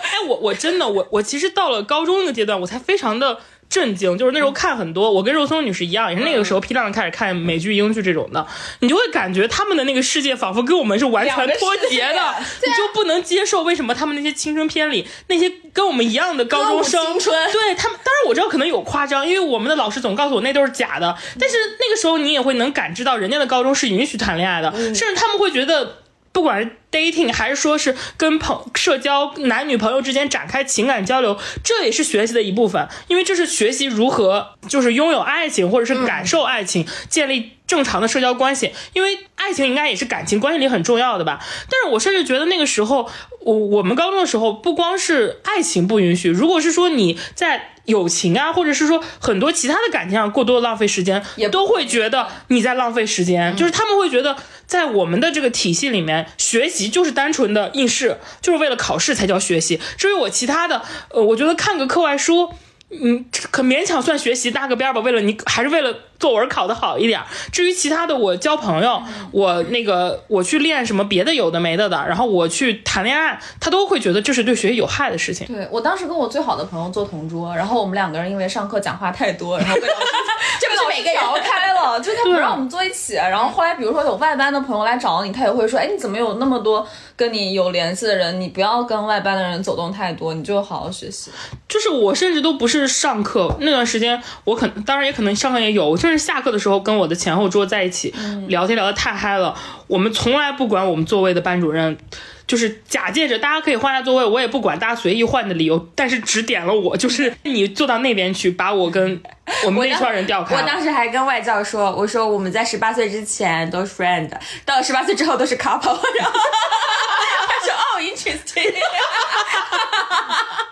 [0.00, 3.38] 哎，我我真的我我其实到了高中那个阶段，我才非常的。
[3.72, 8.46] 震惊，就是那时候看很多，我跟肉松女士一样，也是那个时候批量的开始看美剧、英剧这种的，
[8.80, 12.34] 你就会感觉他们的那个世界仿佛跟我们是完全脱节的，
[12.66, 17.02] 你就不能接受为什么他们那些青春片里那些跟我们一样的高中生，
[17.50, 26.02] 对他们，当然我知道可能有夸张，因为我们的老师总告诉我那都是假的，但是那个时候你也会能感知到人家的高中是允许谈恋爱的，甚至他们会觉得。
[26.34, 38.72] 不管是 dating 还是说是跟朋社交男女朋友之间展开情感交流，这也是学习的一部分，因为这是学习如何就是拥有爱情或者是感受爱情，建立正常的社交关系。
[38.92, 41.40] 因为爱情应该也是感情关系里很重要的吧。
[41.70, 47.70] 但是我甚至觉得那个时候，我我们高中的时候，不光是爱情不允许，如果是说你在。
[47.84, 53.56] 友情啊，或者是说很多其他的感情上过多的浪费时间，也都会觉得你在浪费时间。
[53.56, 54.36] 就是他们会觉得，
[54.68, 59.80] 在我们的这个体系里面，学习就是单纯的应试，就是为了考试才叫学习。
[59.96, 62.52] 至于我其他的，呃，我觉得看个课外书。
[62.94, 65.00] 嗯，可勉强算学习搭个边吧。
[65.00, 67.26] 为了你，还是为了作文考得好一点儿。
[67.50, 69.02] 至于其他的，我交朋友，
[69.32, 75.48] 我那个我去练什么别的有的没的的，然后我去谈恋爱，他都会觉得这是对学习有害的事情。
[75.48, 80.06] 对我当时跟我最好的朋友做同桌，然后我们两个人因为上课讲话太多，然后被老师
[80.60, 83.14] 这不是每个人开了，就他不让我们坐一起。
[83.14, 88.40] 然后后来比如说有外班的朋友来找你，他也会说，哎，你怎么有那么多跟你有联系的人？
[88.40, 91.32] 你不要跟外班的人走动太多，你就好好学习。
[91.68, 98.14] 就是我甚至都不是上课那段时间，我可当然也可能上课也有，我甚至下课的时候跟我的前后桌在一起、
[98.48, 99.56] 聊天聊得太嗨了，
[99.86, 101.98] 我们从来不管我们座位的班主任。
[102.44, 109.22] 就是假借着大家可以换下座位，我也不管大家随意换的理由，但是只点了我，就是 你坐到那边去，把我跟
[109.64, 110.66] 我们那串人调开我了。
[110.66, 114.28] 当时还跟外教说，我说我们在十八岁之前都是 friend，
[114.66, 115.98] 到了十八岁之后都是 couple。
[116.18, 116.32] 然后
[117.48, 118.74] 他说哦，interesting。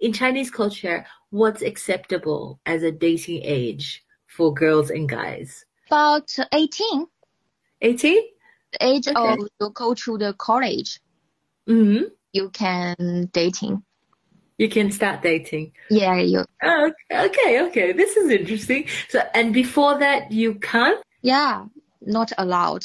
[0.00, 5.64] In Chinese culture, what's acceptable as a dating age for girls and guys?
[5.86, 7.06] About 18,
[7.80, 8.22] 18?
[8.72, 9.32] the age Okay.
[9.32, 11.00] of you go to the college,
[11.68, 12.04] Mm-hmm.
[12.32, 13.82] you can dating.
[14.58, 15.72] You can start dating.
[15.90, 17.92] Yeah, you Oh, okay, okay.
[17.92, 18.86] This is interesting.
[19.08, 21.00] So, and before that, you can't?
[21.22, 21.64] yeah,
[22.00, 22.84] not allowed.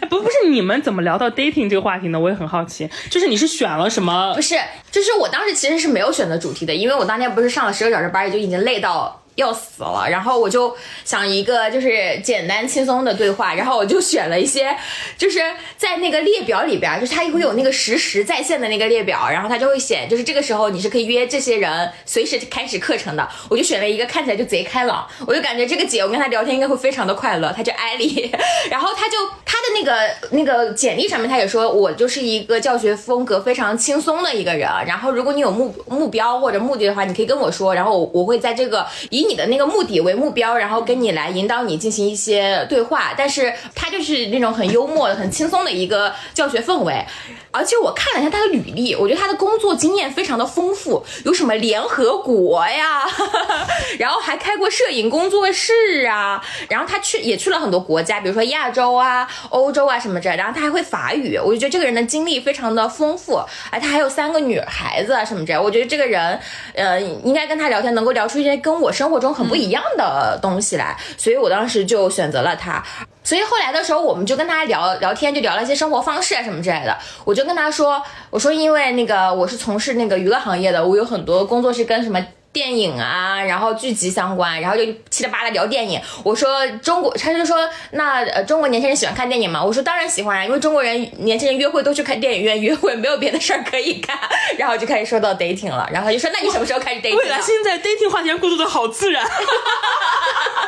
[0.00, 2.18] 哎不不是你们怎么聊到 dating 这个话题呢？
[2.18, 4.40] 我也很好奇，就是你是选了什么不？
[4.40, 4.56] 是，
[4.90, 10.06] 就是我当时其实是没有选择主题的，因为我当天不是上了十个小时班，也就已经累到要死了。
[10.10, 14.76] 然后我就想一个就是简单轻松的对话，然后我就选了一些，
[15.16, 15.40] 就是
[15.76, 23.26] 在那个列表里边，就是它会有那个实时在线的那个列表，然后它就会写，就是这个时候你是可以约这些人随时开始课程的。
[23.48, 28.30] 我就选了一个看起来就贼开朗，我就感觉这个姐我跟她聊天应该会非常的快乐，她叫艾丽，
[28.70, 47.04] 然后她就她的那个那个简历上面她也说我就是一个教学风格非常轻松的一个人，然后如果你有目目标或者目的的话，你可以跟我说，然后我会在这个以你的那个目的为目标，然后跟你来引导你进行一些对话，但是他就是那种很幽默、很轻松的一个教学氛围。
[47.50, 53.08] 而且我看了一下他的履历，我觉得他的工作经验非常的丰富，有什么联合国呀，
[53.98, 66.38] 然后还开过摄影工作室啊，然后他去也去了很多国家，比如说亚洲啊、欧洲啊什么这，然后他还会法语，我就觉得这个人的经历非常的丰富，哎，他还有三个女孩子啊什么这，我觉得这个人，
[66.74, 72.82] 呃，应该跟他聊天能够聊出一些跟我生活中很不一样的东西来，所以我当时就选择了他。
[73.22, 76.96] 所以后来的时候，我们就跟他聊聊天，就聊了一些生活方式啊什么之类的。
[77.24, 82.24] 我就跟他说，我说因为那个我是从事那个娱乐行业的，我有很多工作是跟什么。
[82.50, 86.00] 电影啊，然后剧集相关，然后就七里八啦聊电影。
[86.24, 87.56] 我说中国，他就说
[87.92, 89.62] 那呃中国年轻人喜欢看电影吗？
[89.62, 94.18] 我说当然喜欢啊，因为中国人年轻人约会都去看电影院约会，没有别的事儿可以干。
[94.58, 97.16] 然后就开始说到 dating 了，然后他就说那你什么时候开始 dating？
[97.16, 99.24] 未来的现在 dating 话题过渡的好自然，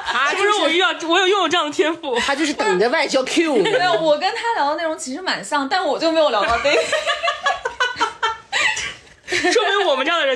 [0.07, 2.16] 他不是我遇到我有拥有这样的天赋。
[2.20, 3.62] 他就是等着外交 Q 你。
[3.62, 6.78] 没有，我跟他聊的内容其实蛮像，但我就没有聊到 dating。
[9.53, 10.26] 说明我们这样的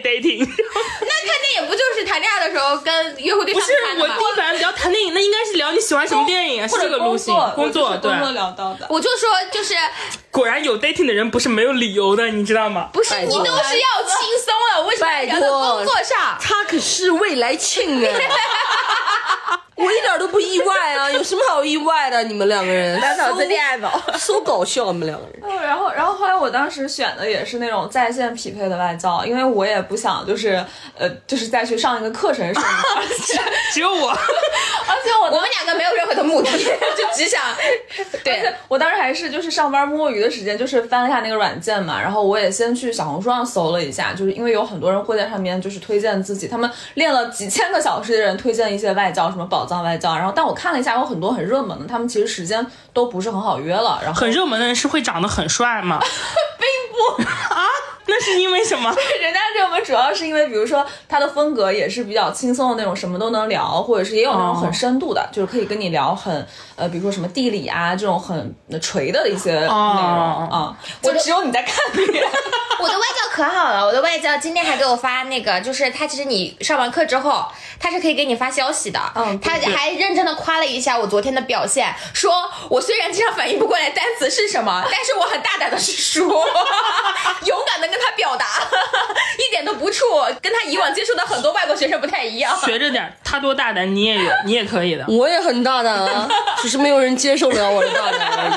[0.00, 0.38] dating。
[0.40, 7.34] 那看电影不就是谈恋爱的时候跟约会对不是象看的吗我第一反应聊谈电影，那应该是聊你喜欢什么电影啊，是或者这个路线。
[7.54, 8.86] 工作对我就是，工作聊到的。
[8.90, 9.74] 我就说就是
[10.30, 12.88] 果然有 dating 的人不是没有理由的，你知道吗？
[12.92, 16.36] 不是你都是要轻松了，为什么要聊到工作上？
[16.40, 18.10] 他可是未来庆啊！
[19.84, 22.22] 我一点都不意外啊， 有什么好意外的？
[22.24, 23.90] 你们两个人满脑子恋爱脑。
[24.16, 25.42] ，so 搞笑，你们两个人。
[25.42, 30.64] 哦 然后，然后后来我当时选的也是那种在线匹配的外教，因为我也不想就是
[30.96, 33.40] 呃，就是再去上一个课程什么的，而且
[33.72, 37.40] 只有我，而且我我们两个没有任何的目的，就只想
[38.22, 38.54] 对。
[38.68, 55.98] 我当时还是就是上班摸鱼的时间，就是翻了一下那个软件嘛，然后我也先去小红书上搜了一下，就是因为有很多人会在上面就是推荐自己，他们练了几千个小时的人推荐一些外教，什么宝藏外教，然后但我看了一下，有很多很热门的，他们其实时间都不是很好约了，然后很热门的人是会长得很帅吗？
[56.60, 57.22] 并不
[57.54, 57.64] 啊，
[58.06, 58.94] 那是因为什么？
[59.20, 66.46] 人家热门主要是因为，比如说他的风格也是比较轻松的那种，什么都能聊，或者是也有那种很深度的，就是可以跟你聊很
[66.76, 72.30] 呃，比如说什么地理啊这种很垂的的一些内容哦啊，就只有你在看别人。
[72.76, 77.46] 我的外教可好了，我的外教今天还给我发那个，就是他其实你上完课之后，
[77.80, 79.00] 他是可以给你发消息的。
[79.14, 82.32] 嗯他还认真的夸了一下我昨天的表现，说
[82.68, 86.26] 我虽然经常反应不过来单词是什么，但是我很大胆的去说，
[87.46, 88.46] 勇敢的跟他表达，
[89.38, 92.56] 一点都不怵，跟他以往接触的很多外国学生不太一样。
[92.64, 95.04] 学着点，他多大胆，你也有，你也可以的。
[95.06, 96.28] 我也很大胆啊，
[96.58, 98.52] 只是没有人接受得了我的大胆而已。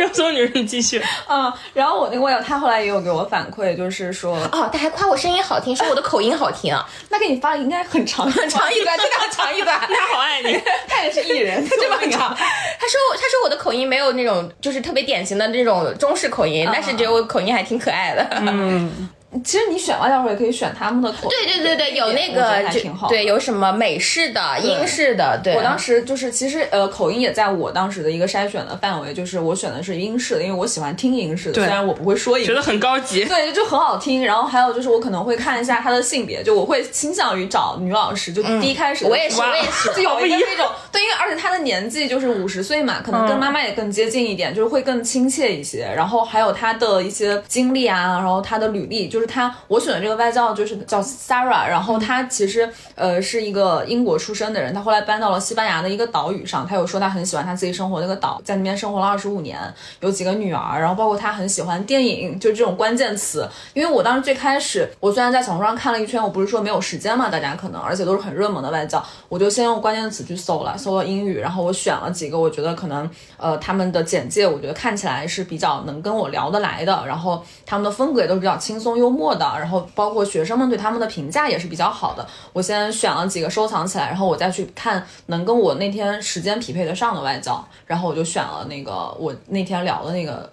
[0.00, 1.02] 肉松女人，继续。
[1.28, 6.74] 嗯，然后我那个网友他后来也有给我反馈，就是说，哦，他还夸我声音好听，说我的口音好听，
[7.10, 9.78] 那给你发了应该很长很 长一段，真的很长一段。
[9.86, 12.34] 他好爱你，他也是艺人，他这么长。
[12.34, 18.26] 他说他说我的口音没有那种就是特别典型的那种中式口音，但是觉得我口音还挺可爱的。
[18.40, 19.08] 嗯，
[19.44, 21.28] 其实你选外教的时候也可以选他们的口音。
[21.30, 23.08] 对对对对，有那个就还挺好。
[23.08, 25.54] 对，有什么美式的、英式的，对。
[25.54, 32.50] 我当时就是，其实呃，口音也在我当时的一个筛选的范围，就是我选的是英式的，因为我喜欢听英式的，虽然我不会说英式。
[32.50, 33.24] 觉得很高级。
[33.24, 34.24] 对，就很好听。
[34.24, 38.32] 然后还有就是，我可能会看一下他的性别，就我会倾向于找女老师。
[38.32, 45.88] 就第一开始我也是，我也是，就有一个那种对，因为而且他的年纪就是五十岁嘛，可能跟妈妈也更接近一点，就是会更亲切一些。
[45.94, 59.58] 然后还有他的一些经历啊，然后他的履历，就是他我选的这个外教就是叫 Sarah，然后他其实呃是一个英国出生的人，他后来搬到了西班牙的一个岛屿上，他有说他很喜欢他自己生活那个岛，在那边生活了二十五年，
[60.00, 63.48] 有几个女儿，然后包括他很喜欢电影，就这种关键词。
[63.74, 82.24] 因为我当时最开始，我虽然在小红书上看了一圈，我不是说没有时间嘛，大家可能，而且都是很热门的外教，我就先用关键词去搜了，搜了英语，然后我选了几个，我觉得可能呃他们的简介，我觉得看起来是比较能跟我聊得来的，然后他们的风格也都是比较轻松幽默的，然后包括学生们对他们的评价也是比较好的。
[82.52, 90.48] 我先选了几个收藏起来，然后我再去看能跟我那天时间匹配得上的外教，然后我就选了那个我那天聊的那个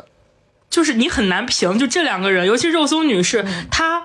[0.72, 4.04] 就是你很难评，就这两个人，尤其肉松女士，她。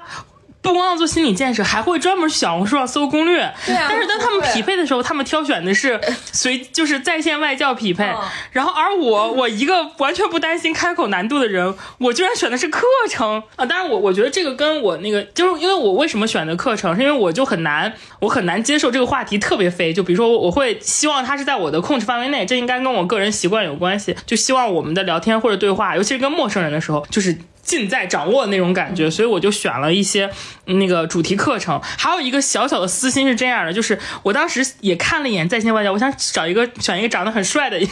[0.63, 3.53] 不光要做心理建设，还会专门去小红书上搜攻略。
[3.67, 6.01] 对啊但是当他们匹配的时候，他们挑选的是
[6.33, 8.09] 随就是在线外教匹配。
[8.53, 13.67] 然后而我我一个完全不担心开口难度的人，我居然选的是课程啊！
[13.67, 19.93] 当然我我觉得这个跟我那个就是因为我为什么选的课程，是因为我就很难我很难接受这个话题特别飞。
[19.93, 24.15] 就比如说我会希望它是在我的控制范围内，这应该跟我个人习惯有关系。
[24.25, 27.37] 就希望我们的聊天或者对话，尤其是跟陌生人的时候，就是。
[27.63, 30.31] 尽在掌握的那种感觉，所以我就选了一些
[30.67, 31.81] 嗯那个主题课程。
[31.81, 37.81] 还有一个小小的私心是这样的，就是我当时也看了一眼在线外教，我想找一个选一个长得很帅的。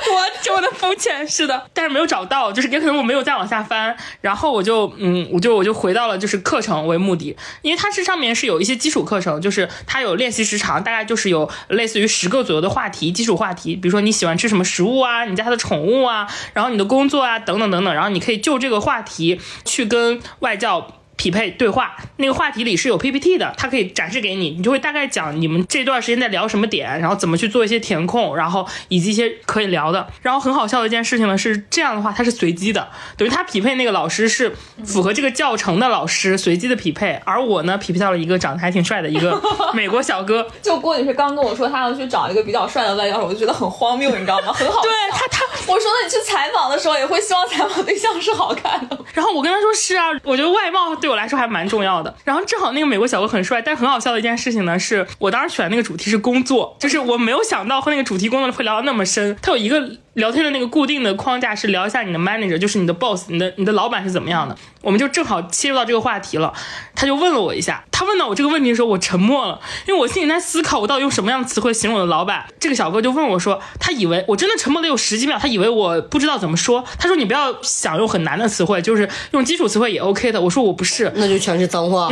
[0.10, 20.99] 我这么的肤浅，是的，但是没有找到，就是也可能我没有再往下翻，然后我就嗯，我就我就回到了就是课程为目的，因为它是上面是有一些基础课程，就是它有练习时长，大概就是有类似于十个左右的话题，基础话题，比如说你喜欢吃什么食物啊，你家的宠物啊，然后你的工作啊，等等等等，然后你可以就这个话题去跟外教。
[21.20, 30.08] 匹配对话，那个话题里是有 PPT 的，它可以展示给你，你就会大概讲你们这段时间在聊什么点，然后怎么去做一些填空，然后以及一些可以聊的。
[30.22, 39.38] 然后很好笑的一件事情呢是这样的话，它是随机的，等于他匹配那个老师是符合这个教程的老师，随机的匹配，而我呢匹配到了一个长得还挺帅的一个
[39.74, 44.54] 美国小哥，就郭女士刚跟我说她要去找一个比较帅的外教，我就觉得很荒谬，你知道吗？
[44.54, 44.80] 很好笑。
[44.82, 48.98] 对他他我说那你去采访的时候也会希望采访对象是好看的。
[49.12, 52.14] 然后我跟他说是啊，我觉得外貌对对我来说还蛮重要的。
[52.24, 59.36] 然后正好那个美国小哥很帅，但很好笑的一件事情呢，是我当时选的那个主题是工作，就是我没有想到和那个主题工作会聊到那么深。
[59.42, 64.56] 他有一个聊天的那个固定的框架是聊一下你的 manager，就是你的 boss，你的你的老板是怎么样的。
[64.82, 66.52] 我们就正好切入到这个话题了，
[66.94, 67.84] 他就问了我一下。
[67.92, 72.46] 他问到我这个问题的时候，我沉默了，因为我心里在思考我到底用什么样的词汇形容我的老板。
[72.58, 76.84] 这个小哥就问我说，他以为我真的沉默了有十几秒，他以为我不知道怎么说。
[76.98, 80.40] 他说你不要想用很难的词汇，就是用基础词汇也 OK 的。
[80.40, 82.08] 我说我不是，那就全是脏话。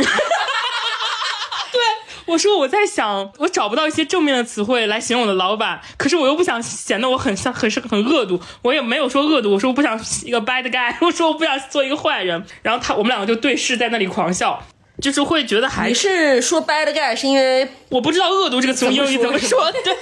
[2.29, 14.63] 我说我在想，我找不到一些正面的词汇来形容我的老板，可是我又不想显得我很像很是很恶毒，我也没有说恶毒，我说我不想一个 bad guy，我说我不想做一个坏人，然后他我们两个就对视在那里狂笑，
[15.01, 19.93] 就是会觉得还你是说 bad guy 是因为我不知道恶毒这个词用英语怎么说，对，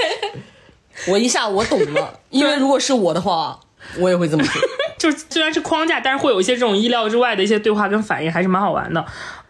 [1.07, 3.57] 我一下我懂了，因为如果是我的话，
[3.99, 4.61] 我也会这么说。
[4.97, 9.05] 就是虽然是框架，但是会有一些这种意料之外的一些对话跟反应，还是蛮好玩的。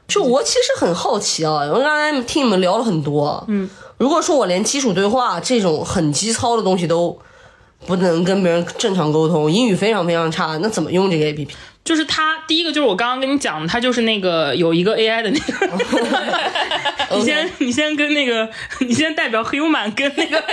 [0.08, 7.18] 就我其实很好奇啊，我刚才听你们聊了很多，嗯，如果说我连基础对话这种很基操的东西都
[7.86, 11.56] 不能跟别人正常沟通，英语非常非常差，那怎么用这个 A P P？
[11.88, 20.44] 就是它第一个就是我刚刚跟你讲的，它就是那个有一个 AI 的 那个，你先你先跟那个你先代表 human 跟那个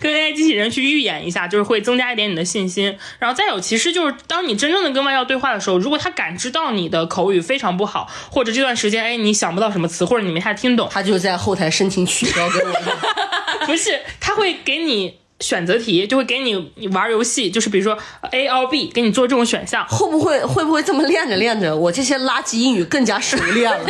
[0.00, 2.98] 跟 AI 机器人去预演一下，就是会增加一点你的信心。
[3.20, 12.72] 然后再有，其实就是当你真正的跟外教对话的时候，如果他感知到你的口语非常不好，或者这段时间哎你想不到什么词，或者你没太听懂，他就在后台申请取消给我。
[13.64, 15.20] 不是，他会给你。
[15.40, 17.96] 选择题就会给你你玩游戏，就是比如说
[18.30, 19.86] A or B，给你做这种选项。
[19.88, 23.84] 会不会会不会这么练着练着，我这些垃圾英语更加熟练了？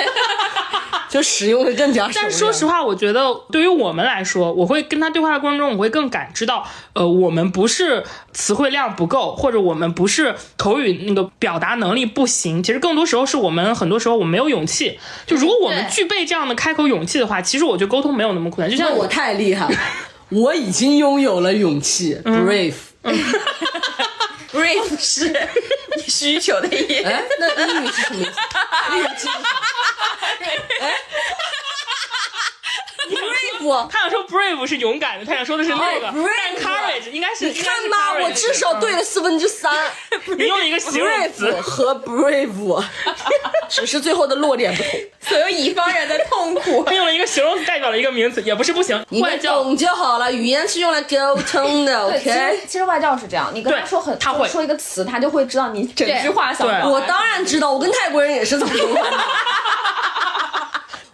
[1.08, 2.22] 就 就使用的更加熟练。
[2.22, 14.98] 但是说实话，我觉得对于我们来说，我会跟他对话的过程中，我会更感知到，呃，我们不是词汇量不够，或者我们不是口语那个表达能力不行，其实更多时候是我们很多时候我们没有勇气。
[15.26, 18.70] 就如果我们具备这样的开口勇气的话，其实我觉得沟通没有那么困难。
[18.70, 19.74] 就像那我太厉害了，
[20.30, 22.74] 我已经拥有了勇气，brave。
[24.52, 25.32] brave 是
[26.08, 27.04] 需求的意思。
[27.04, 28.30] 哎，那英语是什么意思？
[28.96, 29.44] 英语是什么？
[30.80, 30.92] 哎
[33.10, 33.88] ，brave。
[33.90, 39.72] 他想说 brave 是勇敢的，他想说的是那个，但 courage 应该是你看吧，我至少对了四分之三。
[40.36, 42.84] 你用了一个形容词 brave 和 brave，
[43.68, 44.90] 只是最后的落点不同。
[45.20, 46.84] 所有乙方人的痛苦。
[46.88, 49.04] 他用了一个形容词代表了一个名词，也不是不行。
[49.10, 52.60] 你们外教懂就好了，语言是用来沟通的对，其实，OK？
[52.66, 59.00] 其实外教是这样，你跟他说很，他会说一个词，他就会知道你整句话想我当然知道，我跟泰国人也是这么沟通的。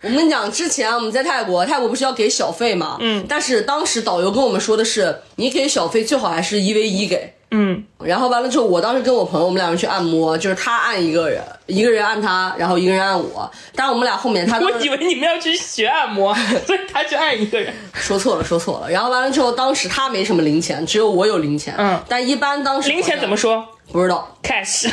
[0.05, 2.99] 我跟你讲，之前我们在泰国，泰国不是要给小费嘛？
[3.01, 3.25] 嗯。
[3.29, 7.33] 但是当时导游跟我们说的是，你给小费最好还是一 v 一给。
[7.57, 13.49] 嗯，然后完了之后，我当时跟我朋友，我们两个人去按摩，就是他按一个人，一个人按他，然后一个人按我。
[13.77, 16.35] 但是我们俩后面他 我以为你们要去学按摩，
[16.67, 17.73] 所以他去按一个人。
[17.93, 18.91] 说错了，说错了。
[18.91, 21.73] 然后完了之后，当时他没什么零钱，只有我有零钱。
[21.79, 24.37] 嗯但一般当时零钱怎么说不知道。
[24.43, 24.89] ？cash。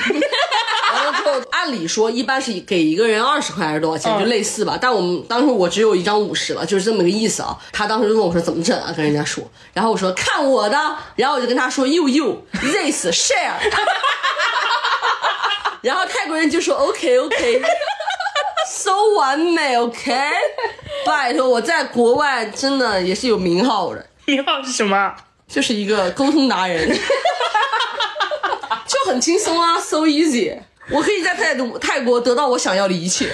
[0.93, 4.77] 完了之后，按理说一般是给一个人二十块还是多少钱，嗯就类似吧。
[4.79, 7.57] 但我们当时我只有一张五十了，就是这么个意思啊。
[7.71, 9.43] 他当时就问我说怎么整啊，跟人家说。
[9.73, 10.77] 然后我说看我的，
[11.15, 13.53] 然后我就跟他说 you you this share。
[15.81, 17.61] 然后泰国人就说 OK OK。
[18.69, 20.13] so 完美，OK，
[21.05, 25.13] 拜托，我在国外真的也是有名号的，名号是什么？
[25.47, 26.87] 就是一个沟通达人，
[28.91, 30.53] 就很轻松啊，so easy。
[30.89, 33.29] 我可以在泰国泰国得到我想要的一切。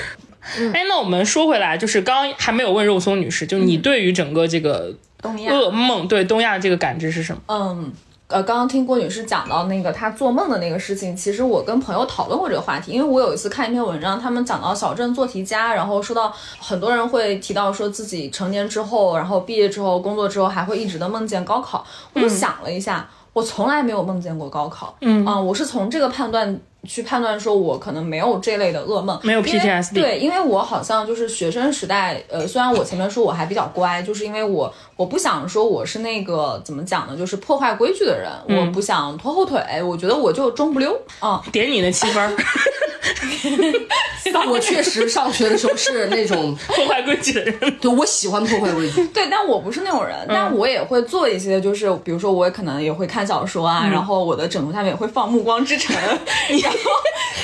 [0.73, 7.41] 哎，那我们说回来，就是刚刚还没有问肉松女士，就你对于整个这个东亚噩梦，对东亚这个感知是什么？
[7.47, 7.91] 嗯，
[8.27, 21.85] 呃，刚刚听郭女士讲到那个她做梦的那个事情，其实我跟朋友讨论过这个话题，因为我有一次看一篇文章，他们讲到小镇做题家，然后说到很多人会提到说自己成年之后，然后毕业之后、工作之后，还会一直的梦见高考。
[22.13, 24.95] 我就想了一下，我从来没有梦见过高考。
[25.01, 26.59] 嗯啊、我是从这个判断。
[26.87, 41.43] 去判断说，我可能没有这类的噩梦，没有 PTSD 对，因为我好像就是学生时代，呃，虽然我前面说我还比较乖，就是因为我我不想说我是那个怎么讲呢，就是破坏规矩的人，我不想拖后腿，我觉得我就中不溜啊。
[41.51, 42.31] 点你的七分儿，
[44.49, 47.77] 我确实上学的时候是那种， 破坏规矩的人。
[47.81, 49.05] 对我喜欢破坏规矩。
[49.07, 56.77] 对，但我不是那种人，但我也会做一些，就是比如说我也可能也会看小说啊，然后我的枕头下面也会放《暮光之城 》，然后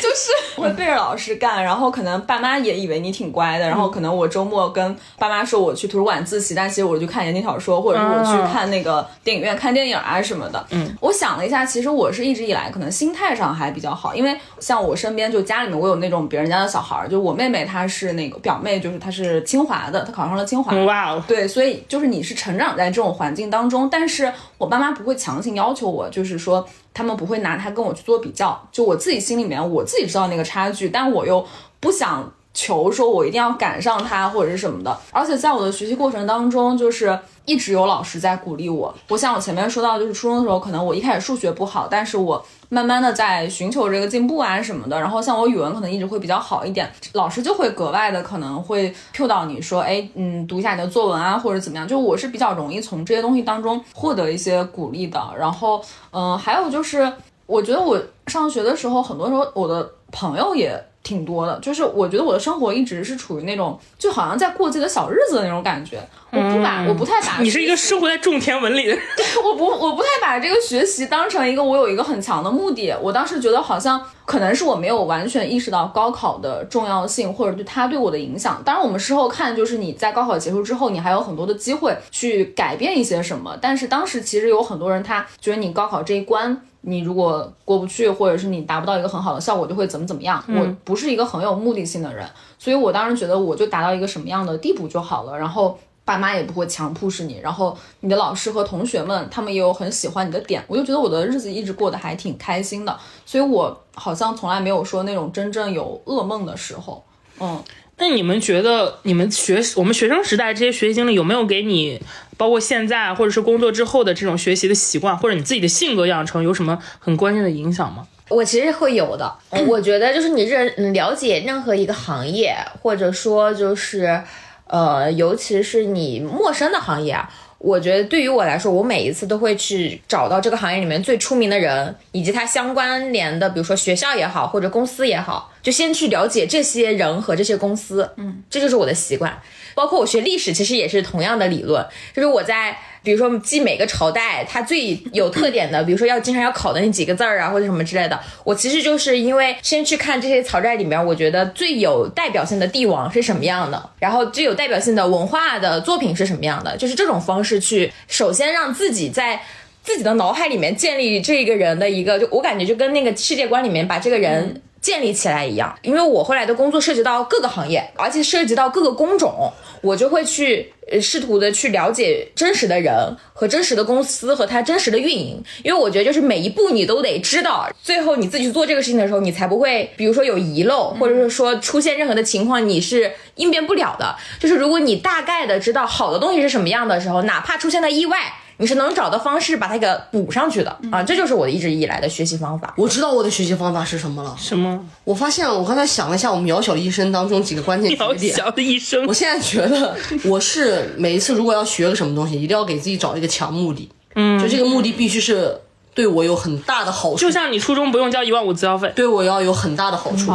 [0.01, 10.65] 就是会背着老师干，然后可能爸妈也以为你挺乖的，然后可能我周末跟爸妈说我去图书馆自习，但其实我就看言情小说，或者是我去看那个电影院看电影啊什么的。
[10.71, 20.75] 嗯，我想了一下，其实我是一直以来可能心态上还比较好，因为像我身边就家里面我有那种别人家的小孩儿，就我妹妹她是那个表妹，就是她是清华的，她考上了清华。
[20.85, 31.45] 哇哦，对，所以就是你是成长在这种环境当中，但是我爸妈不会强行要求我，就是说他们不会拿他跟我去做比较，就我自己心里面我自己知道那个差距，但我又
[31.79, 38.93] 不想求说我一定要赶上他或者是什么的，而且在我的学习过程当中，就是一直有老师在鼓励我。
[39.09, 44.99] 我想我前面说到，就是初中的时候，可能我一开始数学不好，但是我慢慢的在寻求这个进步啊什么的。
[44.99, 51.87] 然后像我语文可能一直会比较好一点，老师就会格外的可能会 Q 到你说，哎，嗯，读一下你的作文啊，或者怎么样。
[51.87, 55.21] 就我是比较容易从这些东西当中获得一些鼓励的。
[55.37, 55.79] 然后，
[56.11, 57.13] 嗯、还有就是，
[57.45, 60.83] 我觉得我上学的时候，很多时候我的朋友也。
[61.03, 65.99] 挺多的，就是我觉得我的生活一直是处于那种就好像在过自己的小日子的那种感觉。
[66.31, 69.25] 我不把，我不太把你是一个生活在种田文里的对。
[69.43, 72.91] 我不，我不太把这个学习当成一个我有一个很强的目的。
[73.01, 78.59] 我当时觉得好像可能是我没有完全意识到高考的重要性，或者对它对我的影响。
[78.65, 83.55] 当然，我们事后看，就是你在高考结束之后，你还有很多的机会去改变一些什么。
[83.61, 86.61] 但是当时其实有很多人，他觉得你高考这一关。
[86.85, 90.43] 你如果过不去，或者是你达不到一个很好的效果，就会怎么怎么样。
[90.47, 92.27] 我不是一个很有目的性的人，
[92.59, 95.37] 所以我当时觉得我就达到一个什么样的地步就好了。
[95.37, 107.01] 然后爸妈也不会强迫使你，然后你的老师和同学们他们也有很喜欢你的点，我就觉得我的日子一直过得还挺开心的，所以我好像从来没有说那种真正有噩梦的时候。
[107.39, 107.59] 嗯，
[107.97, 112.01] 那你们觉得你们学我们学生时代这些学习经历有没有给你，
[112.37, 118.07] 包括现在或者是工作之后的这种学习的习惯，或者你自己的性格养成有什么很关键的影响吗？
[118.29, 119.31] 我其实会有的，
[119.67, 124.23] 我觉得就是你认嗯了解任何一个行业，或者说就是，
[124.65, 127.29] 呃，尤其是你陌生的行业啊，
[127.63, 139.41] 我觉得对于我来说，我每一次都会去找到这个行业里面最出名的人，以及他相关联的，比如说学校也好，或者公司也好，就先去了解这些人和这些公司，嗯，这就是我的习惯。
[139.73, 159.41] 包括我学历史，其实也是同样的理论，就是我在比如说记每个朝代它最有特点的，比如说要经常要考的那几个字儿啊，或者什么之类的，我其实就是因为先去看这些朝代里面，我觉得最有代表性的帝王是什么样的，然后最有代表性的文化的作品是什么样的，就是这种方式去首先让自己在。
[159.85, 165.75] 自己的脑海里面建立这个人的一个，就我感觉就跟那个世界观里面把这个人建立起来一样。
[165.81, 172.93] 因为我后来的工作涉及到各个行业，而且涉及到各个工种，我就会去呃试图的去了解真实的人
[173.33, 175.41] 和真实的公司和它真实的运营。
[175.63, 184.15] 因为我觉得就是每一步你都得知道，最后你自己去做这个事情的时候，你才不会比如说有遗漏，或者是说出现任何的情况你是应变不了的。
[184.39, 188.33] 就是如果你大概的知道好的东西是什么样的时候，哪怕出现了意外。
[188.63, 192.73] 你是能找到方式把它给补上去的啊，这就是我一直以来的学习方法。
[192.77, 194.33] 我知道我的学习方法是什么了。
[194.39, 198.37] 什么我发现我刚才想了一下，我渺小一生当中几个关键渺节点。
[198.37, 199.13] 小的一生我？
[199.13, 199.93] 现在觉得，
[200.23, 203.89] 我是每一次如果要学个什么东西，一定要给自己找一个强目的。
[204.15, 205.53] 嗯，就这个目的必须是
[205.93, 210.31] 对我有很大的好处，就像你初中不用交一万五资料费，对我要有很大的好处，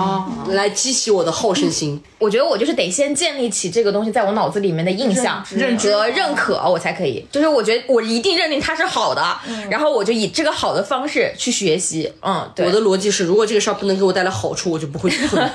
[0.52, 2.00] 来激起我的好胜心。
[2.18, 7.24] 我觉得我就是得先建立起这个东西在我脑子里面的印象、认知认可，我才可以。
[7.30, 9.22] 就是我觉得我一定认定它是好的，
[9.70, 12.12] 然后我就以这个好的方式去学习。
[12.22, 15.38] 嗯，对，我的逻辑是，如果这个事儿不能给我带来好处，我就不会去碰。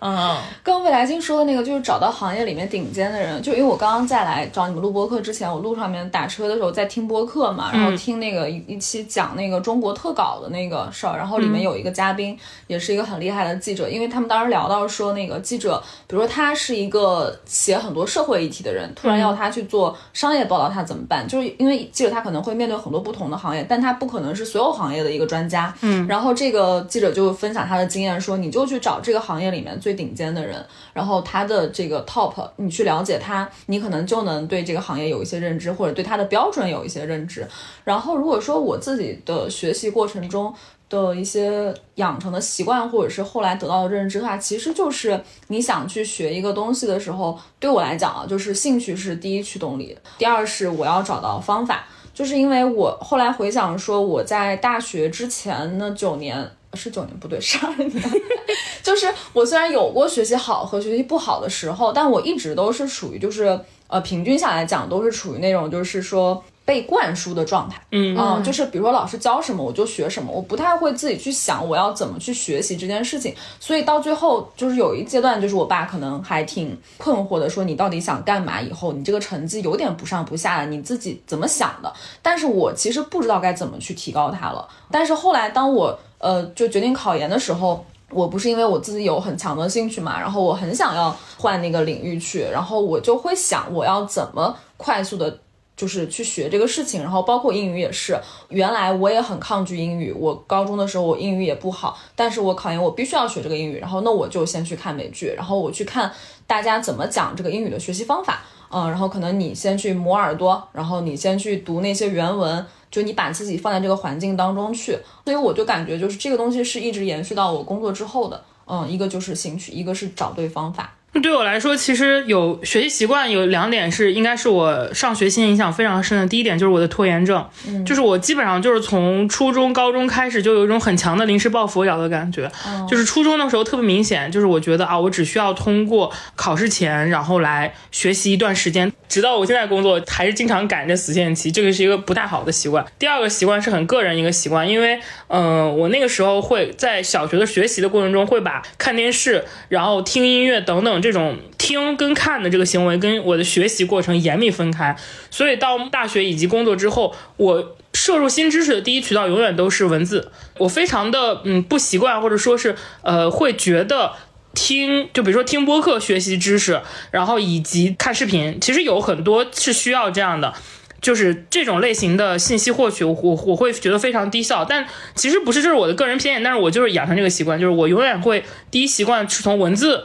[0.00, 3.42] 嗯，跟未来星说的那个，就是找到行业里面顶尖的人。
[3.42, 21.26] 就因为我刚刚在来找你们录播课之前，我路上面打车的时候在听播客嘛，然后听那个一一期讲那个中国特稿的那个事儿，然后里面有一个嘉宾，也是一个很厉害的记者，因为他们当时聊到说那个记者，比如说他是一个写很多社会议题的人，突然要他去做商业报道，他怎么办？
[21.28, 25.74] 就是因为记者他可能会面对很多不同的行业，但他不可能是所有行业的一个专家。
[25.82, 37.44] 嗯，然后这个记者就分享他的经验，说你就去找这个行业里面最最顶尖的人，然后他的这个 top，你去了解他，你可能就能对这个行业有一些认知，或者对他的标准有一些认知。
[37.82, 40.54] 然后如果说我自己的学习过程中，
[40.88, 51.84] 的一些养成的习惯，或者是后来得到的认知的话，其实就是你想去学一个东西的时候，对我来讲啊，就是兴趣是第一驱动力，第二是我要找到方法。
[52.12, 57.90] 就是因为我后来回想说，我在大学之前那九年是九年不对，十二年，
[58.82, 63.58] 就是我虽然有过学习好和学习不好的时候，但我一直都是属于就是
[63.88, 66.42] 呃平均下来讲都是处于那种就是说。
[66.70, 78.60] 被灌输的状态，嗯就是比如说老师教什么我就学什么，我不太会自己去想我要怎么去学习这件事情，所以到最后就是有一阶段，就是我爸可能还挺困惑的，说你到底想干嘛？
[78.60, 81.92] 以后你这个成绩有点不上不下的，你自己怎么想的？
[82.22, 84.68] 但是我其实不知道该怎么去提高它了。
[84.92, 87.84] 但是后来当我呃就决定考研的时候。
[88.12, 95.38] 我不是因为我自己有很强的兴趣嘛，然后我很想要换那个领域去，然后我就会想我要怎么快速的。
[95.80, 98.14] 就是去学这个事情，然后包括英语也是。
[98.50, 106.12] 原来我也很抗拒英语，我高中的时候我英语也不好，但是我考研我必须要学这个英语，然后那我就先去看美剧，然后我去看
[106.46, 120.92] 大家怎么讲这个英语的学习方法，嗯，然后可能你先去磨耳朵，然后你先去读那些原文，就你把自己放在这个环境当中去，所以我就感觉就是这个东西是一直延续到我工作之后的，嗯，一个就是兴趣，一个是找对方法。
[121.20, 126.24] 对我来说，其实有学习习惯有两点是应该是我上学期影响非常深的。
[126.24, 127.44] 第一点就是我的拖延症，
[127.84, 132.50] 就是我基本上就是从初中、高中开始就有一种很强的临时抱佛脚的感觉。
[132.88, 142.86] 就是初中的时候特别明显，就是我觉得啊，我只需要通过考试前，然后来学习一段时间，直到我现在工作还是经常赶着死线期，这个是一个不太好的习惯。
[143.00, 144.94] 第二个习惯是很个人一个习惯，因为
[145.26, 154.96] 嗯、呃我那个时候会在小学的学习的过程中会把看电视，然后听音乐等等这种听跟看的这个行为跟我的学习过程严密分开，
[155.30, 160.30] 所以到大学以及工作之后，我摄入新知识的第一渠道永远都是文字。
[160.58, 164.12] 我非常的嗯不习惯，或者说是呃会觉得。
[164.52, 166.80] 听，就比如说听播客学习知识，
[167.12, 170.52] 然后以及看视频，其实有很多是需要这样的，
[171.00, 174.64] 就是这种类型的信息获取，我我我会觉得非常低效。
[174.64, 174.84] 但
[175.14, 180.02] 其实不是，这是我的个人偏见，但是我就是养成这个习惯，就是我永远会第一习惯是从文字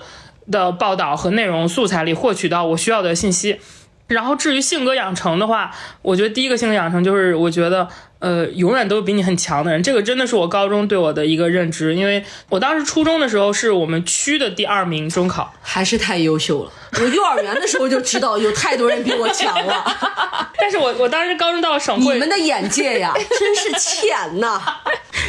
[0.51, 3.59] 的报道和内容素材里获取到我需要的信息。
[4.07, 5.71] 然后至于性格养成的话，
[6.01, 7.87] 我觉得第一个性格养成就是我觉得。
[8.19, 16.71] 呃，永远都比你很强的人，这个真的是我高中对我的一个认知，因为我当时初中的时候是我们区的第二名中考，还是太优秀了。
[16.99, 19.85] 我幼儿园的时候就知道有太多人比我强了，
[20.57, 24.61] 但是我我当时高中到了省会你，们的眼界呀， 真是浅呐！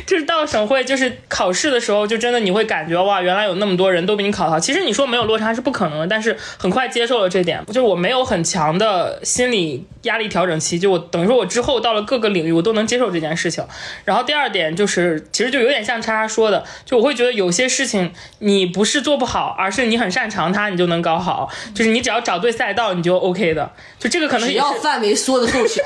[0.06, 4.60] 就是到了省会，就是考试的时候，就真的你会感觉哇，原来有那么多人都比你考得好。
[4.60, 7.64] 其实你说没有落差是不可能的，但是很快接受了这点。
[7.66, 13.64] 就是我没有很强的心理压力调整期，就我等于说我之后到了各个领域，我都能接受这件事情。
[14.04, 21.50] 然后第二点就是，其实就有点像叉叉说的，就我会觉得有些事情你不是做不好，而是你很擅长它，你就能搞好。
[21.74, 23.70] 就是你只要找对赛道，你就 OK 的。
[23.98, 25.82] 就这个可能只也要范围缩的够小，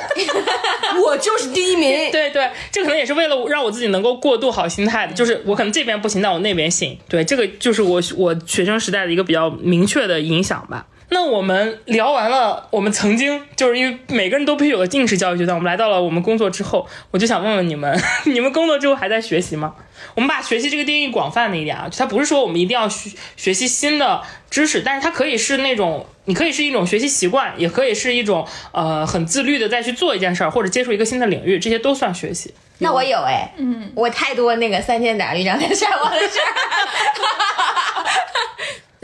[1.05, 2.11] 我就是第一名。
[2.11, 6.99] 对对，这可能也是为了让我自己能够过渡好心态的，就是我可能这边不行，但我那边行。
[7.09, 10.87] 对，这个就是我我学生时代的一个比较明确的影响吧。
[11.13, 19.75] 那我们聊完了，我们曾经就是因为每个人都必须有个应试教育阶段，我们来到了我们工作之后，我就想问问你们， 你们工作之后还在学习吗？
[20.15, 32.55] 我们把学习这个定义广泛的一点啊，它不是说我们一定要学学习新的知识，但是它可以是那种，你可以是一种学习习惯，也可以是一种呃很自律的再去做一件事儿，或者接触一个新的领域，这些都算学习。
[32.79, 37.50] 那我有哎，嗯，我太多那个三天打鱼两天晒网的事儿。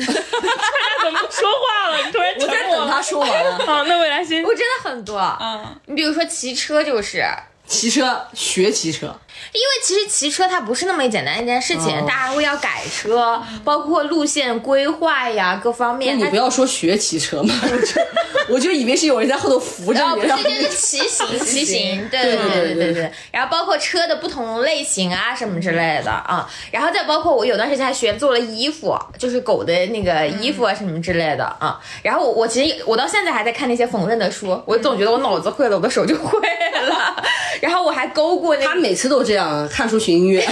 [0.05, 1.99] 怎么不说话了？
[2.05, 2.83] 你突然我在沉默了。
[2.83, 3.31] 等他说完。
[3.67, 7.25] 啊， 那未来星我真的很多，嗯，你比如说骑车就是，
[7.67, 9.07] 骑车学骑车，
[9.53, 16.19] 因为其实骑车它不是那么简单一件事情，哦大家会要改车，包括路线规划呀，各方面。
[16.19, 23.13] 它你不要说学骑车嘛， 我就我就以为是有人在后头扶着哦，你，不是， 骑行，骑行，对对对对对。
[23.33, 26.49] 然后包括车的不同类型啊，什么之类的啊。
[26.71, 31.81] 然后再包括我有段时间还学做了衣服，就是狗的那个衣服啊，什么之类的啊。
[32.03, 37.25] 然后我我其实我到现在还在看那些缝纫的书，我总觉得我脑子会了，我的手就会了。
[37.61, 38.67] 然后我还勾过那个。
[38.69, 40.47] 他每次都这样看书学音乐。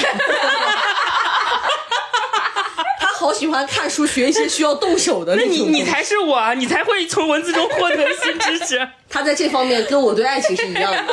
[2.98, 5.50] 他好喜欢看书学一些需要动手的那种。
[5.50, 8.88] 你你才是我啊，你才会从文字中获得新知识。
[9.08, 11.04] 他在这方面跟我对爱情是一样的，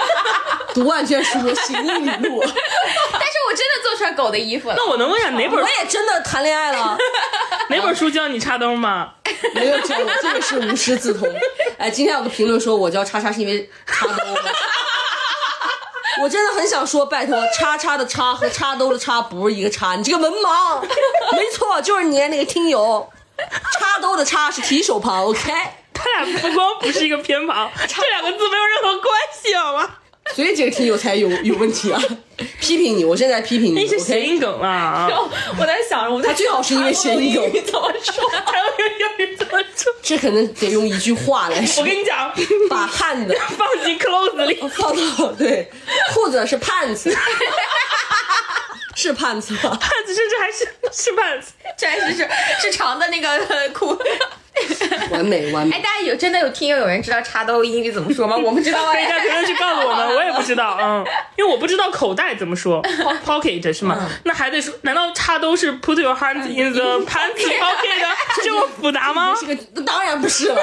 [0.73, 2.41] 读万卷书，行万里路。
[2.41, 4.75] 但是我真的做出来狗的衣服了。
[4.75, 6.97] 那我能问一下哪本我也真的谈恋爱了，
[7.69, 9.11] 哪本书教你插兜吗？
[9.53, 11.27] 没有教我，这个是无师自通。
[11.77, 14.41] 哎，今天有个评论说我叫叉叉是因为插兜吗？
[16.19, 20.81] 我真的很想说，拜托，叉叉的叉和插兜的叉不是一个叉，你这个文盲。
[21.31, 23.09] 没错，就是你那个听友，
[23.79, 25.53] 插兜的叉是提手旁，OK。
[25.93, 29.87] 他俩不光不是一个偏旁， 这两个字没有任何关系，好吗？
[30.35, 32.01] 所以这个听友才有有问题啊！
[32.59, 35.09] 批评你，我现在批评你那是谐音梗了啊！
[35.59, 38.29] 我在想着我们在最好是因为谐音梗怎么说？
[38.45, 39.93] 还有一个英语怎么说？
[40.01, 41.87] 这可能得用一句话来说我。
[41.87, 42.31] 跟你讲，
[42.69, 44.55] 把汉子 放进 close 里。
[44.69, 45.69] 放到对，
[46.13, 47.13] 裤子是胖子，
[48.95, 49.59] 是胖子吗？
[49.63, 50.59] 胖子甚至还是
[50.91, 52.27] 是胖子，这还是
[52.61, 53.97] 是长的那个呃裤。
[55.11, 55.79] 完美完美哎，。
[55.79, 58.35] 大家有真的有听友有人知道插兜英语怎么说吗？
[58.37, 59.19] 我不知道可以在哎。
[59.21, 61.05] 评论区告诉我们，我也不知道，嗯，
[61.37, 62.81] 因为我不知道口袋怎么说，
[63.25, 64.09] pocket 是吗？
[64.25, 69.33] 那还得说，难道插兜是 put your hands in the pants pocket 这么复杂吗？
[69.39, 70.61] 是个当然不是了，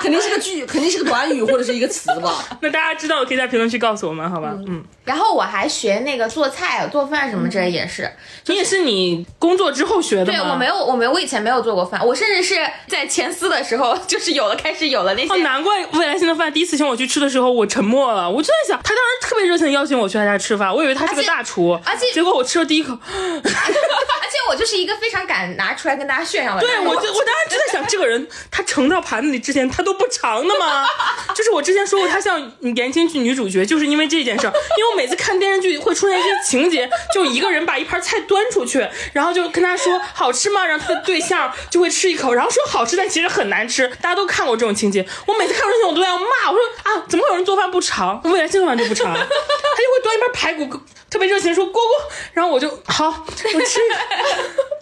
[0.00, 2.44] 肯定是个句，肯定是个短语或者是一个词吧。
[2.60, 4.54] 那大家知道可以在评论区告诉我们，好吧？
[4.66, 8.10] 嗯，然后我还学那个做菜、做饭什么，这也是。
[8.46, 10.32] 你也是你工作之后学的吗？
[10.32, 12.56] 对我没有，我没有，我以前没有做过饭，我甚至是
[12.86, 15.32] 在前四的时候，就是有了开始有了那些。
[15.32, 18.30] 哦，难怪未来新的饭第一次请我去吃的时候，我沉默了。
[18.30, 26.76] 我就在想，他当时特别热情的邀请我去他家吃饭，我以为他是个大厨，而且结果我吃了第一口， 而且我就是一个非常敢拿出来跟大家炫耀的人。
[26.76, 30.86] 对我就我当时就在想，这个人他盛到盘子里之前，他都不尝的吗？
[31.34, 32.40] 就是我之前说过，他像
[32.76, 34.52] 言情剧女主角，就是因为这件事儿。
[34.78, 40.64] 因为我每次看电视剧会出现一些情节，就一个人把一盘菜端出去，然后就跟他说好吃吗？
[40.64, 43.88] 然后他的对象就会吃一口，然后说好吃，但其实很难吃。
[44.02, 48.20] 大家都看过这种情节，我每次看到这种我都要骂，我说啊，怎么会有人做饭不尝？
[48.24, 50.78] 未来新饭就不尝， 他就会端一盘排骨，
[51.08, 53.96] 特别热情说锅锅，然后我就好，我吃一口，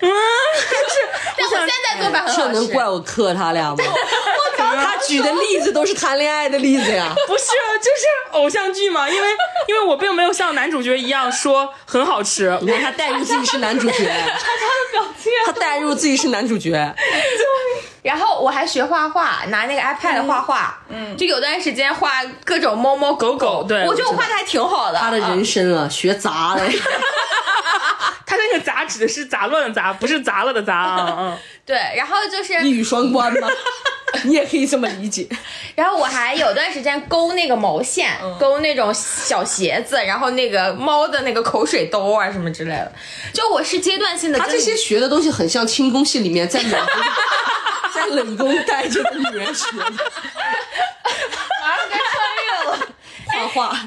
[0.01, 0.11] 嗯，
[1.39, 2.41] 就是 但我现在做饭很好吃。
[2.41, 3.77] 这能怪我克他俩吗？
[4.59, 7.15] 他举的例子都是谈恋爱的例子呀。
[7.29, 9.29] 不是，就是偶像剧嘛，因为
[9.69, 14.13] 因为我并没有像男主角一样说很好吃，你看他代入自己是男主角，
[15.47, 16.95] 他代入自己是男主角，
[18.09, 24.99] 然后我还学画画，拿那个 iPad 画画，嗯，就有段时间画各种猫猫狗狗对我觉得我画的还挺好的。
[24.99, 26.63] 他的人生啊，学杂了。
[28.25, 31.17] 他那个杂指的是杂乱的杂，不是杂了的杂啊。
[31.19, 31.39] 嗯，
[31.69, 33.47] 对，然后就是一语双关嘛？
[34.25, 35.29] 你也可以这么理解。
[35.77, 42.91] 然后我还有段时间勾那个毛线，勾那种小鞋子，然后那个猫的那个口水兜啊什么之类的。
[43.35, 47.03] 就我是阶段性的，他这些学的东西很像清宫戏里面在冷宫
[47.95, 49.85] 在冷宫待着的女人学的。
[51.61, 52.79] 马上该穿越了。
[53.27, 53.79] 画画，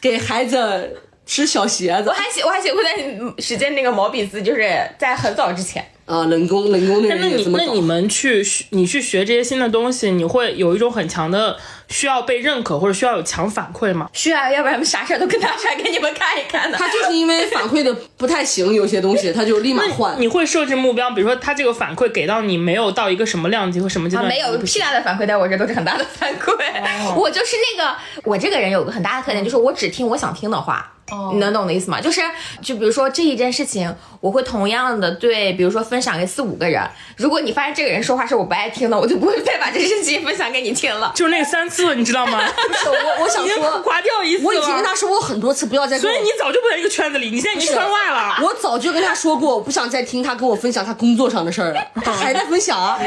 [0.00, 2.92] 给孩子织小鞋子我还写我还写过段
[3.38, 5.84] 时间那个毛笔字，就是在很早之前。
[6.04, 7.80] 啊，冷宫冷宫的那人也这么搞你那你。
[7.80, 14.10] 们去学你去学这些新的东西，你会有一种很强的需要被认可或者需要有强反馈吗？
[14.12, 16.76] 需要，要不然啥事儿都跟大家给你们看一看的。
[16.76, 20.20] 他就是因为反馈的不太行，有些东西他就立马换。
[20.20, 26.52] 你会设置目标，比如说他这个反馈给到你没有到一个什么量级或什么阶啊，段，没有屁大的反馈，在我这都是很大的反馈。
[27.14, 30.94] 我就是那个，我这个人有个很大的特点，就是我只听我想听的话。
[31.32, 32.00] 你能懂我的意思吗？
[32.00, 32.20] 就是，
[32.62, 36.82] 就比如说这一件事情，我会同样的对，比如说分享给四五个人。
[37.16, 41.12] 如果你发现这个人说话是我不爱听的，我就不会再把这事情分享给你听了。
[41.14, 42.40] 就是那三次，你知道吗？
[42.86, 44.44] 我我想说，划掉一次。
[44.44, 45.98] 我已经跟他说过很多次，不要再。
[45.98, 48.36] 所以你早就不在一个圈子里，你现在已经圈外了。
[48.42, 52.98] 我早就跟他说过，我不想再听他跟我分享他工作上的事儿了，他还在分享啊。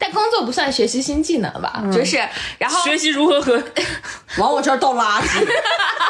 [0.00, 1.82] 但工作不算学习新技能吧？
[1.92, 2.16] 就是，
[2.58, 3.62] 然后学习如何和
[4.38, 5.46] 往我这儿倒垃圾，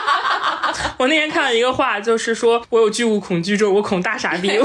[0.96, 4.48] 我那天看了一个话，就是说我有巨物恐惧症，我恐大傻逼。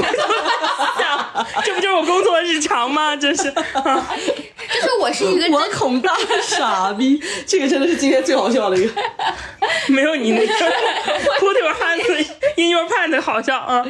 [1.64, 3.14] 这不就是我工作日常吗？
[3.16, 3.60] 真是，就
[4.80, 9.02] 是我是一个我恐大傻逼，这个真的是今天最好笑的一个。
[9.88, 12.26] 没有你那个 put your hands
[12.56, 13.84] in your pants 好笑啊！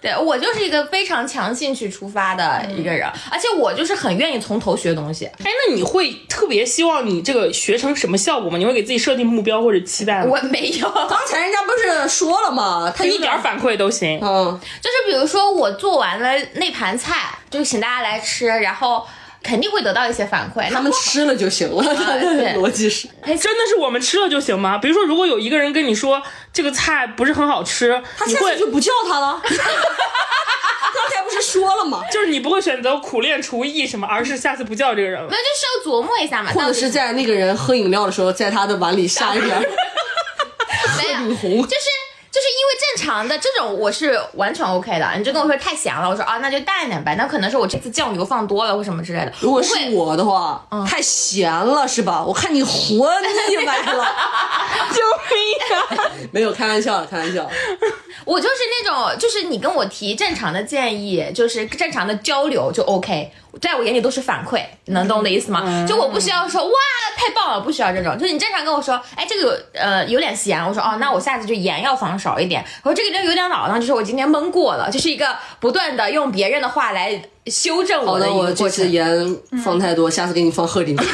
[0.00, 5.26] 对我就是一个非常强兴趣出发的一个人，而且我就是很愿意从头学东西。
[5.26, 8.58] 哎，那你会特别希望你这个学成什么效果吗？
[8.58, 10.26] 你会给自己设定目标或者期待吗？
[10.30, 12.92] 我没有，刚才人家不是说了吗？
[12.96, 14.20] 他一点儿反馈都行。
[14.22, 19.04] 嗯，就是比如说我做完了那盘菜，就请大家来吃，然后
[19.48, 20.70] 肯定会得到一些反馈。
[20.70, 23.08] 他们吃了就行了，他的 对逻辑是。
[23.24, 24.76] 真的是我们吃了就行吗？
[24.76, 26.22] 比如说，如果有一个人跟你说
[26.52, 29.40] 这个菜不是很好吃，他你会下次就不叫他了。
[29.48, 32.02] 刚才不是说了吗？
[32.12, 35.36] 就是你不会选择苦练厨艺什么，而是下次不叫这个人了那。
[35.36, 39.58] 就是要琢磨一下嘛，或者是在那个人喝饮料的时候，在他的碗里下一点
[40.98, 41.62] 没红。
[41.62, 41.86] 就是
[42.30, 49.32] 就是因为正常的这种我是完全 OK 的，你就跟我说太咸了，我说啊那就淡一点呗，那可能是我这次酱油放多了或什么之类的。
[49.40, 52.22] 如果是我的话，太咸了是吧？
[52.24, 53.10] 我看你活
[53.48, 54.06] 腻歪了，
[54.92, 56.10] 救命啊！
[56.30, 57.48] 没有开玩笑，开玩笑。
[58.24, 65.84] 我就是那种，就是你跟我提正常的建议，就是正常的交流就 OK，在我眼里都是反馈，你能懂我的意思吗？
[65.86, 66.72] 就我不需要说哇
[67.16, 78.92] 太棒了，不需要这种，就是你正常跟我说，哎这个有呃有点咸，我说哦那我下次就盐要放少一点，我说这个就有点老了，就是我今天闷过了，就是一个不断的用别人的话来修正我的，我的我这次个过程。
[78.92, 80.96] 盐放太多，下次给你放鹤顶。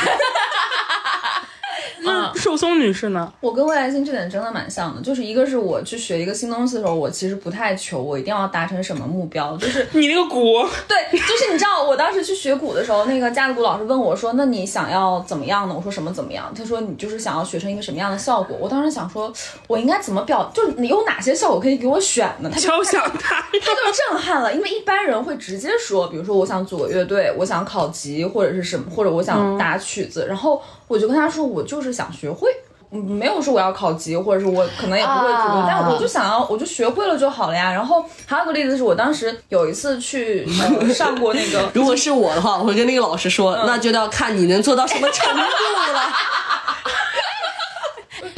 [2.05, 3.33] 那寿松女士呢？
[3.41, 19.33] 我跟魏来星这点真的蛮像的，就是一个是我去学一个新东西的时候，我其实不太求我一定要达成什么目标，就是 你那个鼓， 对，就是你知道，我当时去学鼓的时候，那个架子鼓老师问我说：“那你想要怎么样呢？”我说：“什么怎么样？”他说：“你就是想要学成一个什么样的效果？”我当时想说，
[19.67, 20.51] 我应该怎么表？
[20.55, 22.51] 就是你有哪些效果可以给我选呢？
[22.53, 23.37] 他就敲响它。
[23.37, 32.49] 他就震撼了，因为一般人会直接说，比如说我想组个乐队，我想考级或者是什么，或者我想打曲子，然后我就跟他说，我就是想学会。
[32.97, 37.73] 嗯没有说我要考级，或者是我可能也不会主动，但我就想要，我就学会了就好了呀。
[37.73, 40.47] 然后还有个例子是我当时有一次去、
[40.81, 45.45] 呃、上过那个 如果是我的话，我会跟那个老师说，那就要看你能做到什么程度了。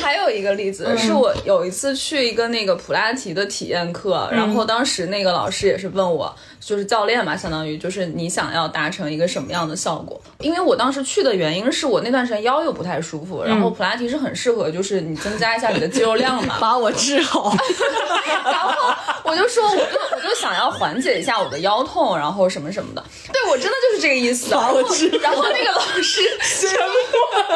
[0.07, 10.23] 还有一个例子是我有一次去一个那个普拉提的体验课，然后当时那个老师也是问我，就是教练嘛，相当于就是你想要达成一个什么样的效果？
[10.39, 17.53] 因为我当时去的原因是我那段时间腰又不太舒服，然后普拉提是很适合就是你增加一下你的肌肉量嘛， 把我治好。
[18.47, 23.05] 然后我就说，我就我就想要缓解一下我的腰痛，然后什么什么的。
[23.33, 24.55] 对我真的就是这个意思。
[24.55, 26.21] 把我治好然后那个老师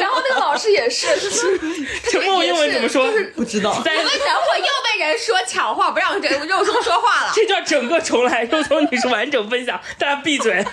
[0.00, 1.60] 然后那个老师也是，就是
[2.10, 3.06] 沉默英文怎么说？
[3.34, 3.80] 不知道。
[3.84, 7.32] 在我们等会又被人说抢话，不让这 肉松说话了。
[7.34, 10.64] 这叫整个重来，肉松你是完整分享，大家闭嘴。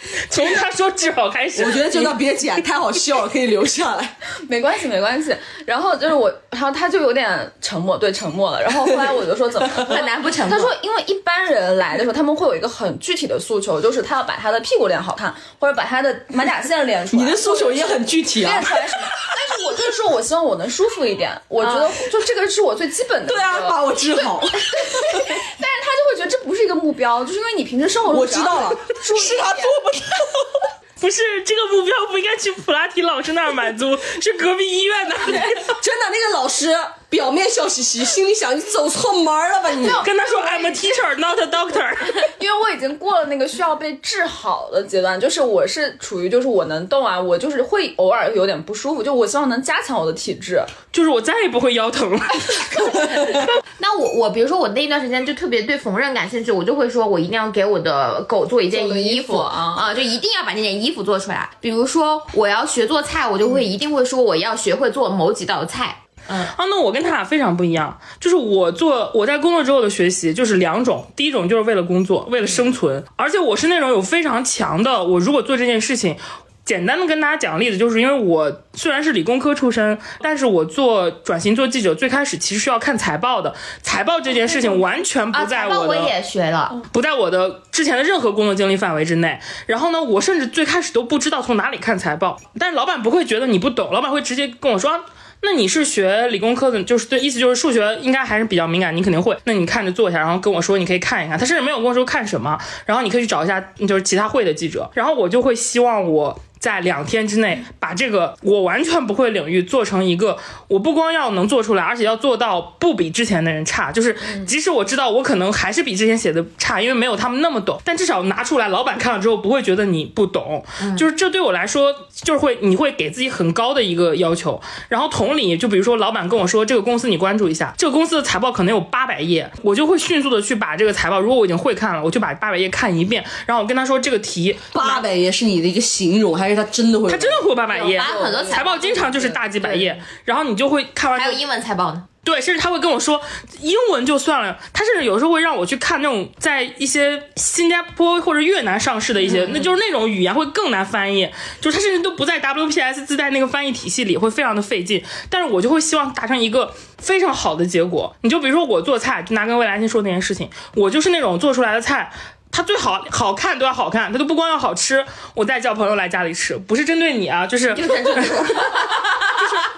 [0.30, 4.16] 从他说治好开始，我觉得这段别剪， 太好笑了，可以留下来。
[4.48, 5.34] 没关系，没关系。
[5.66, 7.28] 然后就是我，然后他就有点
[7.60, 8.62] 沉默，对，沉默了。
[8.62, 17.24] 然后后来我就说怎么很难不沉默他说，因为一般人来的时候，他们会有一个很具体的诉求，就是他要把他的屁股练好看，或者把他的马甲线练出来。
[17.24, 18.62] 你的诉求也很具体啊练。
[18.62, 19.02] 出来什么？
[19.02, 23.34] 但是我就是说我希望我能舒服一点，我觉得就这个是我最基本的。
[23.34, 24.40] 对啊，把我治好。
[24.42, 29.98] 但是他就会觉得这不是一个目标，就是因为你平时生活中我知道了， 是是他做不到。
[31.00, 35.14] 不是这个目标不应该去普拉提老师那儿满足，是隔壁医院的。
[35.24, 36.76] 真的，那个老师
[37.10, 39.86] 表面笑嘻嘻，心里想你走错门儿了吧你？
[40.04, 41.96] 跟他说 I'm a teacher, not a doctor。
[42.38, 50.60] 因为我已经过了那个需要被治好的阶段，就是我是处于就是我能动啊，我就是会偶尔有点不舒服，就我希望能加强我的体质。
[50.92, 52.20] 就是我再也不会腰疼了。
[53.78, 61.48] 那我我比如说我那一段时间就特别对缝纫感兴趣，我就会说我一定要给我的狗做一件衣服啊啊，就一定要把那件衣服做出来。
[61.60, 66.02] 比如说我要学做菜，我就会一定会说我要学会做某几道菜。
[66.28, 76.16] 啊，那我跟他俩非常不一样，就是我做我在工作之后的学习就是两种，第一种就是为了工作，为了生存，而且我是那种有非常强的，我如果做这件事情。
[76.64, 83.54] 简单的跟大家讲例子，就是因为我虽然是理工科出身，但是我做转型做记者，最开始其实是要看财报的。
[83.80, 89.40] 财报这件事情完全不在我的、我也学了，不在我的之前的任何工作经历范围之内。
[89.64, 94.90] 然后呢，我甚至最开始都不知道从哪里看财报，但是老板不会觉得你不懂，老板会直接跟我说。
[94.90, 95.00] 啊
[95.40, 99.36] 那你是学理工科的，就是对，意思就是数学应该还是比较敏感，你肯定会。
[99.44, 101.38] 那你看着做一下，然后跟我说，你可以看一看。
[101.38, 104.90] 他甚至没有跟我说看什么，然后你可以去找一下，就是其他会的记者。
[104.94, 110.36] 然后我就会希望我在两天之内把这个我完全不会领域做成一个，
[110.68, 113.92] 我不光要能做出来，而且要做到不比之前的人差。
[113.92, 114.16] 就是
[114.46, 120.64] 即使我知道我可能还是比之前写的差，因为没有他们那么懂，但至少拿出来，老板看了之后不会觉得你不懂。
[120.96, 124.60] 就是这对我来说，就是会你会给自己很高的一个要求。
[124.88, 137.10] 然后同理，就比如说老板跟我说这个公司你关注一下，这个公司的财报可能有八百页，我就会迅速的去把这个财报，如果我已经会看了，我就把八百页看一遍，然后我跟他说这个题八百页是你的一个形容，还是他真的会？
[137.10, 142.04] 他真的会有八百页有，很多财报经常就是大几百页，然后你就会看完，还有英文财报呢。
[142.24, 143.18] 对，甚至他会跟我说
[143.60, 151.26] 英文就算了，他甚至有时候会让我去看那种在一些新加坡或者越南上市的一些，那就是那种语言会更难翻译，
[151.58, 155.02] 就是他甚至都不在 WPS 自带那个翻译体系里，会非常的费劲。
[155.30, 158.14] 但是我就会希望达成一个非常好的结果。
[158.20, 162.12] 你就比如说我做菜，就拿跟魏兰心说那件事情，我就是那种做出来的菜。
[162.50, 165.04] 它最好好看都要好看，它都不光要好吃，
[165.34, 168.28] 我再叫朋友来家里吃，不是针对你啊，就是就在这里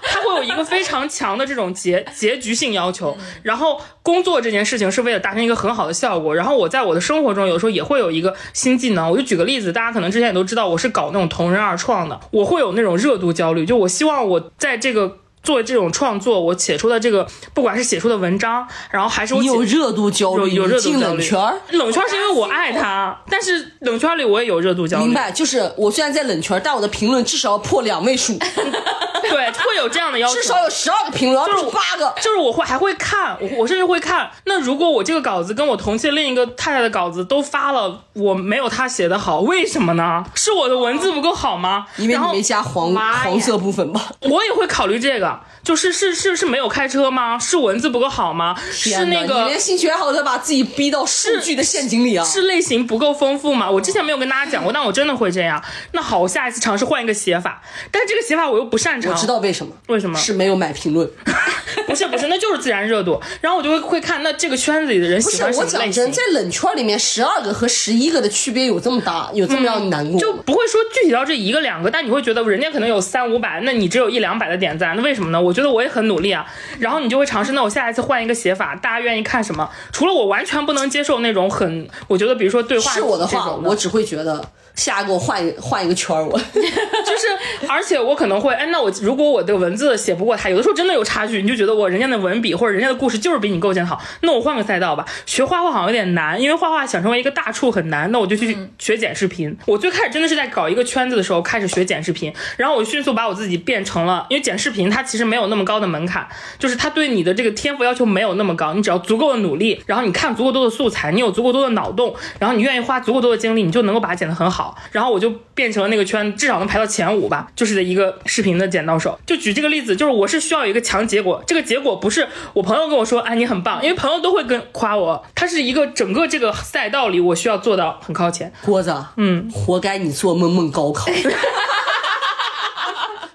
[0.02, 3.16] 它 会有一个非常强的这种结结局性要求。
[3.42, 6.34] 然后工作这件事情是为了达成一个很好的效果。
[6.34, 9.10] 然后我在我的生活中有时候也会有一个新技能。
[9.10, 15.18] 我就举个例子，大家可能之前也都知道，我是搞那种同人二创的，我会有那种热度焦虑，就我希望我在这个。
[15.42, 21.38] 做这种创作，我写出的这个，不管是写出的文章，然后还是我写你有热度焦虑，有有热度焦虑冷圈。
[21.70, 25.04] 冷圈是因为我爱他，但是冷圈里我也有热度焦虑。
[25.04, 28.36] 明白，就是我虽然在冷圈，但我的评论至少要破两位数，
[29.22, 30.34] 对，会有这样的要求。
[30.34, 32.12] 至少有十二个评论，而就是八个。
[32.20, 34.30] 就是我会还会看，我我甚至会看。
[34.44, 40.24] 那如果我这个稿子跟我同期另一个太太的稿子都发了，我没有他写的好，为什么呢？
[40.34, 41.86] 是我的文字不够好吗？
[41.96, 44.00] 因为你没加黄黄色部分吧？
[44.28, 47.38] 我也会考虑这个，上，就是是是是没有开车吗？
[47.38, 48.56] 是文字不够好吗？
[48.72, 52.24] 是那个连兴趣爱好都把自己逼到数据的陷阱里啊！
[52.24, 53.70] 是类型不够丰富吗？
[53.70, 55.62] 我之前没有跟大家讲过，但我真的会这样。
[55.92, 59.12] 那好，我下一次尝试换一个写法，但是这个写法我又不擅长。
[59.12, 60.18] 我知道为什么，为什么？
[60.18, 61.08] 是没有买评论。
[61.86, 63.20] 不是不是，那就是自然热度。
[63.40, 66.12] 然后我就会会看，那这个圈子里的人喜欢什我么类型讲真，。
[66.12, 70.20] 在冷圈里面，十二个和十一个的区别有这么大，有这么样的难过？
[70.20, 75.40] 就不会说具体到这一个两个，但你会觉得人家可能有三五百，那你只有一两百的点赞，那为什么呢？
[75.40, 76.46] 我觉得我也很努力啊。
[76.78, 79.68] 然后你就会尝试，那我下一次换一个写法，大家愿意看什么？
[79.92, 84.44] 除了我完全不能接受那种很，我觉得比如说对话是我的话，我只会觉得
[84.74, 95.04] 下一个我换一换一个圈儿，我 就是，而且我可能会，哎，那我如果我的文字写不过他，有的时候真的有差距，你就觉得我人家的文笔或者人家的故事就是比你构建好，那我换个赛道吧。
[95.26, 99.54] 学画画好像有点难，因为画画想成为一个大处很难，那我就去学剪视频。
[99.66, 106.26] 我最开始真的是在搞一个圈子的时候开始学剪视频，然后我迅速把我自己变成了，因为剪视频它其实没有那么高的门槛，
[106.58, 114.59] 就是它对你的这个天赋要求没有那么高，你只要足够的努力，然后你看足够多的素材，你有足够多的脑洞，然后你愿意花足够多的精力，你就能够把它剪得很好。
[114.92, 119.18] 然后我就变成了那个圈，至少能排到前五吧，就是的一个视频的剪刀手。
[119.26, 128.52] 就举这个例子，就是我是需要有一个强结果，这个结果不是我朋友跟我说，哎，你很棒，因为朋友都会跟夸我，它是一个整个这个赛道里我需要做到很靠前。
[128.64, 131.10] 郭子，嗯，活该你做梦梦高考。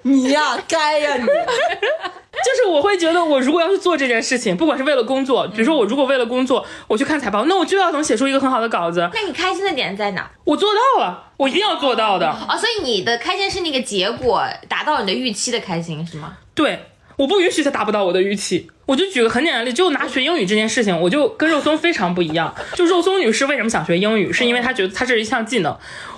[0.04, 1.26] 你呀，该呀你。
[2.46, 9.10] 就是我会觉得，我如果要去做这件事情，不管是为了工作，比如说我如果为了工作我去看财报，那我就要能写出一个很好的稿子。
[9.12, 10.30] 那你开心的点在哪？
[10.44, 12.30] 我做到了，我一定要做到的。
[12.30, 16.38] 哦，所以你的开心是那个结果达到你的预期的开心是吗？
[16.54, 16.86] 对
[17.18, 18.70] 我不允许他达不到我的预期。
[18.86, 22.54] 我就举个很简单的例，就拿学英语这件事情，我就跟肉松非常不一样。
[22.74, 25.76] 就肉松女士为什么想学英语，是因为她觉得它是一项技能。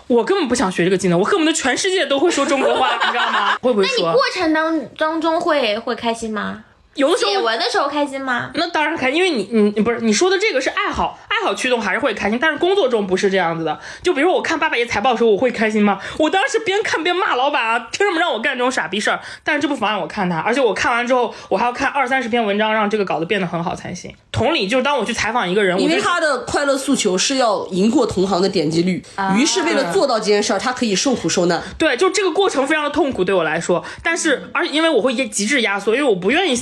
[0.08, 3.56] 我根本不想学这个技能，我恨不得全世界都会说中国话，你知道吗？
[3.62, 4.24] 会不会说那你过？
[4.34, 6.64] 程当当中会会开心吗？
[6.98, 8.50] 有的时候写文的时候开心吗？
[8.56, 13.80] 那当然开心，因为你你你不是你说的这个是爱好，爱好驱动还是会开心，但是工作中不是这样子的。
[14.02, 16.00] 就比如说我看八百页财报的时候，我会开心吗？
[16.18, 19.20] 我当时边看边骂老板啊，凭什么让我干这种傻逼事儿？
[19.44, 24.14] 但是这不妨碍我看他，而且我看完之后，我还要看二三十篇文章，让这个稿子变得很好才行。
[24.32, 29.04] 同理，就是当我去采访一个人，因为他的快乐诉求是要赢过同行的点击率，
[29.36, 31.62] 于是为了做到这件事儿，他可以受苦受难。
[31.78, 36.56] 对，就这个过程非常的痛苦对我来说，但是而且因为我会压极致压缩，因为我不愿意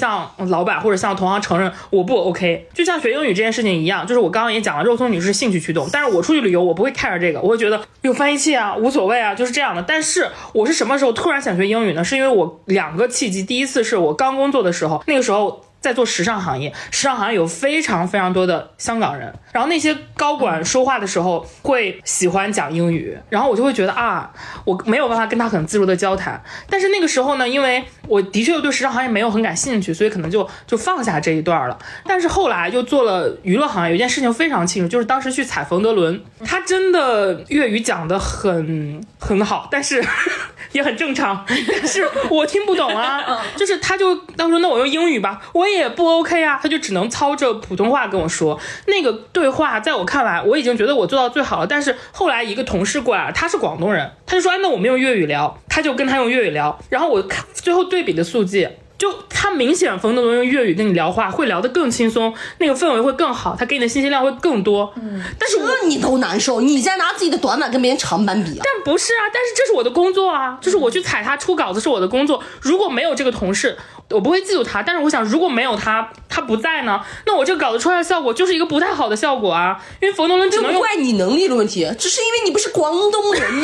[0.47, 2.67] 老板或者向同行承认我不 OK。
[2.73, 9.81] 就像学英语这件事情一样，就是我刚刚也讲了，肉松女士兴趣驱动，但是我出去旅游我不会 care 这个，我会觉得有翻译器啊，无所谓啊，就是这样的。
[9.81, 12.03] 但是我是什么时候突然想学英语呢？
[12.03, 15.64] 是因为我两个契机，第一次是我刚工作的时候，那个时候。
[15.85, 24.33] 在做时尚行业，时尚行业有非常非常多的香港人，然后那些高管说话的时候会喜欢讲英语，然后我就会觉得啊，
[24.65, 26.41] 我没有办法跟他很自如的交谈。
[26.67, 31.77] 但是那个时候呢，因为我的确又对时尚行业没有很感兴趣，所以可能就就放下这一段了。
[32.03, 40.03] 但是后来又做了娱乐行业，有一件事情非常清楚，就是当时去采冯德伦，他真的粤语讲的很很好，但是
[40.73, 43.23] 也很正常，但是我听不懂啊，
[43.55, 48.59] 就是他就当时那我用英语吧，我也不 OK 啊，他就只能操着普通话跟我说。
[48.87, 51.67] 那个对话在我看来，我已经觉得我做到最好了。
[51.67, 58.67] 但是后来一个同事过来，他是广东人，他就说：“哎，那我们用粤语聊。”他就跟他用粤语聊，然后我看最后对比的速记。
[58.97, 64.89] 就他明显冯德伦用粤语跟你聊话，会聊得更轻松，那个氛围会更好，他给你的信息量会更多。
[64.95, 68.63] 嗯，但是我这你都难受，你在拿自己的短板跟别人长板比啊？
[68.63, 72.41] 但不是啊，但是这是我的工作啊，就是我去踩他出稿子是我的工作。
[72.61, 73.77] 如果没有这个同事，
[74.09, 74.83] 我不会嫉妒他。
[74.83, 79.79] 但是我想，如果没有他，他不在呢，那我这个稿子出来的效果就是一个不太好的效果啊。
[80.01, 83.43] 因为冯德伦只能用，怪你能力的问题，只是因为你不是广东人。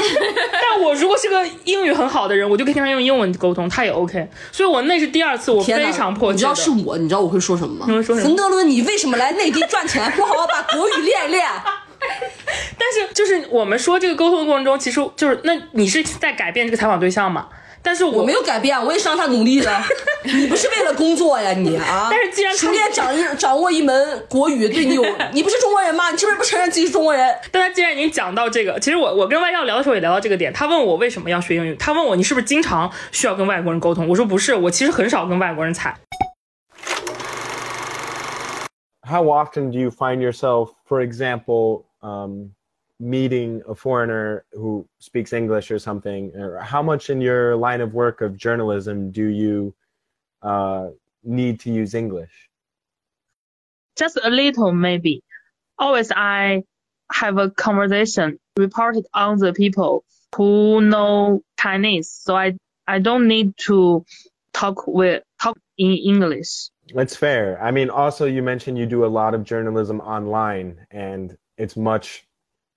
[0.51, 4.29] 但我如果是个英语很好的人，我就可以跟他用英文沟通，他也 OK。
[4.51, 6.53] 所以我那是第二次，我非常迫你切你。
[6.53, 7.85] 知道是我，你知道我会说什么吗？
[7.87, 11.47] 你会说什么冯德伦，你为什么来内地赚钱，不好好把国语练一练？
[12.79, 17.47] 但是就是我们说这个沟通的过程中，其实就是那你是在改变这个采访对象嘛？
[17.83, 19.71] 但是我我没有改变，我也是让他努力的。
[20.23, 22.07] 你不是为了工作呀，你啊！
[22.11, 25.03] 但是既然他熟练掌握掌握一门国语，对你有，
[25.33, 26.11] 你不是中国人吗？
[26.11, 27.35] 你是不是不承认自己是中国人？
[27.51, 30.53] 但他既然已经讲到这个，其实我我跟外教聊的时候也聊到这个点。
[30.53, 34.07] 他问我为什么要学英语，他问我你是不是经常需要跟外国人沟通？
[34.07, 35.97] 我说不是，我其实很少跟外国人踩。
[39.03, 42.51] how often do you find yourself, for example, um,
[43.01, 46.31] meeting a foreigner who speaks English or something?
[46.35, 49.73] Or how much in your line of work of journalism do you
[50.41, 50.89] uh,
[51.23, 52.51] need to use English?
[54.01, 55.23] just a little maybe.
[55.77, 56.63] Always I
[57.11, 60.03] have a conversation reported on the people
[60.35, 62.57] who know Chinese, so I
[62.87, 64.05] I don't need to
[64.53, 66.69] talk with talk in English.
[66.93, 67.61] That's fair.
[67.61, 72.25] I mean, also, you mentioned you do a lot of journalism online, and it's much,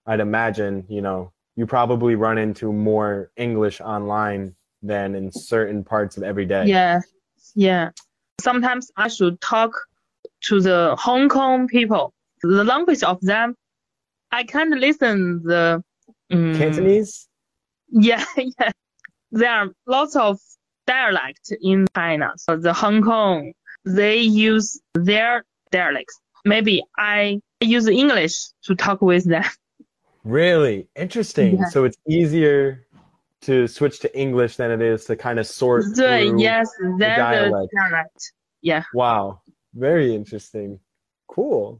[0.06, 6.16] I'd imagine, you know, you probably run into more English online than in certain parts
[6.16, 6.66] of every day.
[6.66, 7.00] Yeah,
[7.54, 7.90] yeah.
[8.40, 9.72] Sometimes I should talk
[10.42, 12.12] to the Hong Kong people.
[12.42, 13.54] The language of them,
[14.30, 15.82] I can't listen the.
[16.30, 17.28] mm, Cantonese?
[17.88, 18.72] Yeah, yeah.
[19.30, 20.38] There are lots of
[20.86, 22.32] dialect in China.
[22.36, 23.52] So the Hong Kong,
[23.84, 26.20] they use their dialects.
[26.44, 29.44] Maybe I use English to talk with them.
[30.23, 31.57] Really interesting.
[31.57, 31.69] Yeah.
[31.69, 32.85] So it's easier
[33.41, 36.41] to switch to English than it is to kind of sort 对 through.
[36.41, 36.67] yes,
[36.97, 37.71] there's a dialect.
[37.71, 38.33] dialect.
[38.61, 38.83] Yeah.
[38.93, 39.39] Wow,
[39.73, 40.79] very interesting.
[41.27, 41.79] Cool.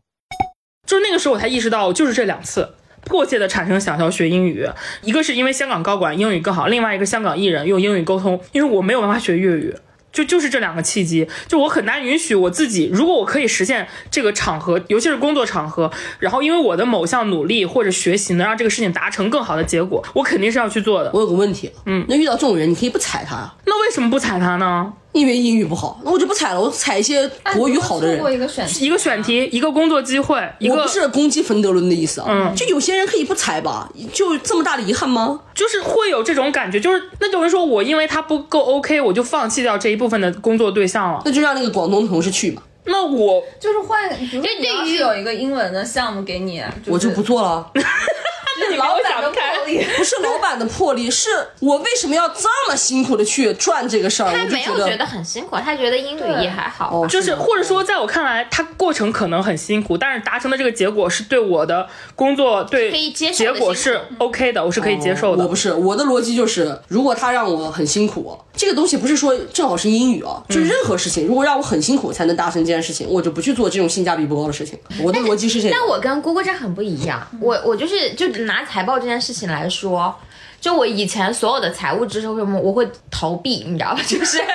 [0.86, 2.73] 就是那个时候我才意识到，就是这两次
[3.06, 4.65] 迫切的产生想要学英语，
[5.02, 9.76] 一个是因为香港高管英语更好，另外一个香港艺人用英语沟通，因为我没有办法学粤语。
[10.15, 21.11] 就就是这两个契机，就我很难允许我自己，如果我可以实现这个场合，尤其是工作场合，然后因为我的某项努力或者学习能让这个事情达成更好的结果，我肯定是要去做的。
[21.12, 24.93] 我有个问题，嗯，那遇到这种人，你可以不踩他，那为什么不踩他呢？
[25.12, 35.39] 因为英语不好，那我就不踩了，我踩一些国语好的人一个选题，一个选题，一个工作机会，一个我不是攻击冯德伦的意思啊，嗯就有些人可以不踩吧，就这么大的遗憾吗？
[35.55, 41.22] 就是会有这种感觉，就是那有人说我因为他不够 OK，我就放弃掉这一部分的工作对象了。
[41.24, 47.70] 那就让那个广东同事去嘛，那我就是换，比如说对你要于是有一个英文的项目给你，我就不做了。
[48.70, 49.85] 是老板的魄力。
[49.97, 54.32] 不是老板的魄力，是我为什么要这么辛苦的去赚这个事儿？
[54.32, 56.90] 他没有觉得很辛苦，他觉得英语也还好。
[56.93, 65.44] 哦，就是或者说，在我看来，他过程可能很辛苦，但是达成的这个结果是对我的工作对可以接受结果是 OK 的，我是可以接受的。
[65.44, 74.78] 我不是，我的逻辑就是，如果他让我很辛苦，这个东西不是说正好是英语啊，就任何事情，如果让我很辛苦才能达成这件事情，我就不去做这种性价比不高的事情。
[75.02, 75.74] 我的逻辑是这个。
[75.74, 80.15] 但我跟姑姑这很不一样，我我就是就拿财报这件事情来说，
[80.61, 83.65] 就我以前所有的财务知识，为什么我会逃避？
[83.66, 84.01] 你知道吧？
[84.07, 84.51] 就是因为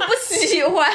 [0.00, 0.90] 我不喜欢。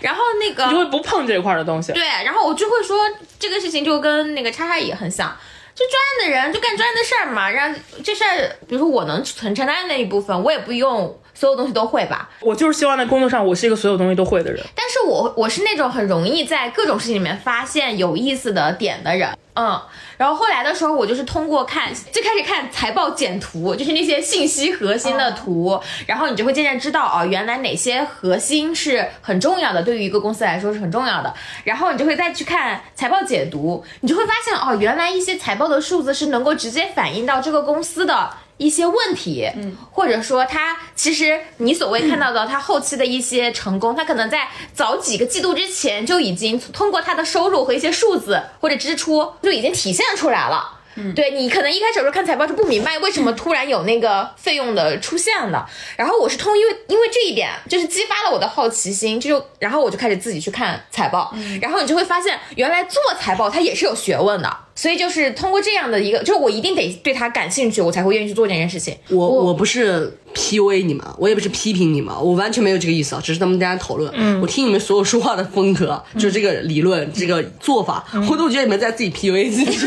[0.00, 1.92] 然后那个你会不碰这一块的东西。
[1.92, 2.98] 对，然后我就会说
[3.38, 5.36] 这个事情就跟那个叉叉也很像，
[5.74, 12.30] 就专业的人就干专业的事儿嘛，让这事儿，比如说我能承承担的那一部分，我也不用所有东西都会吧。
[12.40, 14.64] 我就是希望在工作上，我是一个所有东西都会的人。
[14.74, 19.80] 但是我我是那种很容易在各种事情里面发现有意思的点的人，嗯。
[20.20, 31.32] 然后后来的时候，我就是通过看，最开始看财报简图，就是那些信息核心的图，然后你就会渐渐知道哦，原来哪些核心是很重要的，对于一个公司来说是很重要的。
[31.64, 38.28] 然后你就会再去看财报解读，你就会发现哦，原来一些财报的数字是能够直接反映到这个公司的。
[38.60, 50.79] 一些问题，嗯，或者说他其实你所谓看到的他后期的一些成功，他可能在早几个季度之前就已经通过他的收入和一些数字或者支出就已经体现出来了。
[51.00, 55.66] 嗯，对你可能一开始的时候看财报是不明白为什么突然有那个费用的出现的，
[55.96, 68.96] 然后我是通因为因为这一点就是激发了我的好奇心，就然后我就开始自己去看财报，然后你就会发现原来做财报它也是有学问的，所以就是通过这样的一个，就是我一定得对它感兴趣，我才会愿意去做这件事情。
[69.08, 74.12] 我我不是 PUA 你们，我也不是批评你们，我完全没有这个意思啊，只是咱们大家讨论。
[74.14, 79.78] 嗯，我听你们所有说话的风格，就是这个理论、这个做法，我都觉得你们在自己 PUA 自己。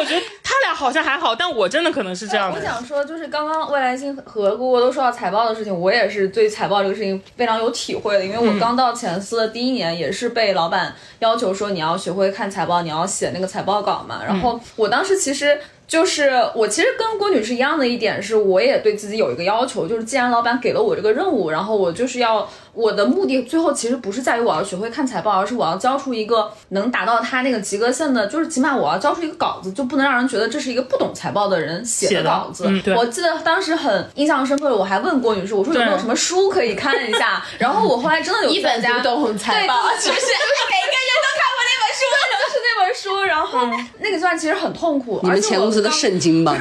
[0.00, 2.58] 我觉得他俩好像还好，但我真的可能是这样的。
[2.58, 14.22] 我想说，就是刚刚未来星和姑姑都说到财报的事情，我也是对财报这个事情非常有体会的，因为我刚到前司的第一年，也是被老板要求说你要学会看财报，你要写那个财报稿嘛。
[14.26, 15.60] 然后我当时其实。
[15.90, 32.66] 就是我其实跟郭女士一样的一点是，我也对自己有一个要求，就是既然老板给了我这个任务，然后我就是要我的目的最后其实不是在于我要学会看财报，而是我要交出一个能达到他那个及格线的，就是起码我要交出一个稿子，就不能让人觉得这是一个不懂财报的人写写的稿子。
[32.68, 37.44] 嗯我记得当时很印象深刻的，我还问郭女士，我说有没有什么书可以看一下？
[37.58, 40.26] 然后我后来真的有 一本家读懂财报，就是不是？
[40.70, 43.68] 每个人都看过那是那本书，然后
[43.98, 45.20] 那个段其实很痛苦。
[45.22, 46.54] 你们前公司的圣经吧？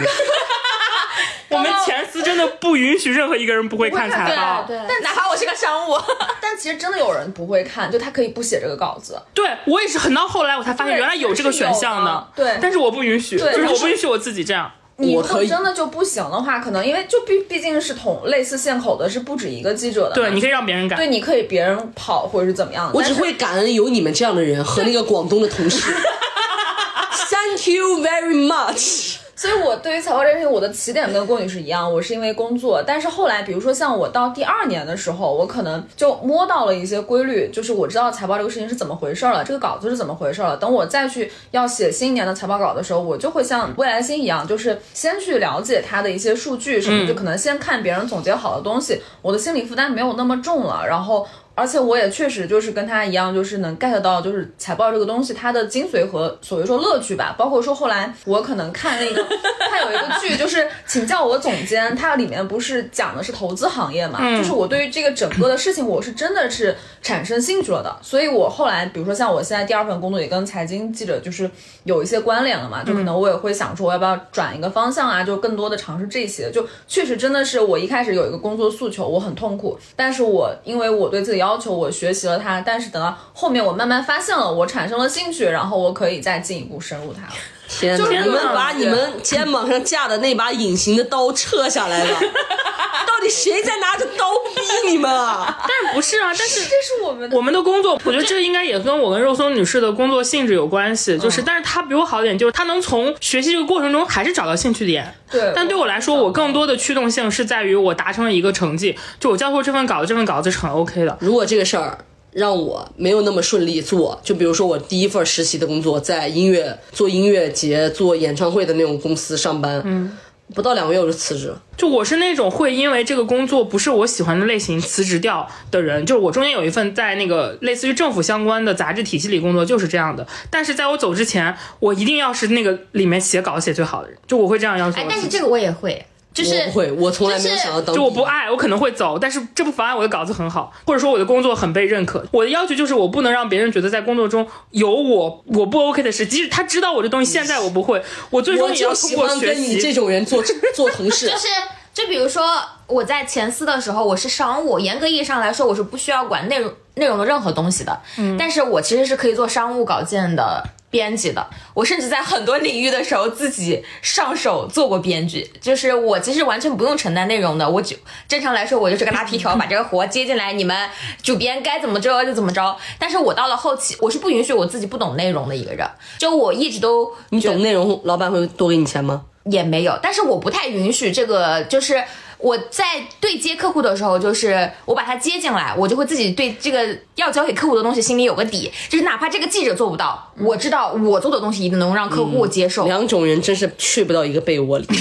[1.50, 4.64] 我们前司真的不允许任何一个人不会看财报。
[4.68, 6.00] 对，但哪怕我是个商务，
[6.40, 9.20] 但其实真的有人不会看，就他可以不写这个稿子。
[9.34, 14.72] 对我也是很到后来我才发现原来有这个选项的对但是我不允许，就是我不允许我自己这样。
[15.00, 20.16] 你如果真的就不行的话，可能因为就毕毕竟是同类似线口的，是不止一个记者的。
[20.16, 20.96] 对，你可以让别人改。
[20.98, 22.94] 对，你可以别人跑或者是怎么样的。
[22.94, 25.92] 我只会感恩有你们这样的人和那个广东的同事。
[27.32, 29.09] Thank you very much。
[29.40, 32.84] 所以我对于财报这件事情，我的起点跟郭女士一样，我是因为工作。
[32.86, 40.58] 但是后来，比如说像我到第二年的时候，我可能就摸到了一些规律，就是我知道财报这个事情是怎么回事了，这个稿子是怎么回事了。
[40.58, 51.26] 等我再去要写新一年的财报稿的时候，我就会像未来星一样，就是先去了解它的一些数据什么，就可能先看别人总结好的东西，我的心理负担没有那么重了，然后。
[51.60, 57.36] 而且我也确实就是跟他一样，就是能 get 到就是财报这个东西它的精髓和所谓说乐趣吧。
[57.38, 59.22] 包括说后来我可能看那个，
[59.70, 67.94] 他有一个剧就是请叫我总监，它里面不是讲的是投资行业嘛，就是我对于这个整个的事情我是真的是产生兴趣了的。
[68.02, 71.50] 所以我后来比如说像我现在第二份工作也跟财经记者就是
[71.84, 76.50] 有一些关联了嘛，就可能我也会想说我要不要转一个方向啊，就更多的尝试这些。
[76.52, 87.34] 就确实真的是我一开始有一个工作诉求，我很痛苦，但是我因为我对自己要要求，我学习了它，但是等到后面我慢慢发现了，我产生了兴趣，然后我可以再进一步深入它了。
[87.70, 87.98] 天哪！
[87.98, 92.20] 就是你们把你们肩膀上架的那把隐形的刀撤下来了，
[93.08, 95.60] 到底谁在拿着刀逼你们啊？
[95.62, 101.18] 但不是啊，但是这是我们的我们的工作， 我觉得这应该也跟我跟肉松女士的工作性质有关系。
[101.18, 105.14] 就是，但是她比我好点，就是她能从学习这个过程中还是找到兴趣点。
[105.32, 111.16] 对但对我来说，我更多的驱动性是在于我达成了一个成绩，就我交出这份稿子，这份稿子是很 OK 的。
[111.22, 111.98] 如果这个事儿
[112.40, 120.18] 让我没有那么顺利做，就比如说我第一份实习的工作，在音乐做音乐节、做演唱会的那种公司上班，嗯，
[120.56, 121.62] 不到两个月我就辞职了。
[121.78, 130.26] 就我是那种会因为这个工作不是我喜欢的类型辞职掉的人，就是我中间有一份在那个类似于政府相关的杂志体系里工作，就是这样的。
[130.50, 135.00] 但是在我走之前，我一定要是那个里面写稿写最好的人，就我会这样要求。
[135.10, 136.06] 但是这个我也会，
[136.44, 137.96] 就是我不会，我从来没有想到当。
[137.96, 142.26] 就我不爱，我可能会走，但是这不妨碍我的稿子很好，或者说我的工作很被认可。
[142.32, 149.94] 我的要求就是我不能让别人觉得在工作中有我我不 OK 的事，即使他知道我这东西现在我不会，我最终我也要通过学跟你这习。
[149.94, 150.42] 种人做
[150.74, 151.28] 做同事。
[151.28, 151.48] 就是
[151.94, 152.44] 就比如说
[152.88, 158.00] 我在前司的时候，我是商务，严格意义上来说，我是不需要管内容内容的任何东西的。
[158.18, 160.64] 嗯，但是我其实是可以做商务稿件的。
[160.90, 167.96] 编辑的，我甚至在很多领域的时候自己上手做过编剧，就是我其实完全不用承担内容的，我就
[168.28, 170.90] 正常来说我就是个拉皮条，把这个活接进来，你们
[171.22, 172.76] 主编该怎么着就怎么着。
[172.98, 175.88] 但是我到了后期，我是不允许我自己不懂内容的一个人，
[176.18, 179.26] 就我一直都你懂内容，老板会多给你钱吗？
[179.46, 182.04] 也没有，但是我不太允许这个，就是
[182.40, 182.84] 我在
[183.20, 192.86] 对接客户的时候，就是我把他接进来，我就会自己对这个要交给客户的东西心里有个底，就是哪怕这个记者做不到，我知道我做的东西一定能让客户接受。
[192.86, 194.88] 两种人真是去不到一个被窝里。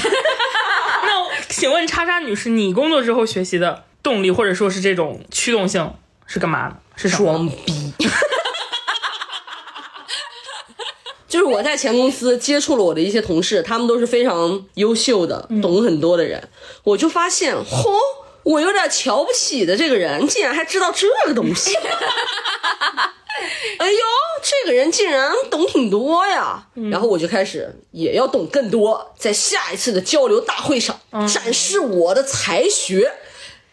[1.03, 5.93] 那请问叉叉女士，你工作之后学习的动力或者说是这种驱动性
[6.27, 6.77] 是干嘛的？
[6.97, 7.09] 是？
[7.09, 7.95] 装逼。
[11.29, 16.49] 就是我在前公司接触了我的一些同事，他们都是非常优秀的、懂很多的人，
[16.83, 17.91] 我就发现，嚯，
[18.43, 21.77] 我有点瞧不起的这个人，竟然还知道这个东西。
[23.79, 23.99] 哎呦，
[24.43, 26.67] 这个人竟然懂挺多呀！
[26.91, 30.99] 然后我就开始也要懂更多，在下一次的交流大会上
[31.33, 33.13] 展示我的才学。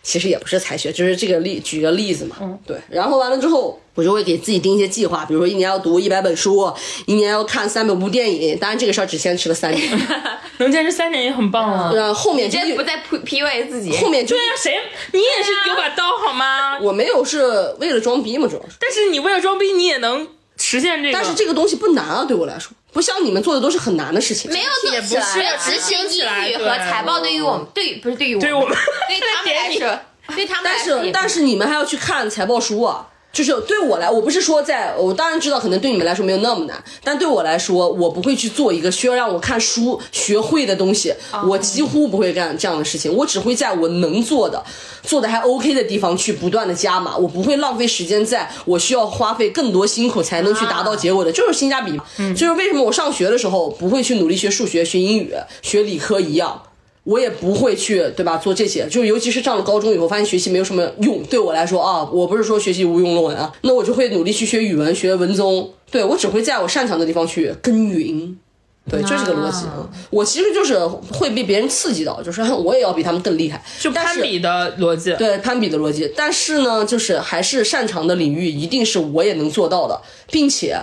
[0.05, 2.35] 其实也不是才学，就是这个例，举个例子嘛。
[2.39, 2.77] 嗯，对。
[2.89, 6.71] 然后完了之后，我就会给自己定一些计划，比如说一年要读一百本书，
[7.07, 8.55] 一年要看三百部电影。
[8.59, 9.99] 当然这个事儿只坚持了三年，
[10.59, 11.91] 能坚持三年也很棒了。
[11.95, 14.75] 然后后面就这不再 P P U A 自己，后面就对呀、谁？
[15.11, 16.77] 你也是有把刀好吗？
[16.79, 17.41] 我没有是
[17.79, 18.75] 为了装逼嘛，主要是。
[18.79, 20.27] 但是你为了装逼，你也能
[20.57, 21.13] 实现这个。
[21.17, 24.49] 但是这个东西不难啊，对我来说，不像你们做的都是很难的事情。
[24.49, 28.77] 没有做起来，是没有执行起来英语和对财报对于我们，对不是对于我们，对于我们
[29.09, 29.99] 对他们来说，
[30.33, 33.05] 对他们来说但是但是你们还要去看财报书啊。
[33.35, 41.13] 就是对我来，我不是说在，我当然知道可能对你们来说没有那么难，但对我来说，我不会去做一个需要让我看书学会的东西，
[41.45, 44.63] 我几乎不会干这样的事情，我只会在我能做的、
[45.03, 52.05] 做的还 OK 的地方去不断的加码，我不会浪费时间在我需要花费更多辛苦才能去达到结果的，就是性价比嘛。
[52.33, 56.63] 就是为什么我上学的时候不会去努力学数学、学英语、学理科一样。
[57.05, 58.35] 我也不会去，对吧？
[58.35, 61.23] 做这些，就尤其是上了高中以后，发现学习没有什么用。
[61.29, 65.71] 对我来说啊，我不是说学习无用论文啊，那我就会努力去学语文、学文综。
[65.91, 68.35] 对我只会在我擅长的地方去耕耘。
[68.89, 69.87] 对，这是个逻辑啊。
[70.09, 70.83] 我其实就是
[71.13, 75.13] 会被别人刺激到，就是我也要比他们更厉害，就攀比的逻辑。
[75.13, 76.11] 对攀比的逻辑。
[76.15, 80.01] 但是呢，就是还是擅长的领域一定是我也能做到的，
[80.31, 80.79] 并且。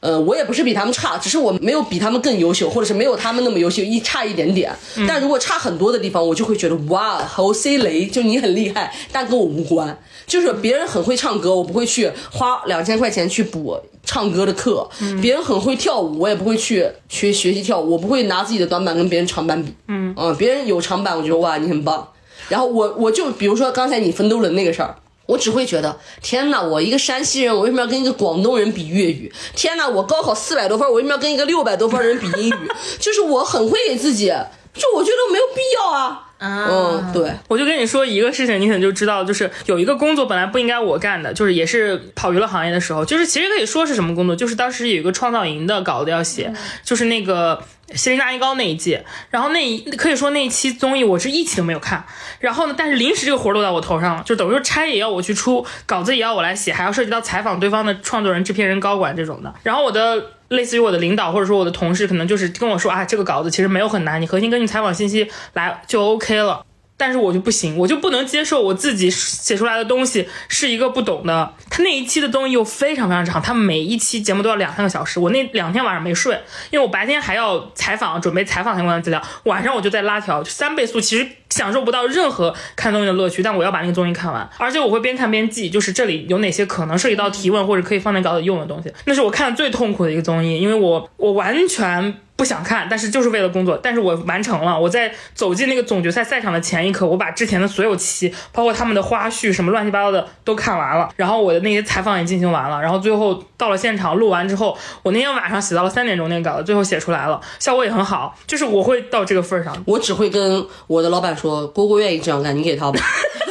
[0.00, 4.74] 呃，我也不是比他们差，只是我没有比他们更优秀，或者是没有他们那么优秀，一差一点点。
[5.06, 9.98] 但如果差很多的地方，我就会觉得哇，好 C 雷，就你很厉害，但跟我无关。
[10.26, 14.88] 就是别人很会唱歌，我不会去花两千块钱去补唱歌的课；
[15.20, 19.74] 别人很会跳舞，我也不会去学学习跳舞，我不会拿自己的短板跟别人长板比。
[19.88, 22.08] 嗯，啊、别人有长板，我觉得哇，你很棒。
[22.48, 24.96] 然后我我就比如说刚才你奋斗的那个事儿。
[25.30, 26.60] 我只会觉得，天哪！
[26.60, 29.32] 我一个山西人，我为什么要跟一个广东人比粤语？
[29.54, 29.88] 天哪！
[29.88, 32.70] 我高考四百多分，我为什么要跟一个六百多分的人比英语？
[32.98, 34.26] 就是我很会给自己，
[34.74, 36.26] 就我觉得没有必要啊。
[36.42, 46.50] 嗯，对，我就跟你说一个事情，你可能就知道，就是有一个工作本来不应该我干的，就是也是跑娱乐行业的时候，就是其实可以说是什么工作，就是当时有一个创造营的稿子要写，
[46.82, 47.62] 就是那个
[47.94, 48.98] 心灵大一高那一季，
[49.30, 52.04] 然后那一可以说那一期综艺我是一期都没有看，
[52.38, 60.32] 然后呢，但是临时这个活落到我头上了，就等于说差也要我去出，稿子也要我来写，还要涉及到采访对方的创作人、制片人、高管这种的，然后我的。
[60.50, 66.66] 类似于我的领导或者说我的同事，可能就是跟我说啊，这个稿子其实没有很难，你核心根据采访信息来就 OK 了。
[67.00, 71.54] 但是我就不行，我就不能接受我自己写出来的东西是一个不懂的。
[71.70, 75.18] 他那一期的综艺又非常非常长，他每一期节目都要两三个小时。
[75.18, 76.38] 我那两天晚上没睡，
[76.70, 83.42] 因为我白天还要采访，准备采访相关的资料，晚上我就在拉条，就三倍速，其实享受不到任何看综艺的乐趣。
[83.42, 88.92] 但我要把那个综艺看完，而且我会边看边记，就是这里有哪些可能涉及到提问或者可以放在稿子用的东西。
[89.06, 92.20] 那是我看的最痛苦的一个综艺，因为我我完全。
[92.40, 93.78] 不想看，但是就是为了工作。
[93.82, 94.80] 但是我完成了。
[94.80, 101.10] 我在走进那个总决赛赛场的前一刻，我把之前的所有期，包括他们的花絮什么乱七八糟的都看完了。
[101.16, 109.76] 然后我的那些采访也进行完了，然后最后到了现场录完之后，我那天晚上写到了三点钟那个稿子，最后写出来了，效果也很好，就是我会到这个份儿上。
[109.84, 112.98] 我只会跟我的老板说，蝈蝈愿意这样干，你给他吧。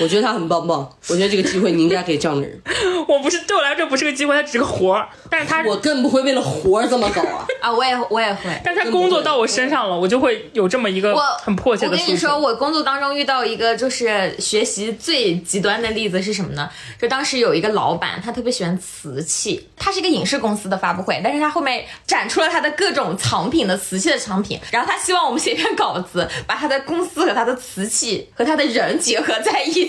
[0.00, 2.60] 我觉得他很棒棒，我觉得这个机会你应该给这样的人。
[3.08, 7.46] 我不是对我来说这不是个机会，它只是个活儿，但是他我更不会为了活儿这么搞啊！
[7.60, 8.60] 啊，我也我也会。
[8.64, 11.92] 但是他工作到我身上了，我就会有这么一个很迫切的。
[11.92, 16.68] 我跟你说，我工作当中遇到一个就是学习最极端的例子是什么呢？
[17.00, 29.85] 就当时有一个老板，他特别喜欢瓷器，他是一个影视公司的发布会，但是他后面展出了他的各种藏品的瓷器的藏品，然后他希望我们写一篇稿子，把他的公司和他的瓷器和他的人结合在一起，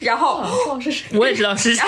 [0.00, 0.42] 然后
[1.14, 1.82] 我也知道是谁，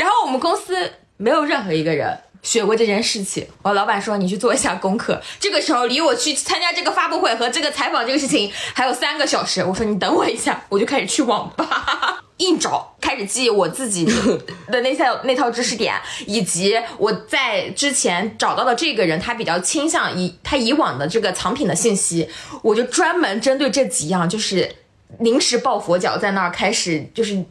[0.00, 3.46] 然后我们公司没有任何一个人学过这件事情。
[3.62, 5.20] 我老板说你去做一下功课。
[5.40, 9.64] 这个时候离我去参加这个发布会和这个采访这个事情还有三个小时。
[9.64, 14.04] 我说你等我一下，我就开始去网吧 硬找，开始记我自己
[14.66, 15.94] 的那套那套知识点，
[16.26, 22.28] 以及我在之前找到的这个人他比较倾向以他以往的这个藏品的信息，
[22.62, 24.74] 我就专门针对这几样就是
[25.20, 27.44] 临时抱佛脚，在那儿开始就是。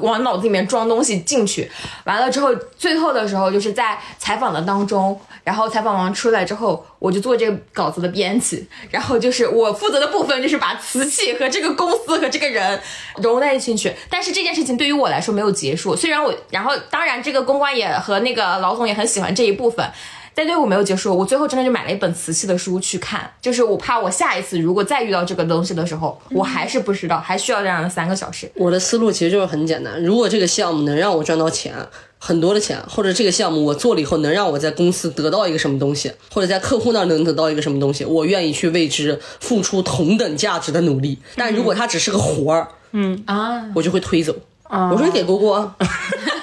[0.00, 1.70] 往脑子里面装东西进去，
[2.02, 12.80] 完了之后，最后的时候就是在采访的当中，然后采访完出来之后，我就做这个稿子的编辑，然后就是我负责的部分就是把瓷器和这个公司和这个人
[13.18, 13.94] 融在一起去。
[14.10, 19.88] 但是这件事情对于我来说没有结束，虽然我，然后当然这个公关也和那个老总也很喜欢这一部分。
[20.34, 28.50] 但对我没有结束，我最后真的就买了一本瓷器的书去看，就是我怕我下一次如果再遇到这个东西的时候，我还是不知道，还需要这样的三个小时。
[28.56, 31.74] 我的思路其实就是很简单，如果这个项目能让我赚到钱，
[32.18, 41.18] 很多的钱，或者这个项目我做了以后能让我在公司得到一个什么东西，或者在客户那儿能得到一个什么东西，我愿意去为之付出同等价值的努力。
[41.36, 44.34] 但如果它只是个活儿，嗯啊，我就会推走。
[44.70, 45.68] 我说你给蝈蝈，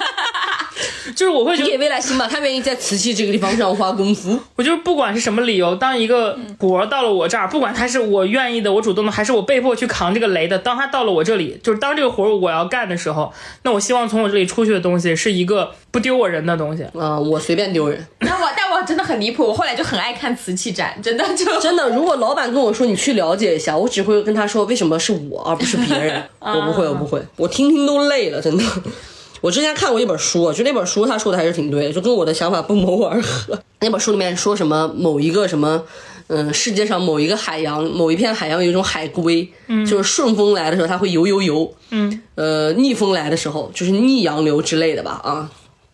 [1.22, 4.40] 就是我会觉得你给未来星吧，他愿意在瓷器这个地方上花功夫。
[4.58, 13.32] 我就是不管是什么理由，当一个活儿到了我这儿，不管他是我愿意的，我主动的，还是我被迫去扛这个雷的，当他到了我这里，就是当这个活儿我要干的时候，
[13.62, 16.82] 那我希望从我这里出去的东西是一个不丢我人的东西。
[16.98, 18.04] 啊、我随便丢人。
[18.22, 26.24] 那我但我真的很离谱，我后来就很爱看瓷器展，真的就 真的，如果老板跟我说你去了解一下，我只会跟他说为什么是我而不是别人。
[26.40, 28.64] 我不会，我不会，我听听都累了，真的。
[29.42, 33.60] 我之前看过一本书，就那本书他说的还是挺对的，就跟我的想法不谋而合。
[33.82, 35.84] 那本书里面说什么某一个什么，
[36.28, 45.50] 嗯，世界上某一个海洋，某一片海洋有一种海龟，嗯，就是顺风来的时候它会游游游，嗯，呃，逆风来的时候就是逆洋流之类的吧，啊，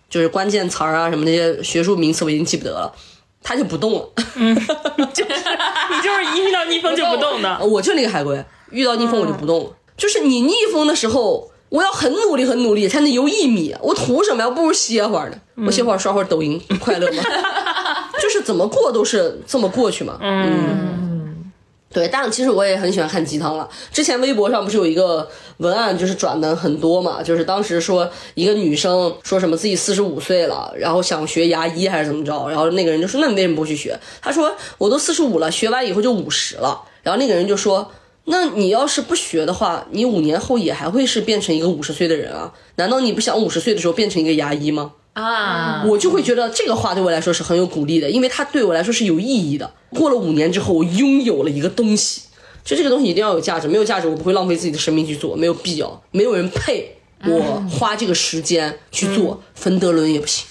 [0.09, 2.93] 就是关键词儿啊什么那些学术名词我已经记不得了，
[3.41, 4.09] 它就不动了。
[4.35, 4.53] 嗯，
[5.13, 5.31] 就是
[5.89, 7.57] 你就是一遇到逆风就不动的。
[7.65, 9.69] 我就那个海龟，遇到逆风我就不动了。
[9.95, 14.49] 就是你逆风的时候，我要很努力很努力才能游一米，我图什么呀？
[14.49, 15.37] 不如歇会儿呢。
[15.65, 17.23] 我歇会儿刷会儿抖音，快乐吗？
[18.21, 20.17] 就是怎么过都是这么过去嘛。
[20.21, 21.51] 嗯，
[21.91, 22.07] 对。
[22.07, 23.67] 但其实我也很喜欢看鸡汤了。
[23.91, 25.27] 之前微博上不是有一个
[25.57, 33.99] 文案，就是转的很多嘛，就是当时说一个女生说什么自己四十五岁了，然后想学牙医还是怎么着，然后那个人就说那你为什么不去学？
[34.21, 36.79] 他说我都四十五了，学完以后就五十了。
[37.03, 37.91] 然后那个人就说。
[38.29, 42.51] 那你要是不学的话，你五年后也还会是变成一个五十岁的人啊？
[42.75, 44.91] 难道你不想五十岁的时候变成一个牙医吗？
[45.13, 49.71] 啊，我就会觉得这个话对我来说是很有鼓励的，因为它对我来说是有意义的。
[49.91, 52.23] 过了五年之后，我拥有了一个东西，
[52.65, 59.41] 就这个东西一定要有价值，没有价值我不会浪费自己的生命去做，没有必要，没有人配我花这个时间去做。
[59.55, 60.45] 冯德伦也不行。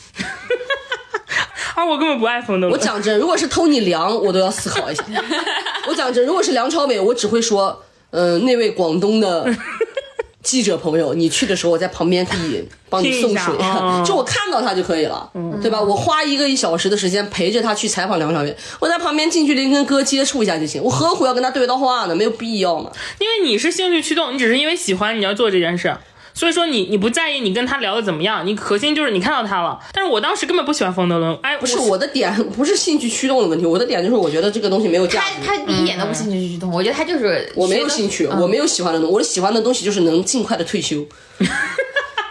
[1.75, 2.73] 啊，我根本不爱冯德伦。
[2.73, 5.05] 我讲真，如果是偷你粮，我都要思考一下。
[5.89, 9.47] 我讲真，如果是梁朝伟，我只会说，嗯、那位广东的
[10.43, 13.55] 记者朋友，你去的时候我在旁边可以帮你送水
[14.07, 15.29] 就我看到他就可以了，
[15.61, 15.81] 对吧？
[15.83, 22.15] 我花一个一小时的时间陪着他去采访梁朝伟，我在旁边近距离跟哥接触一下就行，我何苦要跟他对到话呢？
[22.15, 22.91] 没有必要嘛。
[23.19, 25.97] 因为你是兴趣驱动，你只是因为喜欢你要做这件事，
[26.37, 29.81] 所以说你你不在意你跟他聊的怎么样，你核心就是你看到他了。
[29.93, 35.27] 但是我当时根本不喜欢冯德伦，哎，不是我的点，不是兴趣驱动的问题，我的点就是我觉得这个东西没有价值。
[35.45, 41.07] 他他一点都不兴趣驱动，我觉得他就是我没有兴趣，嗯我没有喜欢的东西，我喜欢的东西就是能尽快的退休，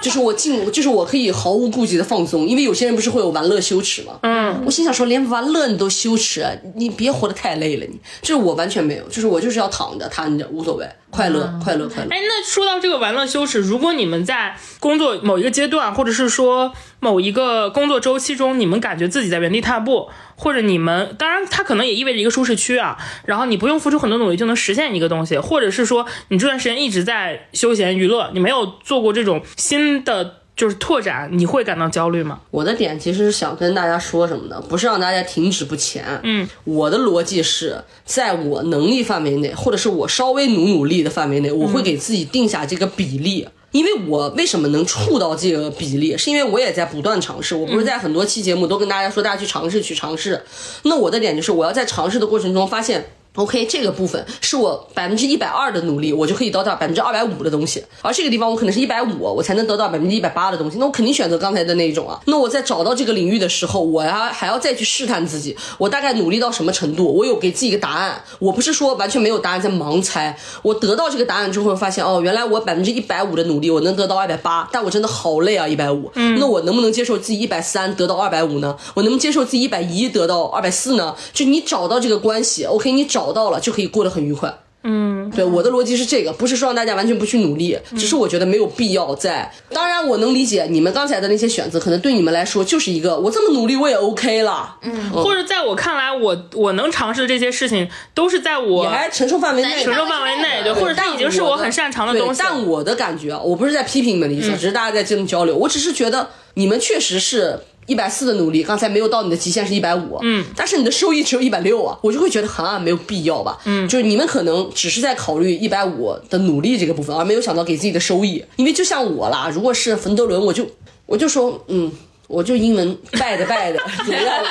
[0.02, 4.20] 就是我尽，就是我可以毫无顾忌的放松，因为有些人不是会有玩乐羞耻吗？
[4.22, 6.46] 嗯，我心想说，连玩乐你都羞耻，
[6.76, 12.10] 你别活得太累了，你，就是我完全没有，就是我就是要躺着瘫着无所谓，快乐，快乐，快乐。
[12.12, 32.40] 哎，那说到这个玩乐羞耻，如果你们在工作某一个阶段，或者是说某一个工作周期中，你们感觉自己在原地踏步，或者你们当然它可能也意味着一个舒适区啊，然后你不用付出很多努力就能实现一个东西，或者是说你这段时间一直在休闲娱乐，你没有做过这种新的就是拓展，你会感到焦虑吗？
[32.50, 34.62] 我的点其实是想跟大家说什么呢？
[34.70, 43.48] 不是让大家停止不前，嗯，我的逻辑是在我能力范围内，或者是我稍微努努力的范围内，我会给自己定下这个比例。
[43.72, 47.54] 因为我为什么能触到这个比例，是因为我也在不断尝试。
[47.54, 50.42] 我不是在很多期节目都跟大家说，大家去尝试，去尝试。
[50.84, 53.06] 那我的点就是，我要在尝试的过程中发现。
[53.36, 62.20] OK，这个部分是我百分之一百二的努力，我就可以得到百分之二百五的东西，而这个地方我可能是一百五，我才能得到百分之一百八的东西，那我肯定选择刚才的那一种啊。
[62.26, 78.76] 那我在找到这个领域的时候，我要还要再去试探自己，我大概努力到什么程度，我有给自己一个答案，我不是说完全没有答案在盲猜，我得到这个答案之后发现，哦，原来我百分之一百五的努力我能得到二百八，但我真的好累啊，一百五，那我能不能接受自己一百三得到二百五呢？
[78.94, 81.14] 我能不能接受自己一百一得到二百四呢？
[81.34, 84.06] 就你找到这个关系，OK，你找到了就可以过。
[84.06, 84.56] 得很愉快。
[84.88, 89.52] 嗯，对，我的逻辑是这个，不是说让大家完全不去努力，只是我觉得没有必要在。
[89.74, 94.78] 当然，我能理解你们刚才的那些选择，可能对你们来说就是一个我这么努力我也 OK 了。
[94.84, 102.40] 嗯，或者在我看来，我我能尝试的这些事情都是在我也还承受范围内，承受范围内，对，或者它已经是我很擅长的东西。
[102.44, 105.56] 但我的感觉，我不是在批评你们的意思，只是大家在这种交流。
[105.58, 107.60] 我只是觉得你们确实是。
[107.88, 120.68] 一百四的努力，刚才没有到你的极限是一百五，嗯，但是你的收益只有一百六啊，我就会觉得啊没有必要吧，嗯，就是你们可能只是在考虑一百五的努力这个部分，而没有想到给自己的收益，因为就像我啦，如果是冯德伦，我就
[121.06, 121.92] 我就说，嗯。
[122.28, 124.44] 我就英文拜的拜的，怎么样？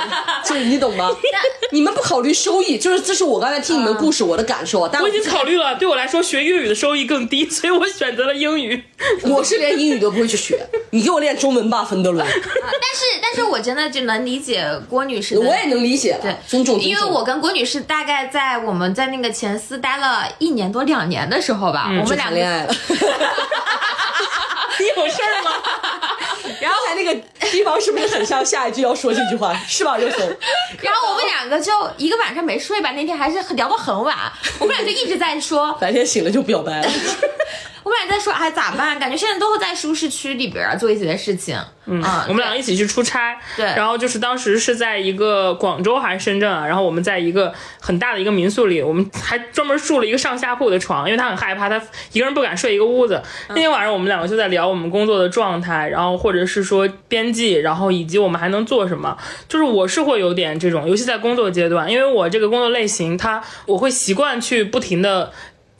[0.45, 1.11] 就是你懂吗？
[1.73, 4.87] 你们不考虑收益，就是这是我刚才听你们故事我的感受。
[4.87, 8.85] 但我已经考虑了，对我来说学粤语的收益更低，所以我选择了英语。
[9.29, 12.25] 我是连英语都不会去学，你给我练中文吧，芬德伦。
[12.25, 15.37] 但是，但是我真的就能理解郭女士。
[15.39, 16.79] 我也能理解，对，尊重。
[16.81, 22.75] 因为我跟郭女士大概在我们在那个前司待了一年多两年的时候吧，我们俩恋爱了。
[24.79, 25.51] 你有事儿吗？
[26.65, 27.15] 然后才那个
[27.51, 29.99] 地方是不是很像下一句要说这句话 是吧？
[29.99, 30.21] 刘松。
[30.81, 34.17] 然后我们两个就一个晚上没睡吧，那天还是聊到很晚，
[34.59, 36.89] 我们俩就一直在说， 白天醒了就表白了。
[37.85, 38.99] 我们俩在说，哎，咋办？
[38.99, 41.57] 感觉现在都会在舒适区里边做一些事情。
[41.87, 43.39] 嗯，我们俩一起去出差。
[43.59, 43.67] 对。
[43.67, 46.67] 然后就是当时是在一个广州还是深圳啊？
[46.67, 51.79] 然后我们在一个很大的一个民宿里，我们还专门住了一个上下铺的床，因为他很害怕，他
[52.13, 53.23] 一个人不敢睡一个屋子。
[53.51, 59.19] 那天晚上我们两个就在聊我们工作的状态，然后或者是说编辑，然后以及我们还能做什么。
[59.47, 65.31] 就是我是会有点这种，尤其在工作阶段，因为我这个工作类型，它我会习惯去不停的。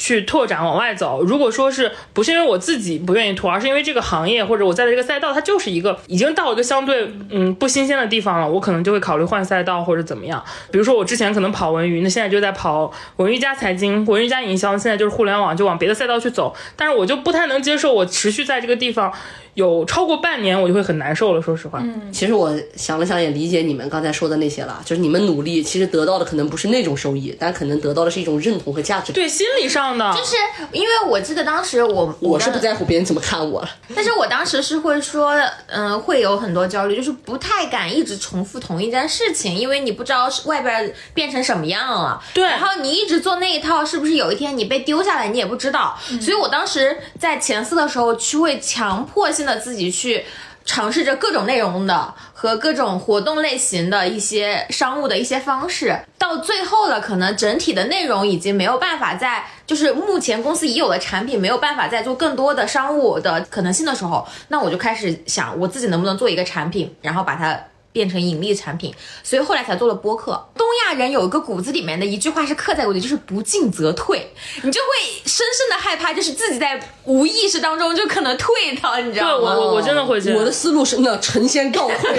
[0.05, 1.23] 去拓展往外走。
[1.23, 10.45] 如果说是不是因为我自己不愿意拓，而是因为这个行业或者我在的这个赛道，它就是一个已经到一个相对嗯不新鲜的地方了，我可能就会考虑换赛道或者怎么样。
[10.71, 16.55] 比如说我之前可能跑文娱，那现在就在跑文娱加财经、文娱加营销，现在就是互联网，就往别的赛道去走。
[16.77, 19.11] 但是我就不太能接受我持续在这个地方。
[19.55, 21.41] 有超过半年，我就会很难受了。
[21.41, 24.81] 说实话，嗯，其实我想了想，也理解你们刚才说的那些了。
[24.85, 29.13] 就是你们努力，其实得到的可能不是那种收益，但可能得到的是一种认同和价值。
[29.13, 30.13] 对，心理上的。
[30.13, 30.37] 就是
[30.73, 35.35] 因为我记得当时我我是不在乎别人怎么看我了，但是我当时是会说，
[35.69, 42.21] 嗯，会有很多焦虑，就是不太敢一直重复同一件事情，因为你不知道外边变成什么样了。
[42.33, 42.45] 对。
[42.45, 45.97] 然后你一直做那一套，是不是有一天你被丢下来，你也不知道。
[46.21, 50.25] 所以我当时在前四的时候，去会强迫性的自己去
[50.65, 67.59] 尝试着各种内容的和各种活动类型的一些商务的一些方式，到最后了，可能整体的内容已经没有办法在，就是目前公司已有的产品没有办法再做更多的商务的可能性的时候，那我就开始想我自己能不能做一个产品，然后把它。
[67.95, 68.93] 变成盈利产品，
[69.23, 70.33] 所以后来才做了播客。
[70.57, 74.29] 东亚人有一个骨子里面的一句话是刻在骨里，就是不进则退，
[74.65, 74.87] 你就会
[75.25, 79.55] 深深的害怕，就是自己在无意识当中就可能退掉，你知道吗？
[79.55, 80.41] 我我真的会这样。
[80.41, 82.11] 我的思路是那成仙告退，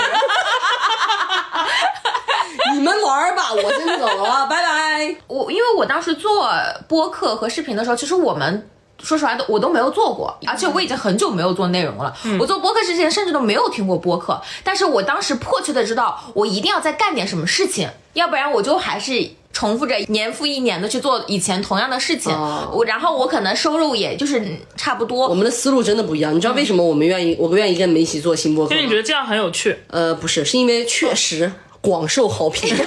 [2.74, 5.18] 你们玩吧，我先走了，拜拜。
[5.28, 6.50] 我因为我当时做
[6.88, 8.70] 播客和视频的时候，其实我们。
[9.04, 12.16] 说实话，都我都没有做过，而且我已经很久没有做内容了。
[12.40, 14.42] 我做播客之前，甚至都没有听过播客。
[14.64, 22.32] 但是我当时迫切的知道，我一定要再干点什么事情，要不然我就还是重复着年复一年的去做以前同样的事情。
[22.72, 25.28] 我然后我可能收入也就是差不多。
[25.28, 26.34] 我们的思路真的不一样。
[26.34, 28.74] 你知道为什么我们愿意，我们愿意跟你们一起做新播客？
[28.74, 29.78] 因为你觉得这样很有趣。
[29.88, 31.52] 呃，不是，是因为确实
[31.82, 32.76] 广受好评。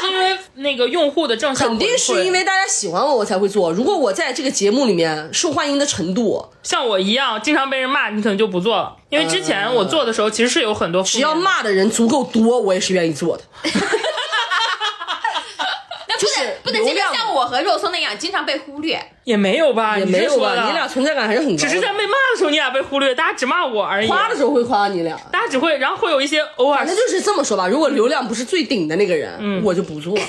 [0.00, 3.70] 是因为那个用户的正向肯定是因为大家喜欢我，我才会做。
[3.72, 8.96] 如果我在这个节目里面受欢迎的程度，像我一样经常被人骂，你可能就不做了。
[9.10, 13.44] 因为之前我做的时候，其实是有很多负只要骂的人足够多，我也是愿意做的。
[16.08, 19.00] 那 不就是能不能这个像我和肉松那样经常被忽略。
[19.24, 21.58] 也没有吧，也没有吧，你俩存在感还是很高的。
[21.58, 24.08] 只是在被骂的时候，你俩被忽略，大家只骂我而已。
[24.08, 25.14] 夸的时候会夸你俩。
[25.30, 30.16] 大家只会，然后会有一些偶尔反正就是这么说吧，如果流量不是最顶的那个人，嗯我就不做。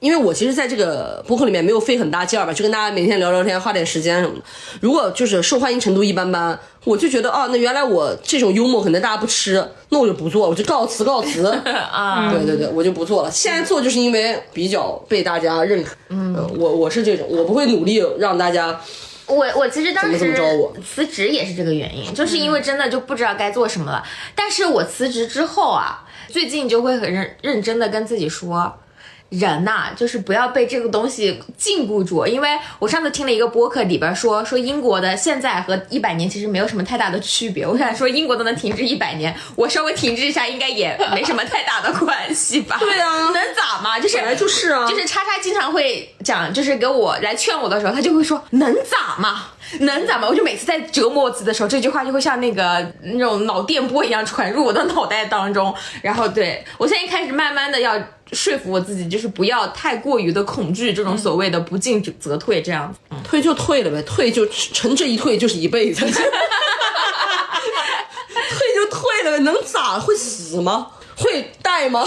[0.00, 4.42] 因为我其实在这个播客里面没有费很大劲儿吧，就跟大家每天聊聊天，花点时间什么的。
[4.80, 12.32] 如果就是受欢迎程度一般般，我就觉得哦，那原来我这种幽默可能大家不吃，那我就不做，我就告辞告辞 啊。
[12.32, 13.30] 对对对，我就不做了。
[13.30, 15.94] 现在做就是因为比较被大家认可。
[16.08, 18.80] 嗯，我我是这种，我不会努力让大家。
[19.26, 24.02] 我我其实当时着我辞职也是这个原因，就是因为真的就不知道该做什么了。
[24.34, 28.78] 但是我辞职之后啊，最近就会很认认真的跟自己说。
[29.32, 37.66] 人呐、就是不要被这个东西禁锢住，因为我上次听了一个播客，里边说说英国的现在和一百年其实没有什么太大的区别。
[37.66, 42.76] 我想说英国都能停滞一百年，我稍微停滞一下应该也没什么太大的关系吧？
[42.80, 43.98] 对啊能咋嘛？
[43.98, 49.46] 就是本来就是啊就是叉叉经常会讲，就是给我来劝我的时候，他就会说能咋嘛？
[49.80, 50.28] 能咋嘛？
[50.28, 55.74] 我就每次在折磨自己的时候，这句话就会像那个那种脑电波一样传入我的脑袋当中。
[56.02, 57.96] 然后对我现在开始慢慢的要
[58.32, 62.98] 说服我自己，就是不要太过于的恐惧这种所谓的不进则退这样子。
[63.24, 66.04] 退就退了呗，退就成这一退就是一辈子。
[66.04, 66.12] 退
[68.74, 70.88] 就退了呗，能咋会死吗？
[71.16, 72.04] 会带吗？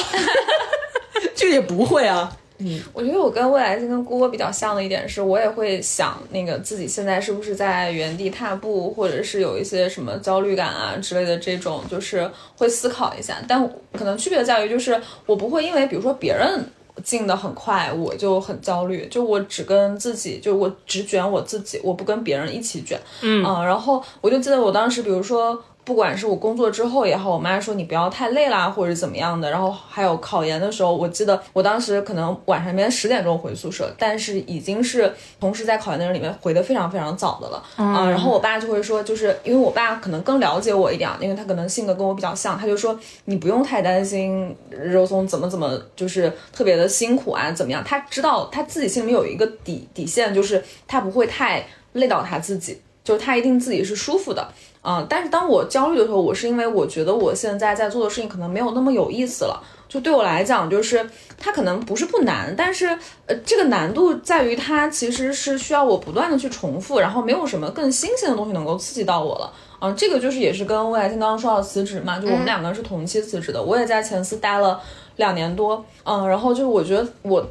[1.36, 2.32] 这也不会啊。
[2.58, 13.38] 嗯我觉得我跟未来星跟郭郭比较像的一点是，我也会想那个自己现在是不是在原地踏步，或者是有一些什么焦虑感啊之类的这种，就是会思考一下。
[13.48, 16.64] 但可能区别在于，就是我不会因为比如说别人
[17.04, 23.00] 进的很快，我就很焦虑，就我只跟自己，就我只卷我自己，我不跟别人一起卷。
[23.22, 25.62] 嗯然后我就记得我当时，比如说。
[25.86, 29.50] 不管是我工作之后也好，我妈说你不要太累啦，或者怎么样的。
[29.50, 47.84] 然后还有考研的时候，我记得我当时可能晚上边十点钟回宿舍，但是已经是同时在考研的人里面回的非常非常早的了啊、然后我爸就会说，就是因为我爸可能更了解我一点，因为他可能性格跟我比较像，他就说你不用太担心肉松怎么怎么就是特别的辛苦啊，怎么样？
[47.86, 51.64] 他知道他自己心里有一个底底线，就是他不会太
[51.94, 52.82] 累到他自己。
[53.04, 54.44] 就是他一定自己是舒服的，
[54.86, 59.62] 嗯，但是当我焦虑的时候，我是因为我觉得我现在在做的事情可能没有那么有意思了。
[59.88, 61.08] 就对我来讲，就是
[61.38, 62.88] 它可能不是不难，但是
[63.28, 69.52] 呃，这个难度在于它其实是需要我不断的去重复，然后没有什么更新鲜的东西能够刺激到我了。
[69.80, 74.82] 嗯，这个就是也是跟魏来星刚刚说到辞职嘛，就我们两个人是同期辞职的，我也在前司待了
[75.18, 77.46] 两年多，嗯，然后就是我觉得我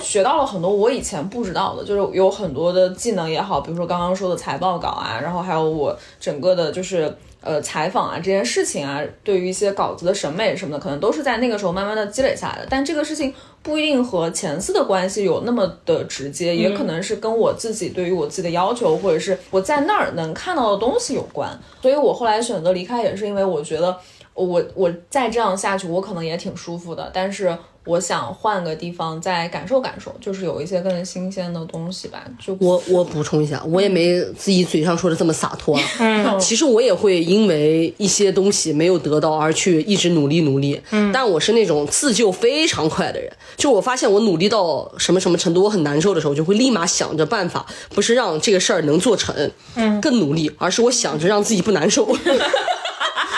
[0.00, 12.66] 学到了很多我以前不知道的，就是有很多的技能也好，比如说刚刚说的财报稿啊，然后还有我整个的就是呃采访啊这件事情啊，对于一些稿子的审美什么的，可能都是在那个时候慢慢的积累下来的。
[12.68, 13.32] 但这个事情
[13.62, 21.48] 不一定和前四的关系有那么的直接，也可能是跟我自己对于我自己的要求，或者是我在那儿能看到的东西有关。
[21.80, 23.96] 所以我后来选择离开，也是因为我觉得
[24.34, 27.56] 我我再这样下去，我可能也挺舒服的，但是。
[27.86, 32.22] 我想换个地方再感受感受，就是有一些更新鲜的东西吧。
[32.38, 35.82] 就我我补充一下，我也没自己嘴上说的这么洒脱啊。
[35.98, 40.80] 嗯， 其实我也会因为一些东西没有得到而去一直努力努力。
[40.90, 43.32] 嗯，但我是那种自救非常快的人。
[43.56, 52.06] 就我发现我努力到什么什么程度，我很难受的时候，就会立马想着办法，不是让这个事儿能做成，嗯，更努力，而是我想着让自己不难受。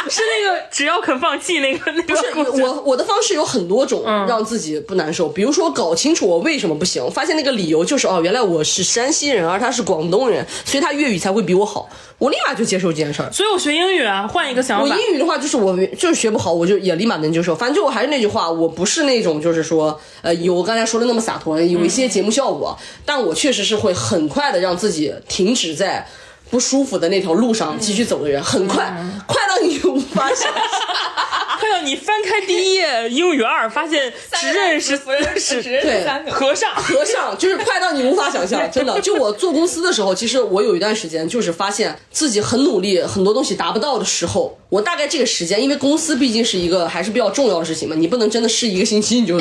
[0.10, 5.28] 是那个只要肯放弃那个那个不是我，我的方式有很多种，让自己不难受。
[5.28, 11.88] 比如说，搞清楚我为什么不行，发现那个理由就是哦，原来我是山西人，而他是广东人，所以他粤语才会比我好。
[12.18, 13.32] 我立马就接受这件事儿。
[13.32, 14.88] 所以我学英语啊，换一个想法我。
[14.88, 17.54] 英语的话，就是我就是学不好，我就也立马能接受。
[17.54, 26.06] 反正就我还是那句话，我不是那种就是说，呃，有我刚才说的那么洒脱，有一些节目效果，但我确实是会很快的让自己停止在
[26.52, 28.94] 不舒服的那条路上继续走的人，很快，
[29.26, 30.52] 快到你无法想象。
[31.58, 36.04] 快到你翻开第一页英语二，发现只认识不认识， 对。
[36.30, 36.74] 和尚。
[36.76, 39.00] 和尚就是快到你无法想象，真的。
[39.00, 49.40] 就我做公司的时候，其实我有一段时间就是发现自己很努力，很多东西达不到的时候，我大概这个时间，因为公司毕竟是一个还是比较重要的事情嘛，你不能真的试一个星期你就。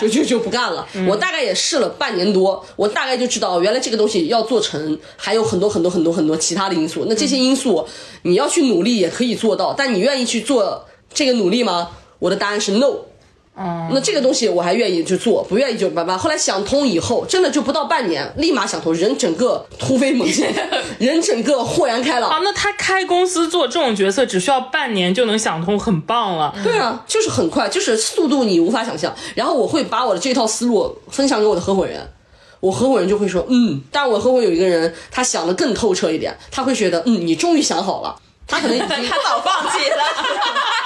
[0.00, 0.86] 就就就不干了。
[1.08, 7.06] 我大概也试了半年多，我大概就知道原来这个东西要做成，还有很多很多很多很多其他的因素。
[7.08, 7.86] 那这些因素
[8.22, 11.90] 你要去努力也可以做到，但你愿意去做这个努力吗？
[12.18, 13.09] 我的答案是 no。
[13.92, 16.16] 那这个东西我还愿意去做，不愿意就拜拜。
[16.16, 20.46] 后来想通以后，真的就不到半年，立马想通，人整个突飞猛进，
[20.98, 22.30] 人整个豁然开朗。
[22.30, 26.54] 啊，那他开公司做这种角色，只需要半年就能想通，很棒了。
[26.64, 29.14] 对啊，就是很快，就是速度你无法想象。
[29.34, 32.10] 然后我会把我的这套思路分享给我的合伙人，
[32.60, 38.16] 我合伙人就会说，嗯，但我合伙有一个人，他想的更透彻一点，他会觉得，嗯，你终于想好了。
[38.46, 39.96] 他可能已经 他早放弃了。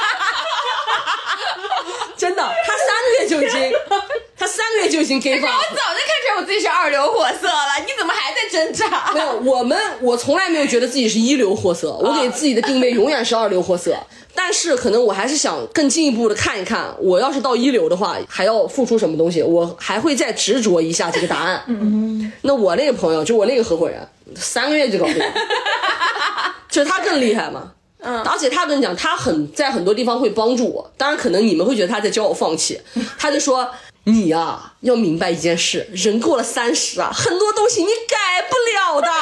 [2.35, 3.73] 真的，他三个月就已经，
[4.37, 9.13] 他三个月就已经 give 我早就看出来我自己是二流货色了，你怎么还在挣扎？
[9.13, 13.97] 没有，我们我从来没有觉得自己是一流货色，我给自己的定位永远是二流货色。
[14.37, 21.63] 但是可能我还是想更进一步的看一看，我要是到一流的话，还要付出什么东西，我还会再执着一下这个答案。
[21.69, 24.05] 嗯，那我那个朋友，就我那个合伙人，
[24.35, 25.25] 三个月就搞定了，
[26.69, 27.71] 就是他更厉害嘛。
[28.05, 30.91] 嗯，而且他跟你讲，他很在很多地方会帮助我。
[30.97, 32.81] 当然，可能你们会觉得他在教我放弃，
[33.19, 33.69] 他就说
[34.05, 39.09] 你呀、要明白一件事，人过了三十啊，很多东西你改不了的。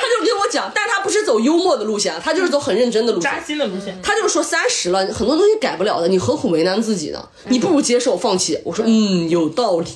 [0.00, 3.40] 他就跟我讲，但他不是走幽默的路线，他就是走很认真的路线扎。
[3.44, 4.00] 心的路线。
[4.00, 7.28] 他就是说三十了，很多东西改不了的，你何苦为难自己呢？
[7.48, 8.60] 你不如接受放弃。
[8.64, 9.88] 我说嗯，有道理。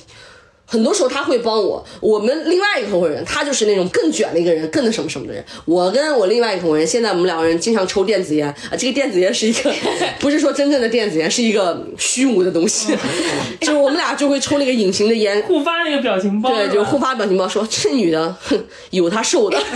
[0.65, 5.43] 很多时候他会帮我，我们另外一个合伙人，他就是那种更卷的一个人，更那什么什么的人。
[5.65, 9.71] 我跟我另外一个合伙人，现在我们两个人经常抽电子烟啊，这个电子烟是一个，
[10.19, 12.97] 不是说真正的电子烟，是一个虚无的东西，
[13.61, 19.61] 就 是我们俩就会抽那个隐形的烟，互发那个表情包，对，就互发表情包说这女的，哼，有她受的。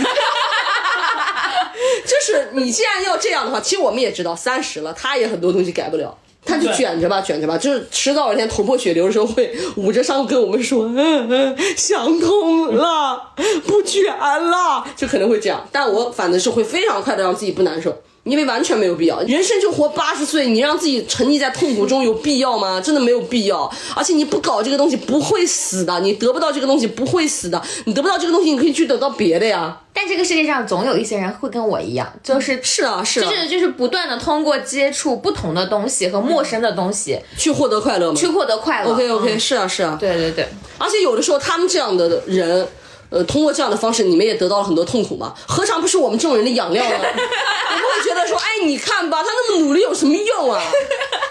[2.04, 6.16] 就是你既然要这样的话，其实我们也知道三十了，她也很多东西改不了。
[6.48, 13.34] 她就卷着吧，卷着吧，就是迟早有一天头破血流的时候，会捂着伤口跟我们说：“嗯嗯，想通了，
[13.66, 15.68] 不卷了。”就可能会这样。
[15.70, 17.94] 但我反正是会非常快的让自己不难受，
[18.28, 19.20] 因为完全没有必要。
[19.22, 22.80] 人生就活八十岁，你让自己沉溺在痛苦中有必要吗？
[22.80, 23.70] 真的没有必要。
[23.96, 29.80] 而且你不搞这个东西不会死的，你得不到这个东西不会死的，你得不到这个东西，你可以去得到别的呀。
[29.92, 38.16] 但这个世界上总有一些人会跟我一样，就是是啊，是啊，就是就是不断的通过接触不同的东西和陌生的东西去获得快乐嘛。
[38.16, 38.92] 去获得快乐。
[38.92, 39.96] OK OK，、嗯是啊是啊。
[39.98, 40.46] 对对对，
[40.78, 42.64] 而且有的时候他们这样的人，
[43.10, 45.34] 呃，通过这样的方式，你们也得到了很多痛苦嘛？
[45.46, 46.94] 何尝不是我们这种人的养料呢？
[47.00, 50.62] 我们会觉得说，哎，你看吧，他那么努力有什么用啊？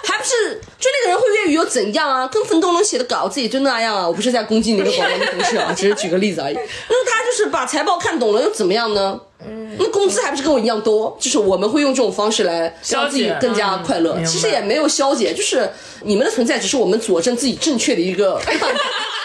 [0.03, 2.27] 还不是就那个人会粤语又怎样啊？
[2.27, 4.07] 跟冯东龙写的稿子也就那样啊。
[4.07, 6.55] 我不是在攻击你的广东的同事啊， 只是举个例子而已。
[6.55, 9.19] 那他就是把财报看懂了又怎么样呢？
[9.47, 11.15] 嗯，那工资还不是跟我一样多？
[11.19, 14.15] 就是我们会用这种方式来让自己更加快乐。
[14.17, 15.69] 嗯其实也没有消解，就是
[16.01, 18.41] 你们的存在只是我们佐证自己正确的一个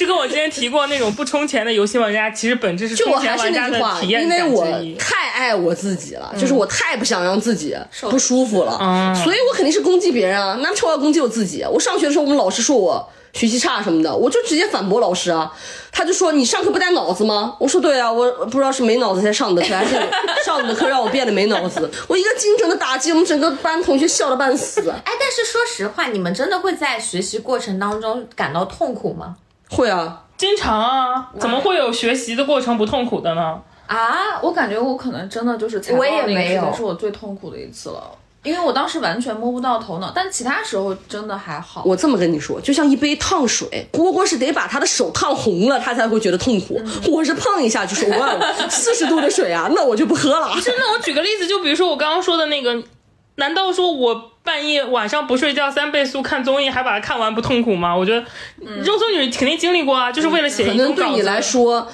[0.00, 4.66] 就跟我之前提过那种不充钱的游戏玩家，其实本质是就我充钱还是玩家的那句话，体验感因为我。
[4.98, 10.58] 太爱我自己了，就是我太不想让自己不舒服了，所以我肯定是攻击别人啊。
[10.62, 11.64] 那臭要攻击我自己。
[11.70, 15.52] 我上学的时候，我们老师说我学习差什么的，我就直接反驳老师啊。
[15.92, 17.56] 他就说你上课不带脑子吗？
[17.58, 19.94] 我说对啊，我不知道是没脑子才上的课，还是
[20.44, 21.90] 上的课让我变得没脑子。
[22.06, 24.90] 我一个精准的打击，我们整个班同学笑得半死。
[24.90, 29.36] 哎，但是说实话，你们真的会在学习过程当中感到痛苦吗？
[29.70, 33.60] 会啊，经常啊，怎么会有学习的过程不痛苦的呢？
[33.86, 38.02] 啊，我感觉我可能真的就是财报我也那个没有事情是我最痛苦的一次了，
[38.44, 41.82] 因为我当时完全摸不到头脑，但其他时候真的还好。
[41.84, 46.80] 我这么跟你说，就像一杯烫水，蝈蝈是得把他的手烫红了，他才会觉得痛苦。
[47.10, 48.32] 我是碰一下就说哇，
[48.70, 50.52] 四十度的水啊，那我就不喝了。
[50.62, 52.80] 真的，我举个例子，就比如说我刚刚说的那个，
[53.36, 57.96] 难道说我半夜晚上不睡觉三倍速看综艺，还把它看完不痛苦吗？
[57.96, 58.24] 我觉得
[58.82, 61.86] 肉松女肯定经历过啊，就是为了写一个对你来说，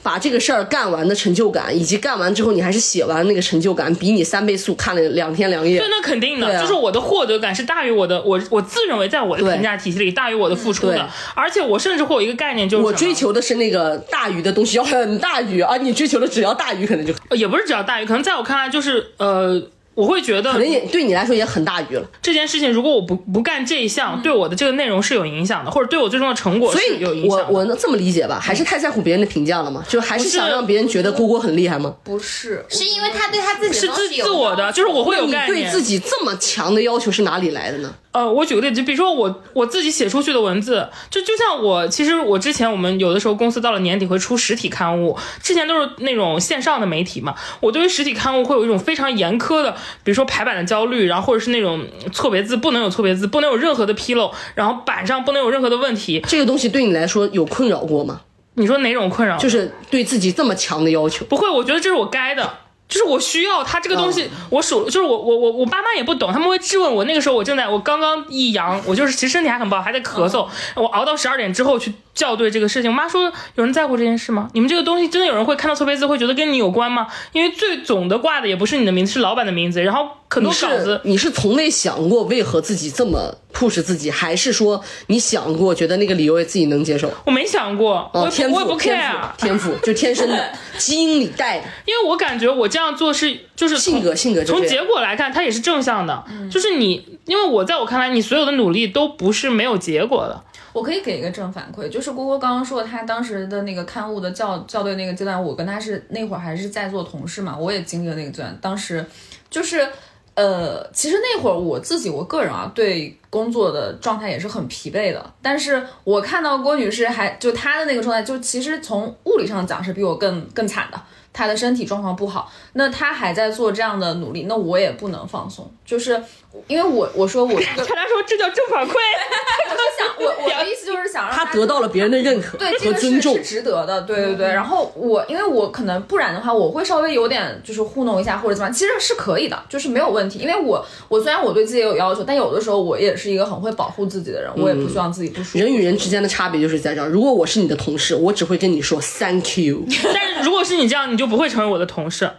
[0.00, 5.76] 把这个事儿干完的成就感，以及干完之后你还是写完那个成就感，比你三倍速看了两天两夜。
[5.76, 5.88] 对，。
[5.90, 6.62] 那肯定的，啊。
[6.62, 19.60] 就是我的获得感是大于我的，我我自认为在我的评价体系里大于我的付出的，而且我甚至会有一个概念，就是我追求的是那个大于的东西要很大于，而你追求的只要大于，可能就也不是只要大于，可能在我看来就是呃，
[19.98, 22.08] 我会觉得可能也对你来说也很大鱼了。
[22.22, 27.46] 这件事情如果我不不干这一项，对我的这个内容是有影响的，或者对我最终的成果所以是有影响的。
[27.46, 28.38] 我我能这么理解吧？
[28.40, 29.82] 还是太在乎别人的评价了吗？
[29.88, 31.96] 就还是想让别人觉得郭郭很厉害吗？
[32.04, 33.88] 不是，是因为他对他自己是
[34.22, 35.68] 自我的，就是我会有你概念。
[35.68, 37.92] 对自己这么强的要求是哪里来的呢？
[38.10, 49.72] 呃，我举个例子，就比如说我我自己写出去的文字，就就像我其实我之前我们有的时候公司到了年底会出实体刊物，之前都是那种线上的媒体嘛，我对于实体刊物会有一种非常严苛的，
[50.02, 56.20] 比如说排版的焦虑，然后或者是那种错别字不能有错别字，不能有任何的纰漏，然后版上不能有任何的问题。
[56.26, 58.22] 这个东西对你来说有困扰过吗？
[58.54, 59.36] 你说哪种困扰？
[59.36, 61.24] 就是对自己这么强的要求。
[61.26, 62.52] 不会，我觉得这是我该的。
[62.88, 67.04] 就是我需要它这个东西，我手就是我我我我爸妈也不懂，他们会质问我。
[67.04, 70.48] 那个时候我正在我刚刚一阳，我就是其实身体还很不好，还在咳嗽。
[70.74, 74.48] 我熬到十二点之后去校对这个事情，我妈说有人在乎这件事吗？
[74.52, 77.06] 你们这个东西真的有人会看到错别字会觉得跟你有关吗？
[77.32, 87.08] 因为最总的挂的也不是你的名字，是老板的名字，然后很多稿子是你是从未想过为何自己这么 push 自己，还是说你想过觉得那个理由也自己能接受？
[87.24, 100.42] 我没想过，我天赋，也不 care，天啊赋，天赋就天生的， 基因里带的，因为我感觉我这样做是就是从性格性格就从结果来看，它也是正向的，就是你，因为我在我看来，你所有的努力都不是没有结果的。
[100.72, 108.56] 我可以给一个正反馈，就是郭郭刚刚说他当时的那个刊物的校校对那个阶段，我跟他是那会儿还是在做同事嘛，我也经历了那个阶段。
[108.60, 109.04] 当时
[109.50, 109.88] 就是
[110.34, 115.32] 呃，其实那会儿我自己我个人啊，对工作的状态也是很疲惫的。
[115.42, 121.00] 但是我看到郭女士还就她的那个状态，就其实从物理上讲是比我更更惨的。
[121.38, 126.20] 她的身体状况不好，那他还在做这样的努力，那我也不能放松，就是
[126.66, 133.54] 因为我我说我这个大家说这叫正反馈，我是想，我我的意思就是想让他得到了别人的认可对，这和尊重个是是。
[133.54, 134.48] 值得的，对对对。
[134.48, 140.40] 然后我，因为我可能不然的话，我会稍微有点就是糊弄一下或者怎么样，其实是可以的，就是没有问题。
[140.40, 145.58] 因为我我虽然我对自己有要求，但有的时候我也是一个很会保护自己的人，我也不希望自己不舒服。
[145.60, 147.08] 人与人之间的差别就是在这儿。
[147.08, 149.84] 如果我是你的同事，我只会跟你说 thank you。
[150.12, 152.30] 但是如果是你这样，你就不会成为我的同事。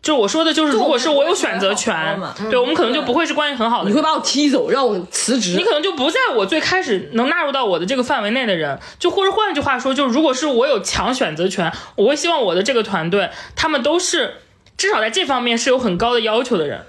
[0.00, 2.18] 就我说的就是，如果是我有选择权，
[2.48, 3.90] 对我们可能就不会是关系很好的。
[3.90, 5.64] 你会把我踢走，让我辞职你。
[5.64, 14.36] 可能就不在我最开始能纳入到我的这个范围内的人，就或者换句话说，就如果是我有强选择权，我会希望我的这个团队，他们都是
[14.76, 16.86] 至少在这方面是有很高的要求的人。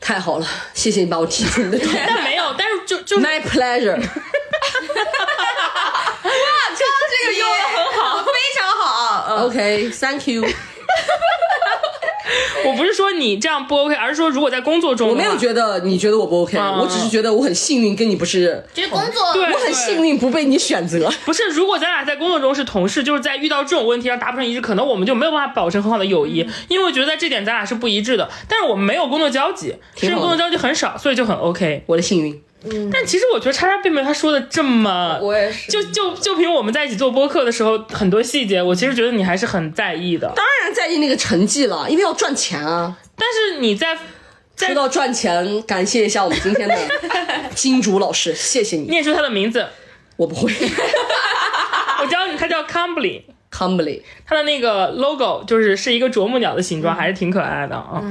[0.00, 2.04] 太好了，谢谢你把我踢出你的团队。
[2.06, 4.00] 但没有，但是就就是 My pleasure。
[7.18, 9.15] 这个用的很好，非常好。
[9.28, 10.44] 嗯 OK，Thank you。
[12.64, 21.08] 我不是说你这样不 OK，而是说如果在工作中，我没有觉得你觉得我不 OK，嗯我只是觉得我很幸运跟你不是，就是工作对我很幸运不被你选择。
[21.24, 28.28] 不是，如果咱俩在工作中是同事，就是在遇到这种问题上达不成一致，可能我们就没有办法保持很好的友谊，因为我觉得在这点咱俩是不一致的。
[28.48, 31.84] 但是我们没有工作交集，甚至工作交集很少，所以就很 OK。
[31.86, 32.42] 我的幸运，
[32.92, 40.32] 但其实我觉得叉叉并没有他说的这么，我也是就就就凭我们在一起做播客的时候，很多细节，我其实觉得你还是很在意的。
[40.34, 42.96] 当然在意那个成绩了，因为要赚钱啊。
[43.16, 43.96] 但是你在
[44.54, 46.76] 在说到赚钱，感谢一下我们今天的
[47.54, 48.84] 金主老师，谢谢你。
[48.88, 49.66] 念出他的名字，
[50.16, 50.52] 我不会
[52.02, 53.22] 我教你，他叫 Cambly。
[53.52, 54.02] ，humbly。
[54.26, 58.02] 他的那个 logo 就是是一个啄木鸟的形状，还是挺可爱的啊。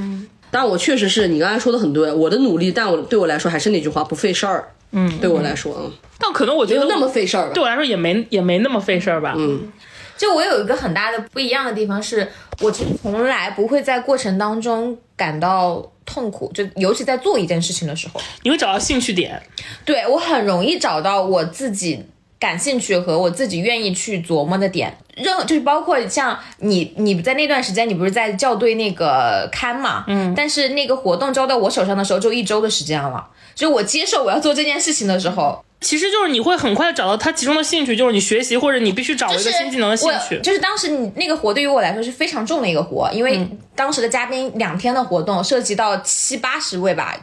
[0.51, 4.71] 但我确实是你刚才说的很对，我的努力，但我对我来说还是那句话，不费事儿。
[4.91, 7.61] 嗯，对我来说，嗯，但可能我觉得那么费事儿吧对。
[7.61, 9.33] 我来说也没也没那么费事儿吧。
[9.35, 9.69] 嗯，
[10.17, 12.25] 就我有一个很大的不一样的地方是，
[12.61, 19.41] 我其实从来不会在过程当中感到痛苦，就尤其在做一件事情的时候，你会找到兴趣点。
[19.83, 22.05] 对我很容易找到我自己
[22.39, 24.97] 感兴趣和我自己愿意去琢磨的点。
[25.15, 30.03] 任何就是包括像你，你在那段时间，你不是在校对那个刊嘛？
[30.07, 33.27] 嗯，但是那个活动交到我手上的时候，就一周的时间了。
[33.55, 40.41] 就我接受我要做这件事情的时候，其实就是你会很快地找到它其中的兴趣，就是你学习或者你必须找一个新技能的兴趣我。
[40.41, 47.15] 就是当时你那个活对于我来说是非常重的一个活，因为当时的嘉宾两天的活动涉及到七八十位吧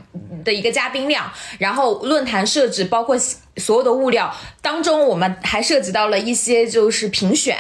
[0.45, 3.17] 的一个嘉宾量，然后论坛设置包括
[3.57, 7.57] 所有的物料当中，我们还涉及到了一些就是评选，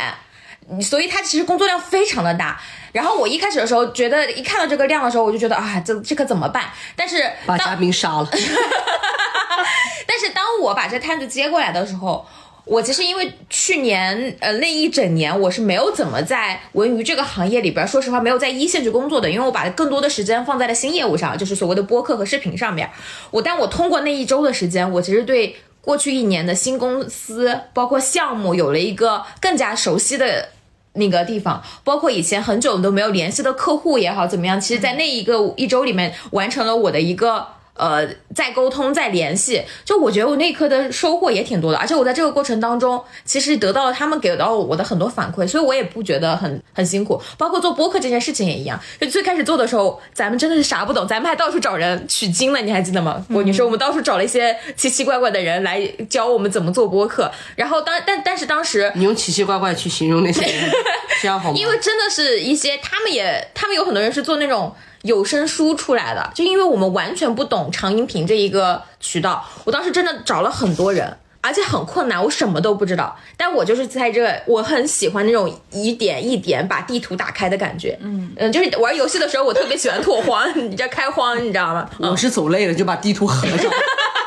[0.80, 2.60] 所以它其实工作量非常的大。
[2.92, 6.64] 然后我一开始的时候觉得一看到这个量的时候，我就觉得啊，这这可怎么办？
[6.94, 8.28] 但是把嘉宾杀了，
[10.06, 12.26] 但是当我把这摊子接过来的时候，
[12.66, 22.90] 我其实因为去年呃那一整年我是没有怎么在文娱这个行业里边，说实话没有在一线去工作的，因为我把更多的时间放在了新业务上，就是所谓的播客和视频上面。
[23.30, 30.50] 我但我通过那一周的时间，我其实对过去一年的新公司包括项目有了一个更加熟悉的。
[30.94, 34.60] 那个地方，包括以前很久都没有联系的客户也好，怎么样？
[34.60, 39.62] 其实，在那一个一周里面，完成了我的一个呃再沟通、再联系。
[39.84, 47.20] 就我觉得我那一刻的收获也挺多的，而且我在这个过程当中，其实得到了他们给到我的很多反馈，所以我也不觉得很很辛苦。
[47.38, 53.24] 包括做播客这件事情也一样，就最开始做的时候，咱们真的是啥不懂，咱们还到处找人取经呢，你还记得吗？
[53.30, 60.70] 我、你说我们到处找了一些奇奇怪怪的人来教我们怎么做播客，然后当但但是当时你用奇奇怪怪去形容那些人，
[61.20, 61.56] 这样好吗？
[61.58, 71.16] 因为真的是一些他们也，他们有很多人是做那种有声书出来的，就因为我们完全不懂长音频这一个渠道，我当时真的找了很多人。
[71.44, 73.16] 而且很困难，我什么都不知道。
[73.36, 77.98] 但我就是在这，我很喜欢那种一点一点把地图打开的感觉。
[78.00, 81.90] 嗯嗯，就是玩游戏的时候，我特别喜欢拓荒，你这开荒，你知道吗？
[81.98, 83.68] 我是走累了就把地图合上。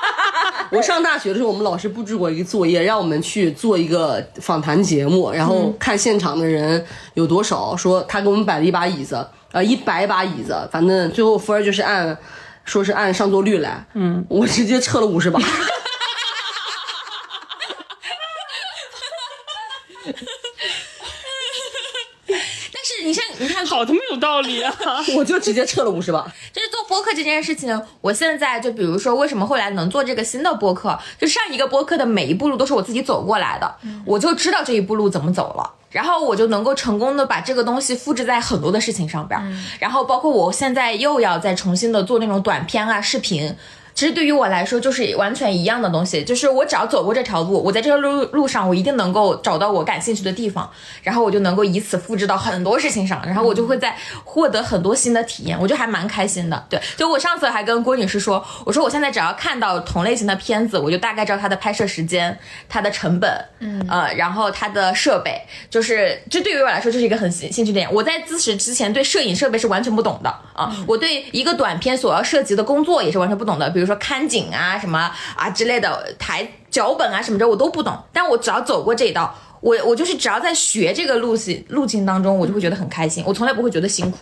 [0.72, 7.78] 我上大学的时候，我们老师布置过一个作业，让我们去做一个访谈节目，然后看现场的人有多少。
[7.78, 9.26] 说他给我们摆了一把椅子，
[9.56, 12.18] 呃，一百把椅子，反正最后分儿就是按，
[12.66, 13.86] 说是按上座率来。
[13.94, 15.40] 嗯，我直接撤了五十把。
[22.74, 24.76] 但是你像你看，好他妈有道理啊！
[25.16, 26.20] 我就直接撤了五十把。
[26.52, 31.00] 就是做播客这件事情，我现在就比如说，为什么后来能做这个新的播客？
[31.18, 33.76] 就上一个播客的每一步路都是我自己走过来的，
[34.06, 39.48] 我就知道这一步路怎么走了，然后我就能够成功的把这个东西复制在很多的事情上边儿，
[39.80, 43.56] 然后包括我现在又要再重新的做那种短片啊、视频。
[43.96, 50.70] 其实对于我来说，就是完全一样的东西，就是我只要走过这条路，我在这条路路上，我一定能够找到我感兴趣的地方，
[51.02, 53.96] 然后我就能够以此复制到很多事情上，然后我就会在
[54.26, 56.66] 获得很多新的体验，我就还蛮开心的。
[56.70, 67.88] 对， 就我上次还跟郭女士说，我说我现在只要看到同类型的片子，我就大概知道它的拍摄时间、它的成本，嗯，呃，然后它的设备，就是这对于我来说就是一个很兴兴趣点。
[67.94, 79.36] 我在咨询之前对摄影设备是完全不懂的啊，我对一个短片所要涉及的工作也是完全不懂的，比如比如说看景啊什么啊之类的，台脚本啊什么的我都不懂，但我只要走过这一道。
[79.66, 84.20] 我我就是只要在学这个路径路径当中，我就会觉得很开心，我从来不会觉得辛苦。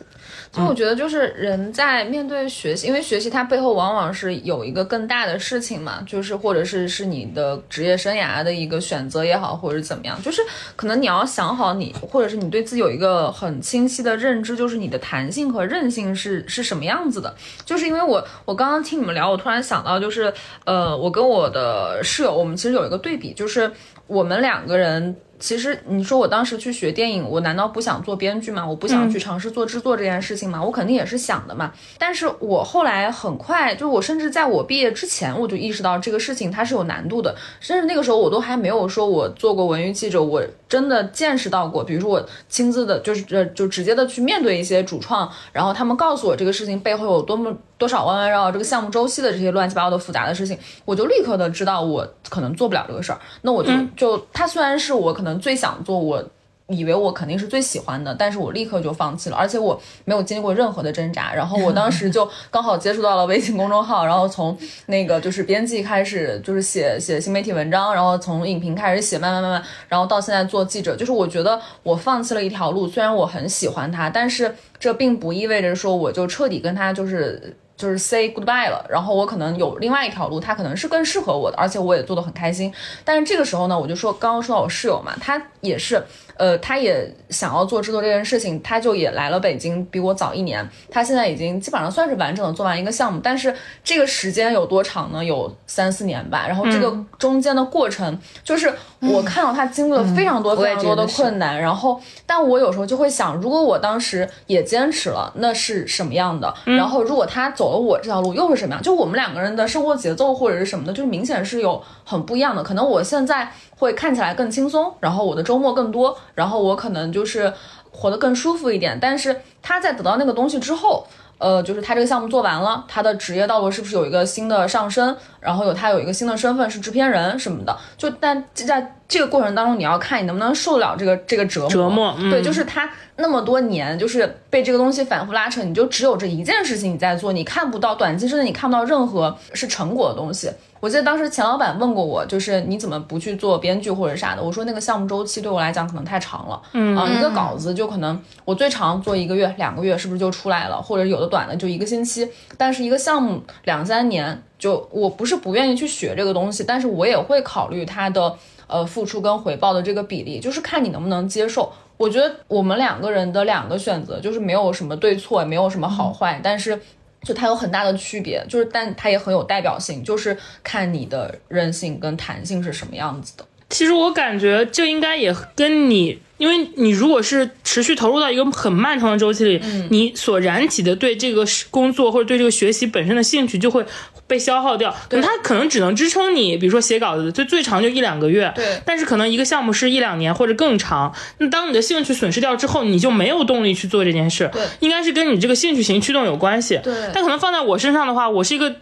[0.53, 10.41] 所以我觉得就是人在面对学习，因为学习它背后往往是有一个更大的事情嘛，就是或者是是你的职业生涯的一个选择也好，或者怎么样，就是
[10.77, 17.35] 可能你要想好你，或者是你对自己有一个很清晰的认知，就是你的弹性和韧性是是什么样子的。
[17.65, 20.31] 就是因为我我刚刚听你们聊，我突然想到，就是
[20.63, 23.69] 呃，我跟我的室友，我们其实有一个对比，就是
[24.07, 25.13] 我们两个人。
[25.43, 28.65] 其实你说我当时去学电影，我难道不想做编剧吗？
[28.65, 30.63] 我不想去尝试做制作这件事情吗？
[30.63, 31.73] 我肯定也是想的嘛。
[31.97, 37.35] 但是我后来很快，就我甚至在我毕业之前，我就意识到这个事情它是有难度的。
[37.59, 40.41] 甚至那个时候我都还没有说我做过文娱记者，我
[40.73, 53.19] 真的见识到过，比如说我亲自的，就是呃，就直接的去面对一些主创，然后他们告诉我这个事情背后有多么多少弯弯绕绕，这个项目周期的这些乱七八糟的复杂的事情，我就立刻的知道我可能做不了这个事儿。
[53.43, 56.23] 那我就就它虽然是我可能最想做，我
[56.67, 61.33] 以为我肯定是最喜欢的，但是我立刻就放弃了，而且我没有经历过任何的挣扎。
[61.33, 77.57] 然后我当时就刚好接触到了微信公众号，然后从那个就是编辑开始，就是写写新媒体文章，然后从影评开始写，慢慢慢慢，然后到现在做记者，就是我觉得我放弃了一条路，虽然我很喜欢它，但是这并不意味着说我就彻底跟它就是。
[77.75, 82.71] 就是 say goodbye 了，然后我可能有另外一条路，它可能是更适合我的，而且我也做得很开心。
[83.03, 86.01] 但是这个时候呢，我就说刚刚说到我室友嘛，他也是，
[86.35, 90.67] 呃，他也想要做制作这件事情，他就也来了北京，比我早一年。
[90.89, 93.53] 他现在已经基本上算是完整的做完一个项目，但是
[93.83, 95.23] 这个时间有多长呢？
[95.23, 96.45] 有三四年吧。
[96.47, 106.53] 然后这个中间的过程，就是我看到他经历了非常多非常多的困难，然后，但我有时候就会想，如果我当时也坚持了，那是什么样的？
[106.65, 108.81] 然后，如果他走了我这条路，又是什么样？
[108.81, 112.63] 就我们两个人的生活节奏或者是什么的，就是明显是有很不一样的。
[112.63, 113.51] 可能我现在
[113.83, 117.53] 会看起来更轻松，然后我的周末更多，然后我可能就是
[117.91, 118.97] 活得更舒服一点。
[118.99, 121.05] 但是他在得到那个东西之后。
[121.39, 125.13] 呃，就是他这个项目做完了，他的职业道路是不是有一个新的上升？
[125.41, 127.77] 然后有他有一个新的身份是制片人什么的。
[127.97, 131.69] 就但在这个过程当中，你要看你能不能受得了这个这个折磨。
[131.69, 140.49] 折磨嗯对，就是他那么多年，就是被这个东西反复拉扯，你就只有这一件事情你在做，你看不到短期之内你看不到任何是成果的东西。
[140.79, 144.43] 我记得当时钱老板问过我，就是你怎么不去做编剧或者啥的？
[144.43, 150.81] 我说那个项目周期对我来讲可能太长了，嗯啊、一个稿子就可能我最长做一个月、两个月，是不是就出来了？
[150.81, 152.27] 或者有的短的就一个星期，
[152.57, 158.35] 但是一个项目两三年，就我不是不愿意去学这个东西，但是我也会考虑它的
[158.67, 161.71] 呃付出跟回报的这个比例，就是看你能不能接受。
[161.97, 166.77] 我觉得我们两个人的两个选择就是没有什么对错，也没有什么好坏，但是
[167.21, 173.45] 就它有很大的区别，就是但它也很有代表性，就是看你的韧性跟弹性是什么样子的。
[173.73, 183.83] 其实我感觉这应该也跟你，因为你如果是持续投入到一个很漫长的周期里，你所燃起的对这个工作或者对这个学习本身的兴趣就会
[184.27, 184.95] 被消耗掉。
[185.09, 188.51] 对，它可能只能支撑你，比如说写稿子，最最长就一两个月。
[188.55, 191.11] 对但是可能一个项目是一两年或者更长。
[191.39, 194.47] 那当你的兴趣损失掉之后，你就没有动力去做这件事。
[194.53, 196.79] 对应该是跟你这个兴趣型驱动有关系。
[196.83, 198.75] 对但可能放在我身上的话，我是一个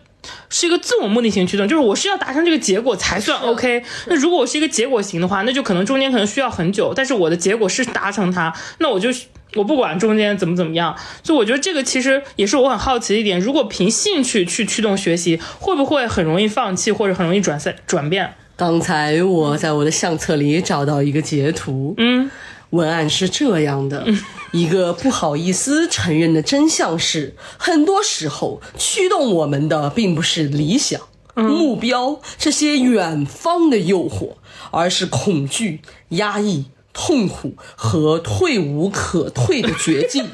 [0.49, 3.83] 是一个自我目的型驱动，就是我是要达成这个结果才算 OK。
[4.07, 9.09] 那如果我是一个结果型的话，那就可能中间可能需要很久，但是我的结果是达成它，那我就
[9.55, 10.95] 我不管中间怎么怎么样。
[11.23, 18.33] 所以我觉得这个其实也是我很好奇的一点，如果凭兴趣去驱动学习，会不会很容易放弃，或者很容易转赛转变？
[18.55, 22.29] 刚才我在我的相册里找到一个截图，嗯，
[22.71, 24.05] 文案是这样的：
[24.51, 30.99] 一个不好意思承认的真相是，很多时候驱动我们的并不是理想、
[31.35, 34.33] 目标这些远方的诱惑，
[34.71, 40.29] 而是恐惧、压抑、痛苦和退无可退的绝境。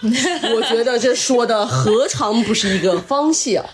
[0.00, 3.64] 我觉得这说的何尝不是一个方向？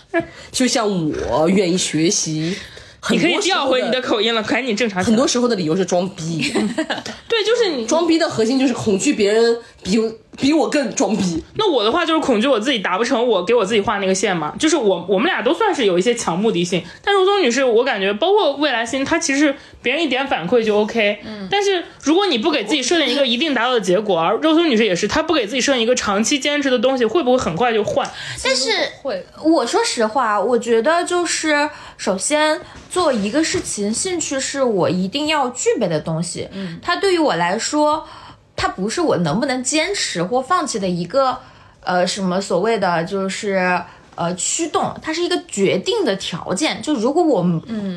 [0.51, 0.87] 就像
[1.29, 2.57] 我愿意学习，
[3.05, 5.03] 很你可以调回你的口音了，赶紧正常。
[5.03, 6.41] 很多时候的理由是装逼，
[7.29, 9.55] 对，就是你装逼的核心就是恐惧别人
[9.85, 9.97] 比
[10.35, 11.41] 比我更装逼。
[11.53, 28.09] 那我的话就是恐惧我自己达不成我给我自己画那个线嘛，就是我我们俩都算是有一些强目的性，但肉松女士我感觉包括未来星，她其实别人一点反馈就 OK，嗯，但是如果你不给自己设定一个一定达到的结果，而肉松女士也是，她不给自己设定一个长期坚持的东西，会不会很快就换？
[28.43, 28.71] 但是
[29.03, 32.59] 会我说实话，我觉得就是首先
[32.89, 36.49] 做一个事情，兴趣是我一定要具备的东西。
[36.51, 38.05] 嗯，它对于我来说，
[38.55, 41.37] 它不是我能不能坚持或放弃的一个
[41.81, 43.81] 呃什么所谓的就是。
[44.17, 46.81] 呃，驱动它是一个决定的条件。
[46.81, 47.43] 就如果我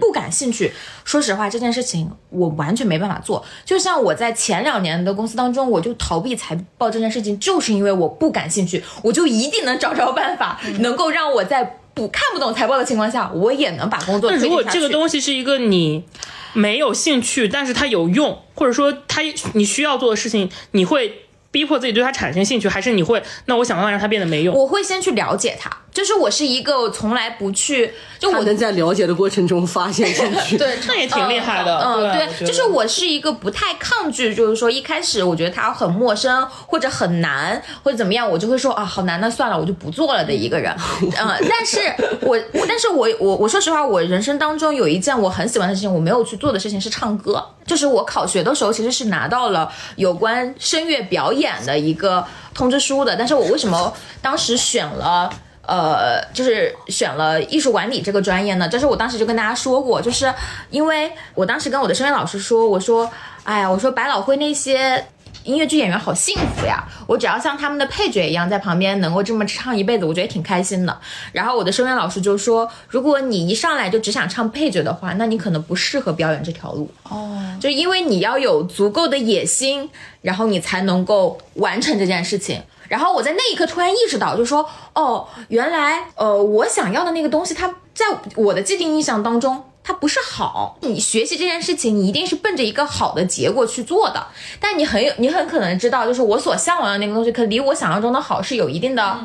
[0.00, 0.72] 不感兴趣，
[1.04, 3.44] 说实话，这件事情我完全没办法做。
[3.64, 16.04] 就像我在前两年的公司当中，我就逃避财报这件事情，就是因为我不感兴趣，我就一定能找着办法，能够让我在不看不懂财报的情况下，我也能把工作那如果这个东西是一个你
[16.52, 19.20] 没有兴趣，但是它有用，或者说它
[19.54, 24.54] 你需要做的事情，你会逼迫自己对它产生兴趣，还是你会那我想办法让它变得没用？
[24.54, 30.56] 我会先去了解它，就是我是一个从来不去，就我我能在了解的过程中发现兴趣。
[30.62, 31.76] 对，那也挺厉害的。
[31.84, 40.72] 嗯，对，对，就是我是一个不太抗拒，就是说一开始我觉得它很陌生或者很难或者怎么样，我就会说啊好难，那算了，我就不做了的一个人。
[41.02, 41.80] 嗯，但是
[42.20, 47.44] 我我但是我我我说实话，我人生当中有一件我很喜欢的事情，我没有去做的事情是唱歌。
[47.66, 53.92] 就是我考学的时候，其实是拿到了有关声乐表演的一个通知书的，但是我为什么
[54.22, 55.28] 当时选了？
[55.68, 60.32] 呃，就是选了艺术管理这个专业呢，但是我当时就跟大家说过，就是
[60.70, 63.10] 因为我当时跟我的声乐老师说，我说，
[63.44, 65.04] 哎呀，我说百老汇那些
[65.44, 70.98] 音乐剧演员好幸福呀，我只要像他们的配角一样在旁边能够这么唱一辈子，我觉得挺开心的。
[71.32, 76.90] 然后我的声乐老师就说，如果你一上来就只想唱配角的话，那你可能不适合表演这条路。
[77.04, 79.90] 哦，就因为你要有足够的野心，
[80.22, 82.62] 然后你才能够完成这件事情。
[82.88, 90.78] 然后我在那一刻突然意识到，就说哦，原来呃，我想要的那个东西，它在我的既定印象当中，它不是好。
[90.80, 94.26] 你学习这件事情，你一定是奔着一个好的结果去做的。
[94.58, 99.18] 但你很有，你很可能知道，就是我所向往的那个东西，可离我想象中的好是有一定的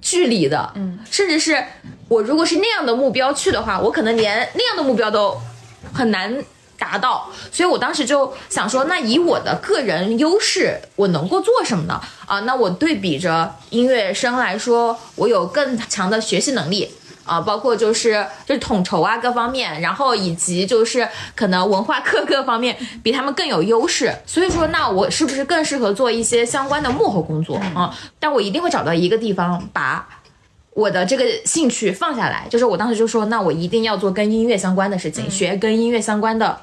[0.00, 0.72] 距离的。
[0.76, 1.64] 嗯，甚至是
[2.08, 5.36] 我如果是那样的目标去的话，我可能连那样的目标都
[5.92, 6.44] 很难
[6.78, 12.00] 达到，所以我当时就想说，那以我的个人优势，我能够做什么呢？
[12.26, 16.90] 啊，那我对比着音乐生来说，我有更强的学习能力。
[17.26, 27.92] 啊，包括就是就是统筹啊各方面，然后以及就是可能文化课各方面比他们更有优势，所以说那我是不是更适合做一些相关的幕后工作啊？
[28.20, 30.06] 但我一定会找到一个地方把
[30.76, 36.60] 我的这个兴趣放下来，就是我当时就说，那我一定要做跟音乐相关的事情，学跟音乐相关的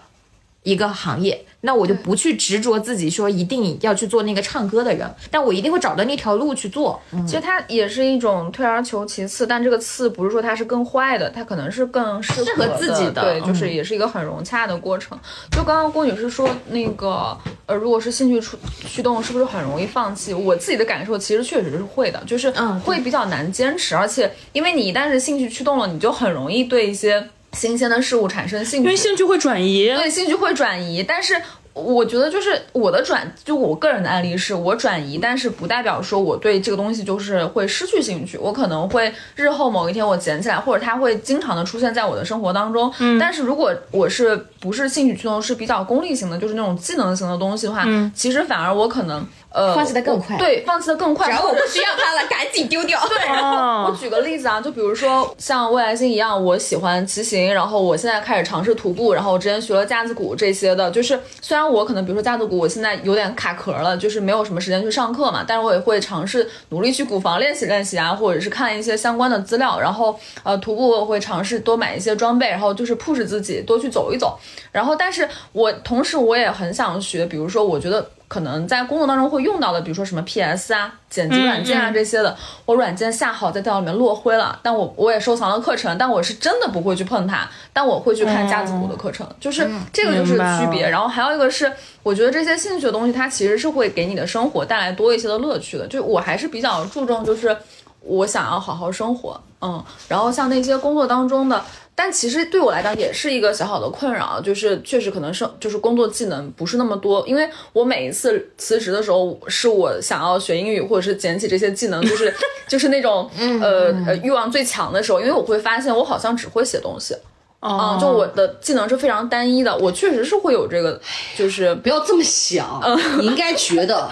[0.64, 7.00] 一个行业，那我就不去执着自己说一定要去做那个唱歌的人，但我一定会找到那条路去做。
[7.12, 15.18] 嗯其实它也是一种退而求其次，但这个次不是说它是更坏的，它可能是更适合自己的对，嗯就是也是一个很融洽的过程。
[15.52, 18.58] 就刚刚郭女士说那个，呃，如果是兴趣驱
[18.88, 20.34] 驱动，是不是很容易放弃？
[20.34, 29.88] 我自己的感受其实确实是会的，就是嗯会比较难坚持，而且因为你一旦是兴趣驱动了，你就很容易对一些新鲜的事物产生兴趣，因为兴趣会转移。
[29.96, 31.42] 对，兴趣会转移，但是
[31.74, 42.94] 我觉得就是我的转，就我个人的案例是我转移，但是不代表说我对这个东西就是会失去兴趣，我可能会日后某一天我捡起来，或者它会经常的出现在我的生活当中。
[43.00, 49.26] 嗯，但是如果我是不是兴趣驱动，是比较功利型的，就是那种技能型的东西的话，嗯，其实反而我可能。
[49.54, 53.00] 呃放弃的更快对，放弃的更快，然后我不需要它了，赶紧丢掉。
[53.08, 74.40] 对， 然后我举个例子啊，就比如说像未来星一样，我喜欢骑行，然后我现在开始尝试徒步，然后我之前学了架子鼓这些的，就是虽然我可能比如说架子鼓，我现在有点卡壳了，就是没有什么时间去上课嘛，但是我也会尝试努力去鼓房练习练习啊，或者是看一些相关的资料，然后呃徒步我会尝试多买一些装备，然后就是 push 自己多去走一走，
[74.72, 78.10] 然后但是我同时我也很想学，比如说我觉得。
[78.34, 82.36] 可能在工作当中会用到的，比如说什么 PS 啊、剪辑软件啊这些的，
[82.66, 90.90] 我软件下好在电脑里面落灰了，但我我也收藏了课程，但我是真的不会去碰它，但我会去看架子鼓的课程，就是这个就是区别。
[90.90, 95.86] 然后还有一个是，我觉得这些兴趣的东西，它其实是会给你的生活带来多一些的乐趣的。
[95.86, 97.56] 就我还是比较注重，就是
[98.04, 101.64] 我想要好好生活，嗯，然后像那些工作当中的。
[101.96, 112.34] 但其实对我来讲也是一个小小的困扰，就是确实可能是就是工作技能不是那么多，因为我每一次辞职的时候，是我想要学英语或者是捡起这些技能，就是
[112.68, 117.16] 就是那种呃呃欲望最强的时候，因为我会发现我好像只会写东西，
[117.60, 121.00] 啊、就我的技能是非常单一的，我确实是会有这个，
[121.38, 122.82] 就是不要这么想，
[123.22, 124.12] 你应该觉得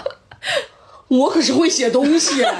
[1.18, 2.44] 我可是会写东西。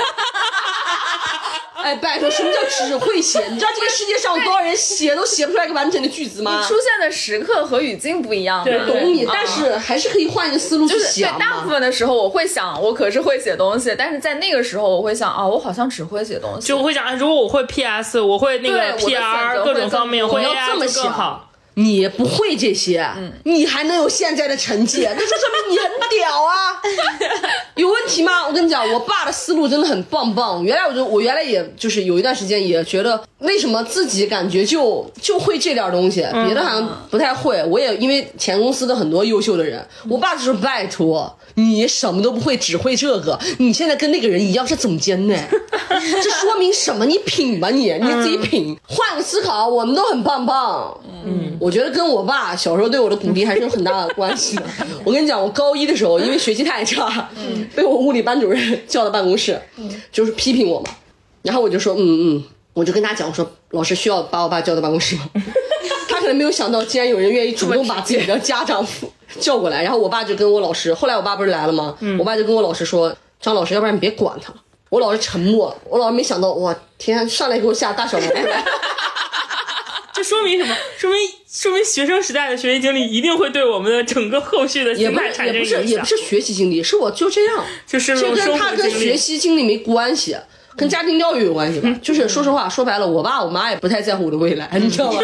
[1.83, 3.45] 哎，拜托，什么叫只会写？
[3.49, 6.61] 你知道这个世界上有多少人写都写不出来一个完整的句子吗？
[6.61, 8.65] 你出现的时刻和语境不一样嘛。
[8.65, 11.69] 对懂你，嗯但是还是可以换一个思路去就是对大部。
[11.69, 16.69] 分的时候，我会想我可是会写东西，但是在那个时候，我会想啊，我好像只会写东西。
[16.69, 21.52] 就我会想，哎如果我会 PS，我会那个 PR 各种方面，会你要这么就更好想。
[21.75, 23.07] 你不会这些，
[23.45, 25.37] 你还能有现在的成绩， 那就说
[25.67, 26.81] 明你很屌啊！
[27.77, 28.47] 有问题吗？
[28.47, 30.63] 我跟你讲，我爸的思路真的很棒棒。
[30.63, 37.63] 原来我就我原来也就是有一段时间也觉得，为什么自己感觉就就会这点东西，别的好像不太会。
[37.65, 41.39] 我也因为前公司的很多优秀的人，我爸就说拜托。
[41.55, 43.39] 你什么都不会，只会这个。
[43.59, 45.37] 你现在跟那个人一样是总监呢，
[45.91, 47.05] 这说明什么？
[47.05, 50.99] 你品吧你，你自己品，换个思考，我们都很棒棒。
[51.27, 54.65] 嗯，我觉得跟我爸小时候对我的鼓励还是有很大的关系的。
[55.05, 57.31] 我跟你讲，我高一的时候因为学习太差，
[57.77, 59.57] 被我物理班主任叫到办公室，
[60.11, 60.91] 就是批评我嘛。
[61.43, 62.01] 然后我就说，嗯
[62.37, 62.45] 嗯，
[62.75, 65.31] 我就跟他讲，我说老师需要把我爸叫到办公室吗？
[66.11, 68.85] 他可能没有想到，竟然有人愿意主动把自己的家长
[69.39, 69.85] 叫过来。
[69.85, 71.97] 然后我爸就跟我老师，后来我爸不是来了吗？
[72.19, 74.57] 我爸就跟我老师说，张老师，要不然你别管他了。
[74.89, 78.43] 我老师沉默，我老师没想到，哇天，上来给我下大小毛病。
[80.13, 80.77] 这说明什么？
[80.99, 81.19] 说明
[81.53, 86.05] 说明学生时代的学习经历一定会对我们的整个后续的也不心态产生是也不是也不。
[86.07, 89.17] 是学习经历，是我就这样，就是这跟生他跟学活经历。
[89.19, 90.35] 习经历没关系，
[90.77, 91.95] 跟家庭教育有关系吧。
[92.01, 95.21] 就是说实话，说白了，我爸我妈也不太在乎我的未来，你知道吗？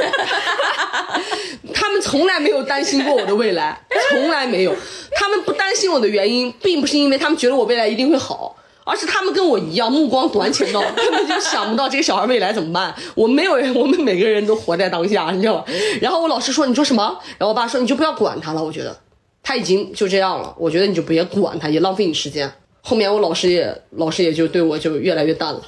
[1.73, 3.81] 他们从来没有担心过我的未来，
[4.11, 4.77] 从来没有。
[5.13, 8.55] 他们不担心我的原因，并不是因为他们觉得我未来一定会好。
[8.89, 12.95] 而是他们跟我一样目光短浅到 根本就想不到这个小孩未来怎么办。
[13.15, 15.65] 我没有人， 我们每个人都活在当下，你知道吧？
[16.01, 17.19] 然后我老师说你说什么？
[17.37, 18.65] 然后我爸说你就不要管他了。
[18.65, 18.99] 我觉得
[19.43, 22.51] 他已经就这样了，我觉得你就别管他，也浪费你时间。
[22.81, 25.61] 后面我老师也老师也就对我就越来越淡了，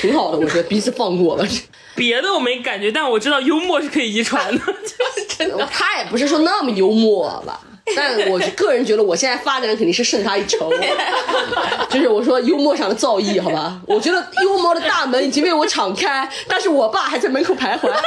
[0.00, 1.44] 挺好的，我觉得彼此放过了。
[1.96, 5.66] 别的我没感觉，但我知道幽默是可以遗传的， 就是真的。
[5.72, 7.60] 他也不是说那么幽默吧，
[7.96, 10.70] 但我个人觉得我现在发展肯定是胜他一筹。
[11.90, 13.80] 就是我说幽默上的造诣，好吧？
[13.86, 17.90] 我觉得幽默的大门已经被我敞开，但是我爸还在门口徘徊。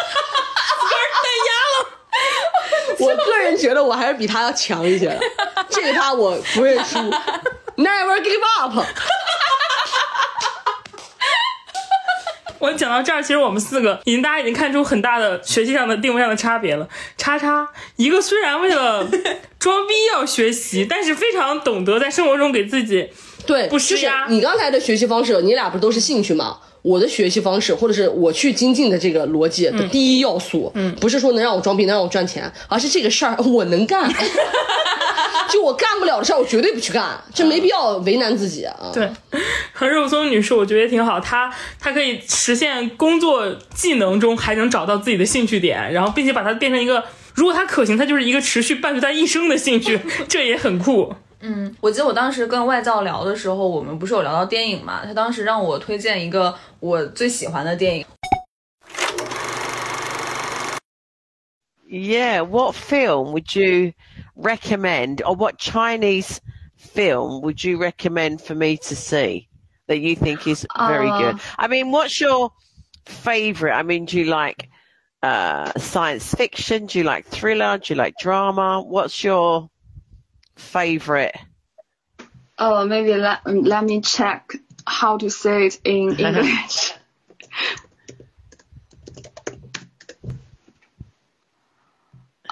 [3.00, 5.20] 我个人觉得我还是比他要强一些的，
[5.70, 7.00] 这一趴我不认输
[7.78, 8.78] ，Never give up。
[12.62, 16.88] 我讲到这儿，其实我们四个已经大家已经看出很大的学习上的定位上的差别了。
[17.18, 19.06] 叉叉，一个虽然为了
[19.60, 23.10] 装逼要学习，但是非常懂得在生活中给自己
[23.46, 26.58] 对，不施压就是你刚才的学习方式，你俩不都是兴趣吗？
[26.82, 34.12] 我的学习方式，或者是我去精进的这个逻辑的第一要素，嗯，不是说能让我装逼，能让我赚钱，而是这个事儿我能干。
[35.50, 38.74] 就我干不了的事儿，我绝对不去干，这没必要为难自己啊。
[38.94, 39.08] 对，
[39.74, 41.20] 和肉松女士，我觉得挺好。
[41.20, 47.04] 她她可以实现工作技能中还能找到自己的兴趣点，然后并且把它变成一个，
[47.36, 51.14] 如果它可行，它就是一个持续伴随她一生的兴趣， 这也很酷。
[51.81, 55.05] 我记得我当时跟外教聊的时候，我们不是有聊到电影嘛？
[55.05, 58.05] 他当时让我推荐一个我最喜欢的电影，
[61.89, 63.93] Yeah, what film would you
[64.35, 66.41] recommend, or what Chinese
[66.77, 69.49] film would you recommend for me to see
[69.87, 71.41] that you think is very Uh, good?
[71.57, 72.51] I mean, what's your
[73.05, 73.73] favorite?
[73.73, 74.69] I mean, do you like
[75.23, 76.87] uh, science fiction?
[76.87, 77.79] Do you like thriller?
[77.79, 78.83] Do you like drama?
[78.83, 79.71] What's your
[80.62, 81.36] favorite
[82.58, 84.54] Oh, maybe let let me check
[84.86, 86.94] how to say it in English.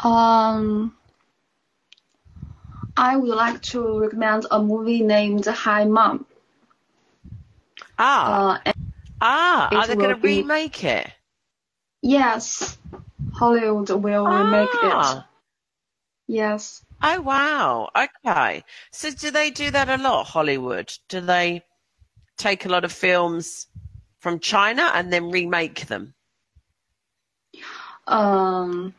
[0.03, 0.95] um,
[2.97, 6.25] I would like to recommend a movie named Hi Mom.
[7.97, 8.71] Ah, Uh,
[9.21, 11.07] ah, are they going to remake it?
[12.01, 12.77] yes,
[13.33, 14.79] Hollywood will remake it.
[14.83, 15.27] Ah.
[16.27, 16.83] Yes.
[17.01, 17.89] Oh wow.
[17.95, 18.63] Okay.
[18.91, 20.91] So do they do that a lot, Hollywood?
[21.07, 21.63] Do they
[22.37, 23.67] take a lot of films
[24.19, 26.13] from China and then remake them?
[28.07, 28.93] Um,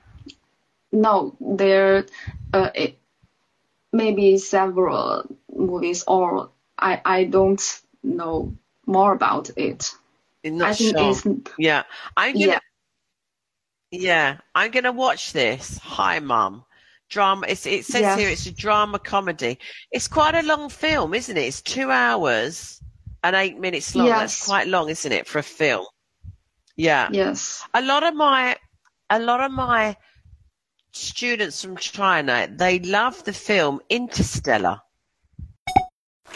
[0.92, 2.06] no, there,
[2.52, 2.96] uh, it,
[3.92, 5.24] maybe several
[5.54, 8.56] movies, or I I don't know
[8.86, 9.92] more about it.
[10.44, 11.10] I think sure.
[11.10, 11.26] it's
[11.58, 11.82] Yeah.
[12.16, 12.60] I'm gonna yeah.
[13.90, 15.78] Yeah, I'm gonna watch this.
[15.78, 16.64] Hi, Mum.
[17.10, 17.46] Drama.
[17.48, 18.18] It's, it says Yes.
[18.18, 19.58] here it's a drama comedy.
[19.92, 21.42] It's quite a long film, isn't it?
[21.42, 22.80] It's two hours
[23.22, 24.06] and eight minutes long.
[24.08, 25.84] That's quite long, isn't it, for a film?
[26.76, 27.08] Yeah.
[27.12, 27.62] Yes.
[27.74, 28.56] A lot of my,
[29.10, 29.96] a lot of my
[30.92, 34.80] students from China, they love the film Interstellar.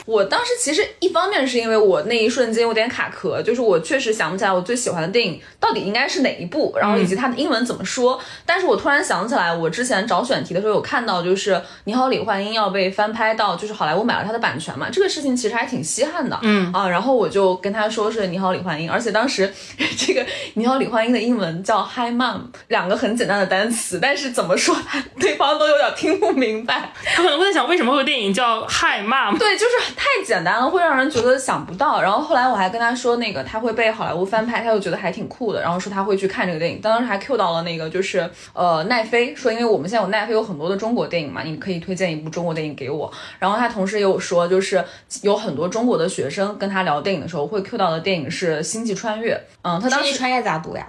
[0.07, 8.21] 我当时其实一方面是因为我那一瞬间有点卡壳，就是我确实想不起来我最喜欢的电影到底应该是哪一部，然后以及它的英文怎么说。
[8.45, 11.53] 但是我突然想起来，我之前找选题的时候有看到，就是
[11.85, 16.39] 《你好，李焕英》要被翻拍到，就是好莱坞买了它的版权嘛，这个事情其实还挺稀罕的。
[16.43, 19.53] 嗯啊，然后我就跟他说是《你好，李焕英》，而且当时
[19.97, 20.23] 这个
[20.55, 24.77] 《你好，李焕英》的英文叫 Hi Mom，两个很简单的单词，但是怎么说
[25.19, 26.93] 对方都有点听不明白。
[27.15, 29.35] 他可能会在想，为什么会有电影叫《Hi Mom？》？
[29.39, 32.01] 对，就是 太简单了，会让人觉得想不到。
[32.01, 36.81] 然后后来我还跟他说，那个他会被好莱坞翻拍，他就觉得还挺酷的，然后说他会去看这个电影。
[36.81, 43.13] 当时还 Q 到了那个就是呃奈飞，说因为我们现在有奈飞有很多的中国电影嘛，你可以推荐一部中国电影给我。
[43.39, 44.85] 然后他同时也有说，就是
[45.23, 49.35] 有很多中国的学生跟他聊电影的时候会 Q 到的电影是《星际穿越》。
[49.63, 50.87] 嗯，他当时星际穿越咋读呀？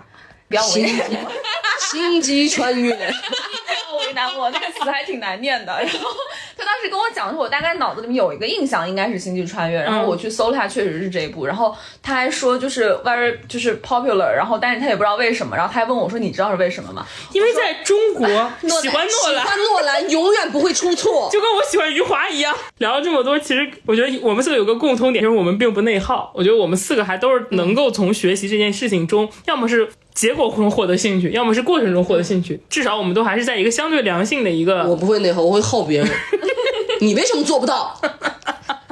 [0.48, 1.32] 不要为难我
[1.80, 5.74] 星际穿越， 不要为难我，那个词还挺难念的。
[5.74, 6.10] 然后
[6.58, 9.80] 他当时跟我讲的时候，我大概脑子里面有一个印象，应该是《星际穿越》。
[9.84, 11.46] 然后我去搜了下，确实是这一部。
[11.46, 15.56] 然后他还说就是 very 就是 popular，然后但是他也不知道为什么。
[15.56, 19.44] 然后他还问我说：“你知道是为什么吗因为在中国喜 欢诺兰。
[19.46, 21.30] 喜欢诺兰永远不会出错。
[21.32, 26.32] 就跟我喜欢余华一样，聊了这么多，其实我觉得我们四个有个共通点，就是我们并不内耗。
[26.36, 32.60] 我觉得我们四个还都是能够从学习这件事情中，要么是结果中获得兴趣，要么是过程中获得兴趣。
[32.70, 34.84] 至少我们都还是在一个相对良性的一个。
[34.86, 36.10] 我不会内耗，我会耗别人。
[37.02, 38.00] 你为什么做不到？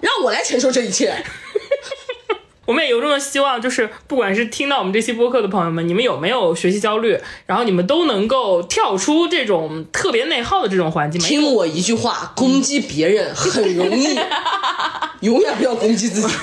[0.02, 1.16] 让我来承受这一切。
[2.66, 14.18] 我们也由衷的希望，就是不管是听到我们这期播客的朋友们，你们有没有学习焦虑，然后你们都能够跳出这种特别内耗的这种环境听我一句话，攻击别人很容易，
[15.22, 16.34] 永远不要攻击自己。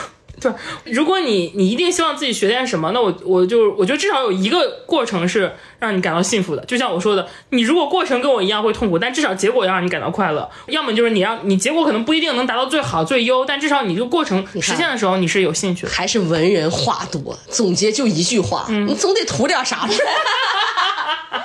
[0.40, 0.50] 对，
[0.92, 6.64] 如果你你一定希望自己学点什么，那我我就我觉得至少有一个过程是让你感到幸福的。
[6.64, 10.48] 就像我说的，你如果过程跟我一样会痛苦，但至少结果要让你感到快乐。
[10.66, 15.92] 要么就是你让你结果可能不一定能达到最好最优，但至少你这个过程实现的时候你是有兴趣的。
[15.92, 19.88] 还是文人话多，总结就一句话，你总得图点啥吧？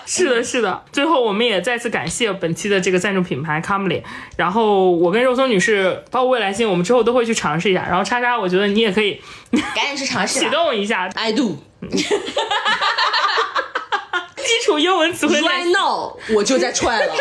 [0.08, 0.84] 是的，是的。
[0.92, 4.04] 最后，我们也再次感谢本期的这个赞助品牌 Comly。
[4.38, 7.84] 然后，我跟肉松女士，包括未来星，我们之后都会去尝试一下。
[7.90, 9.22] 然后，叉叉，我觉得你也可以
[9.76, 10.50] 赶紧去尝试启。
[10.50, 11.58] 动一下 I do
[14.38, 15.72] 基础英文词汇练 right 习。
[15.72, 17.14] now，我就在踹了。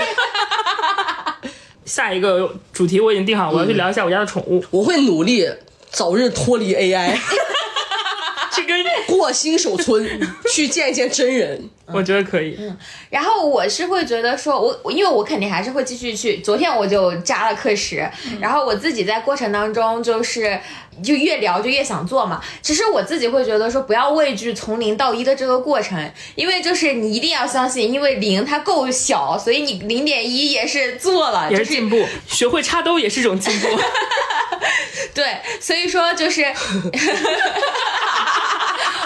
[1.85, 4.65] 下一个主题我已经定好，我要去聊一下我家的宠物。
[4.70, 5.49] 我会努力
[5.91, 7.15] 早日脱离 AI，
[8.53, 10.03] 去跟过新手村，
[10.53, 11.69] 去见见真人。
[11.93, 12.57] 我觉得可以。
[12.59, 12.74] 嗯
[13.11, 16.39] 然后我是会觉得说，我我因为我肯定还是会继续去。
[16.39, 18.11] 昨天我就扎了课时，
[18.41, 20.59] 然后我自己在过程当中就是
[21.02, 22.40] 就越聊就越想做嘛。
[22.62, 33.68] 其实我自己会觉得说，不要畏惧从零到一的这个过程，因为就是你一定要相信，因为零它够小，所以你零点一也是做了，也是进步，学会插兜也是一种进步。
[35.14, 36.42] 对，所以说就是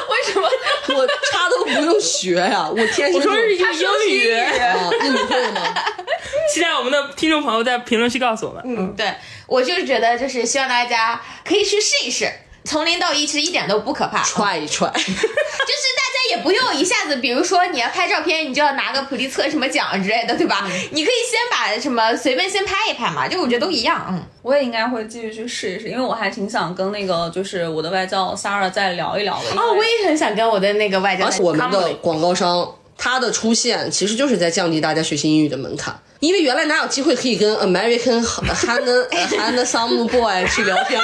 [0.09, 0.49] 为什么？
[0.97, 5.75] 我插都不用学呀、我天生就我说是用英语，啊，那你会吗？
[6.53, 8.63] 期待我们的听众朋友在评论区告诉我们。
[8.67, 9.13] 嗯，对
[9.47, 12.31] 我就是觉得就是希望大家可以去试一试，
[12.69, 14.23] 从零到一其实一点都不可怕。
[14.23, 20.69] 踹一踹， 就是大家也不用一下子，比如说你要拍照片，你就要拿个普利策什么奖之类的，对吧？
[20.91, 24.23] 你可以先把什么随便先拍一拍嘛，就我觉得都一样，嗯。
[24.43, 29.61] 我也应该会继续去试一试，因为我还挺想跟那个就是我的外教 Sarah 再聊一聊的。
[29.61, 39.09] 哦，我也很想跟我的那个外教而且我们的广告商他的出现其实就是在降低大家学习英语的门槛，因为原来哪有机会可以跟 American Han
[39.65, 41.01] handsome boy 去聊天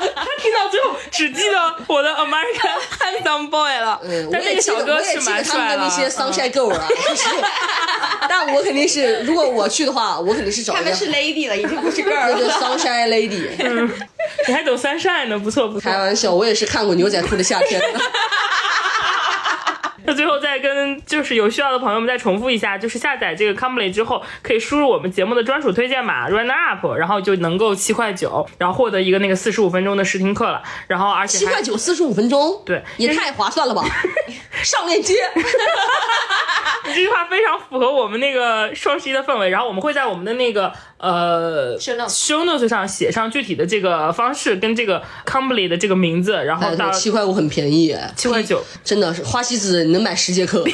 [0.00, 0.12] 呢？
[0.40, 5.82] 听到最后只记得我的 American Handsome Boy 了，嗯，但那个小哥是记得他们蛮帅的。
[5.82, 7.24] 那些 Sunshine Girl 啊，就是，
[8.28, 12.50] 但我肯定是，如果我去的话，我肯定是找他们是 lady 了，已经不是对 girl 了。
[12.52, 13.48] Sunshine Lady。
[13.58, 13.90] 嗯，
[14.46, 15.98] 你还懂 Sunshine 呢，不错不错开。
[15.98, 18.00] 玩笑，我也是看过牛仔裤的夏天的。
[20.18, 30.60] 那最后再跟就是有需要的朋友们再重复一下，就是下载这个 Cambly 之后，可以输入我们节目的专属推荐码 Run Up，然后就能够七块九，然后获得一个那个四十五分钟的试听课了。
[30.88, 33.84] 然后而且还七块九四十五分钟，对也太划算了吧！
[34.64, 35.14] 上链接，
[36.84, 39.50] 这句话非常符合我们那个双十一的氛围。
[39.50, 48.62] 然后我们会在我们的那个呃 Show notes show notes 上写上具体的这个方式跟这个 Cambly 的这个名字，然后哎，到对，七块五很便宜，哎七块九。
[48.84, 50.64] 真的是花西子能买十节课。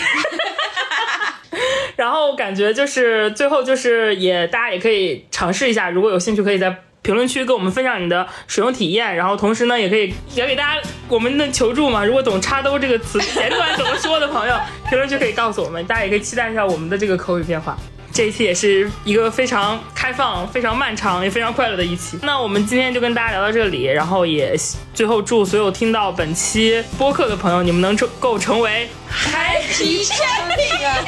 [1.97, 6.77] 然后感觉就是最后就是也大家也可以尝试一下，如果有兴趣可以在。
[7.05, 12.03] 评论区跟我们分享你的使用体验，然后同时呢，也可以也给大家我们的求助嘛。
[12.03, 14.57] 如果懂“插兜”这个词前段怎么说的朋友，
[14.89, 17.77] 评论区可以告诉我们，大家也可以期待一下我们的这个口语变化。
[18.15, 22.17] 这一期也是一个非常开放、非常漫长也非常快乐的一期。
[22.23, 24.57] 那我们今天就跟大家聊到这里，然后也
[24.94, 31.05] 最后祝所有听到本期播客的朋友，你们能够成为 Happy Champion，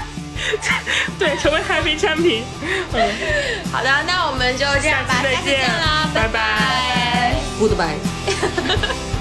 [1.16, 2.42] 对，成为 Happy Champion。
[2.92, 3.12] 嗯，
[3.70, 7.98] 好的，那我们就这样吧，下次再见见啦，拜拜拜 Goodbye。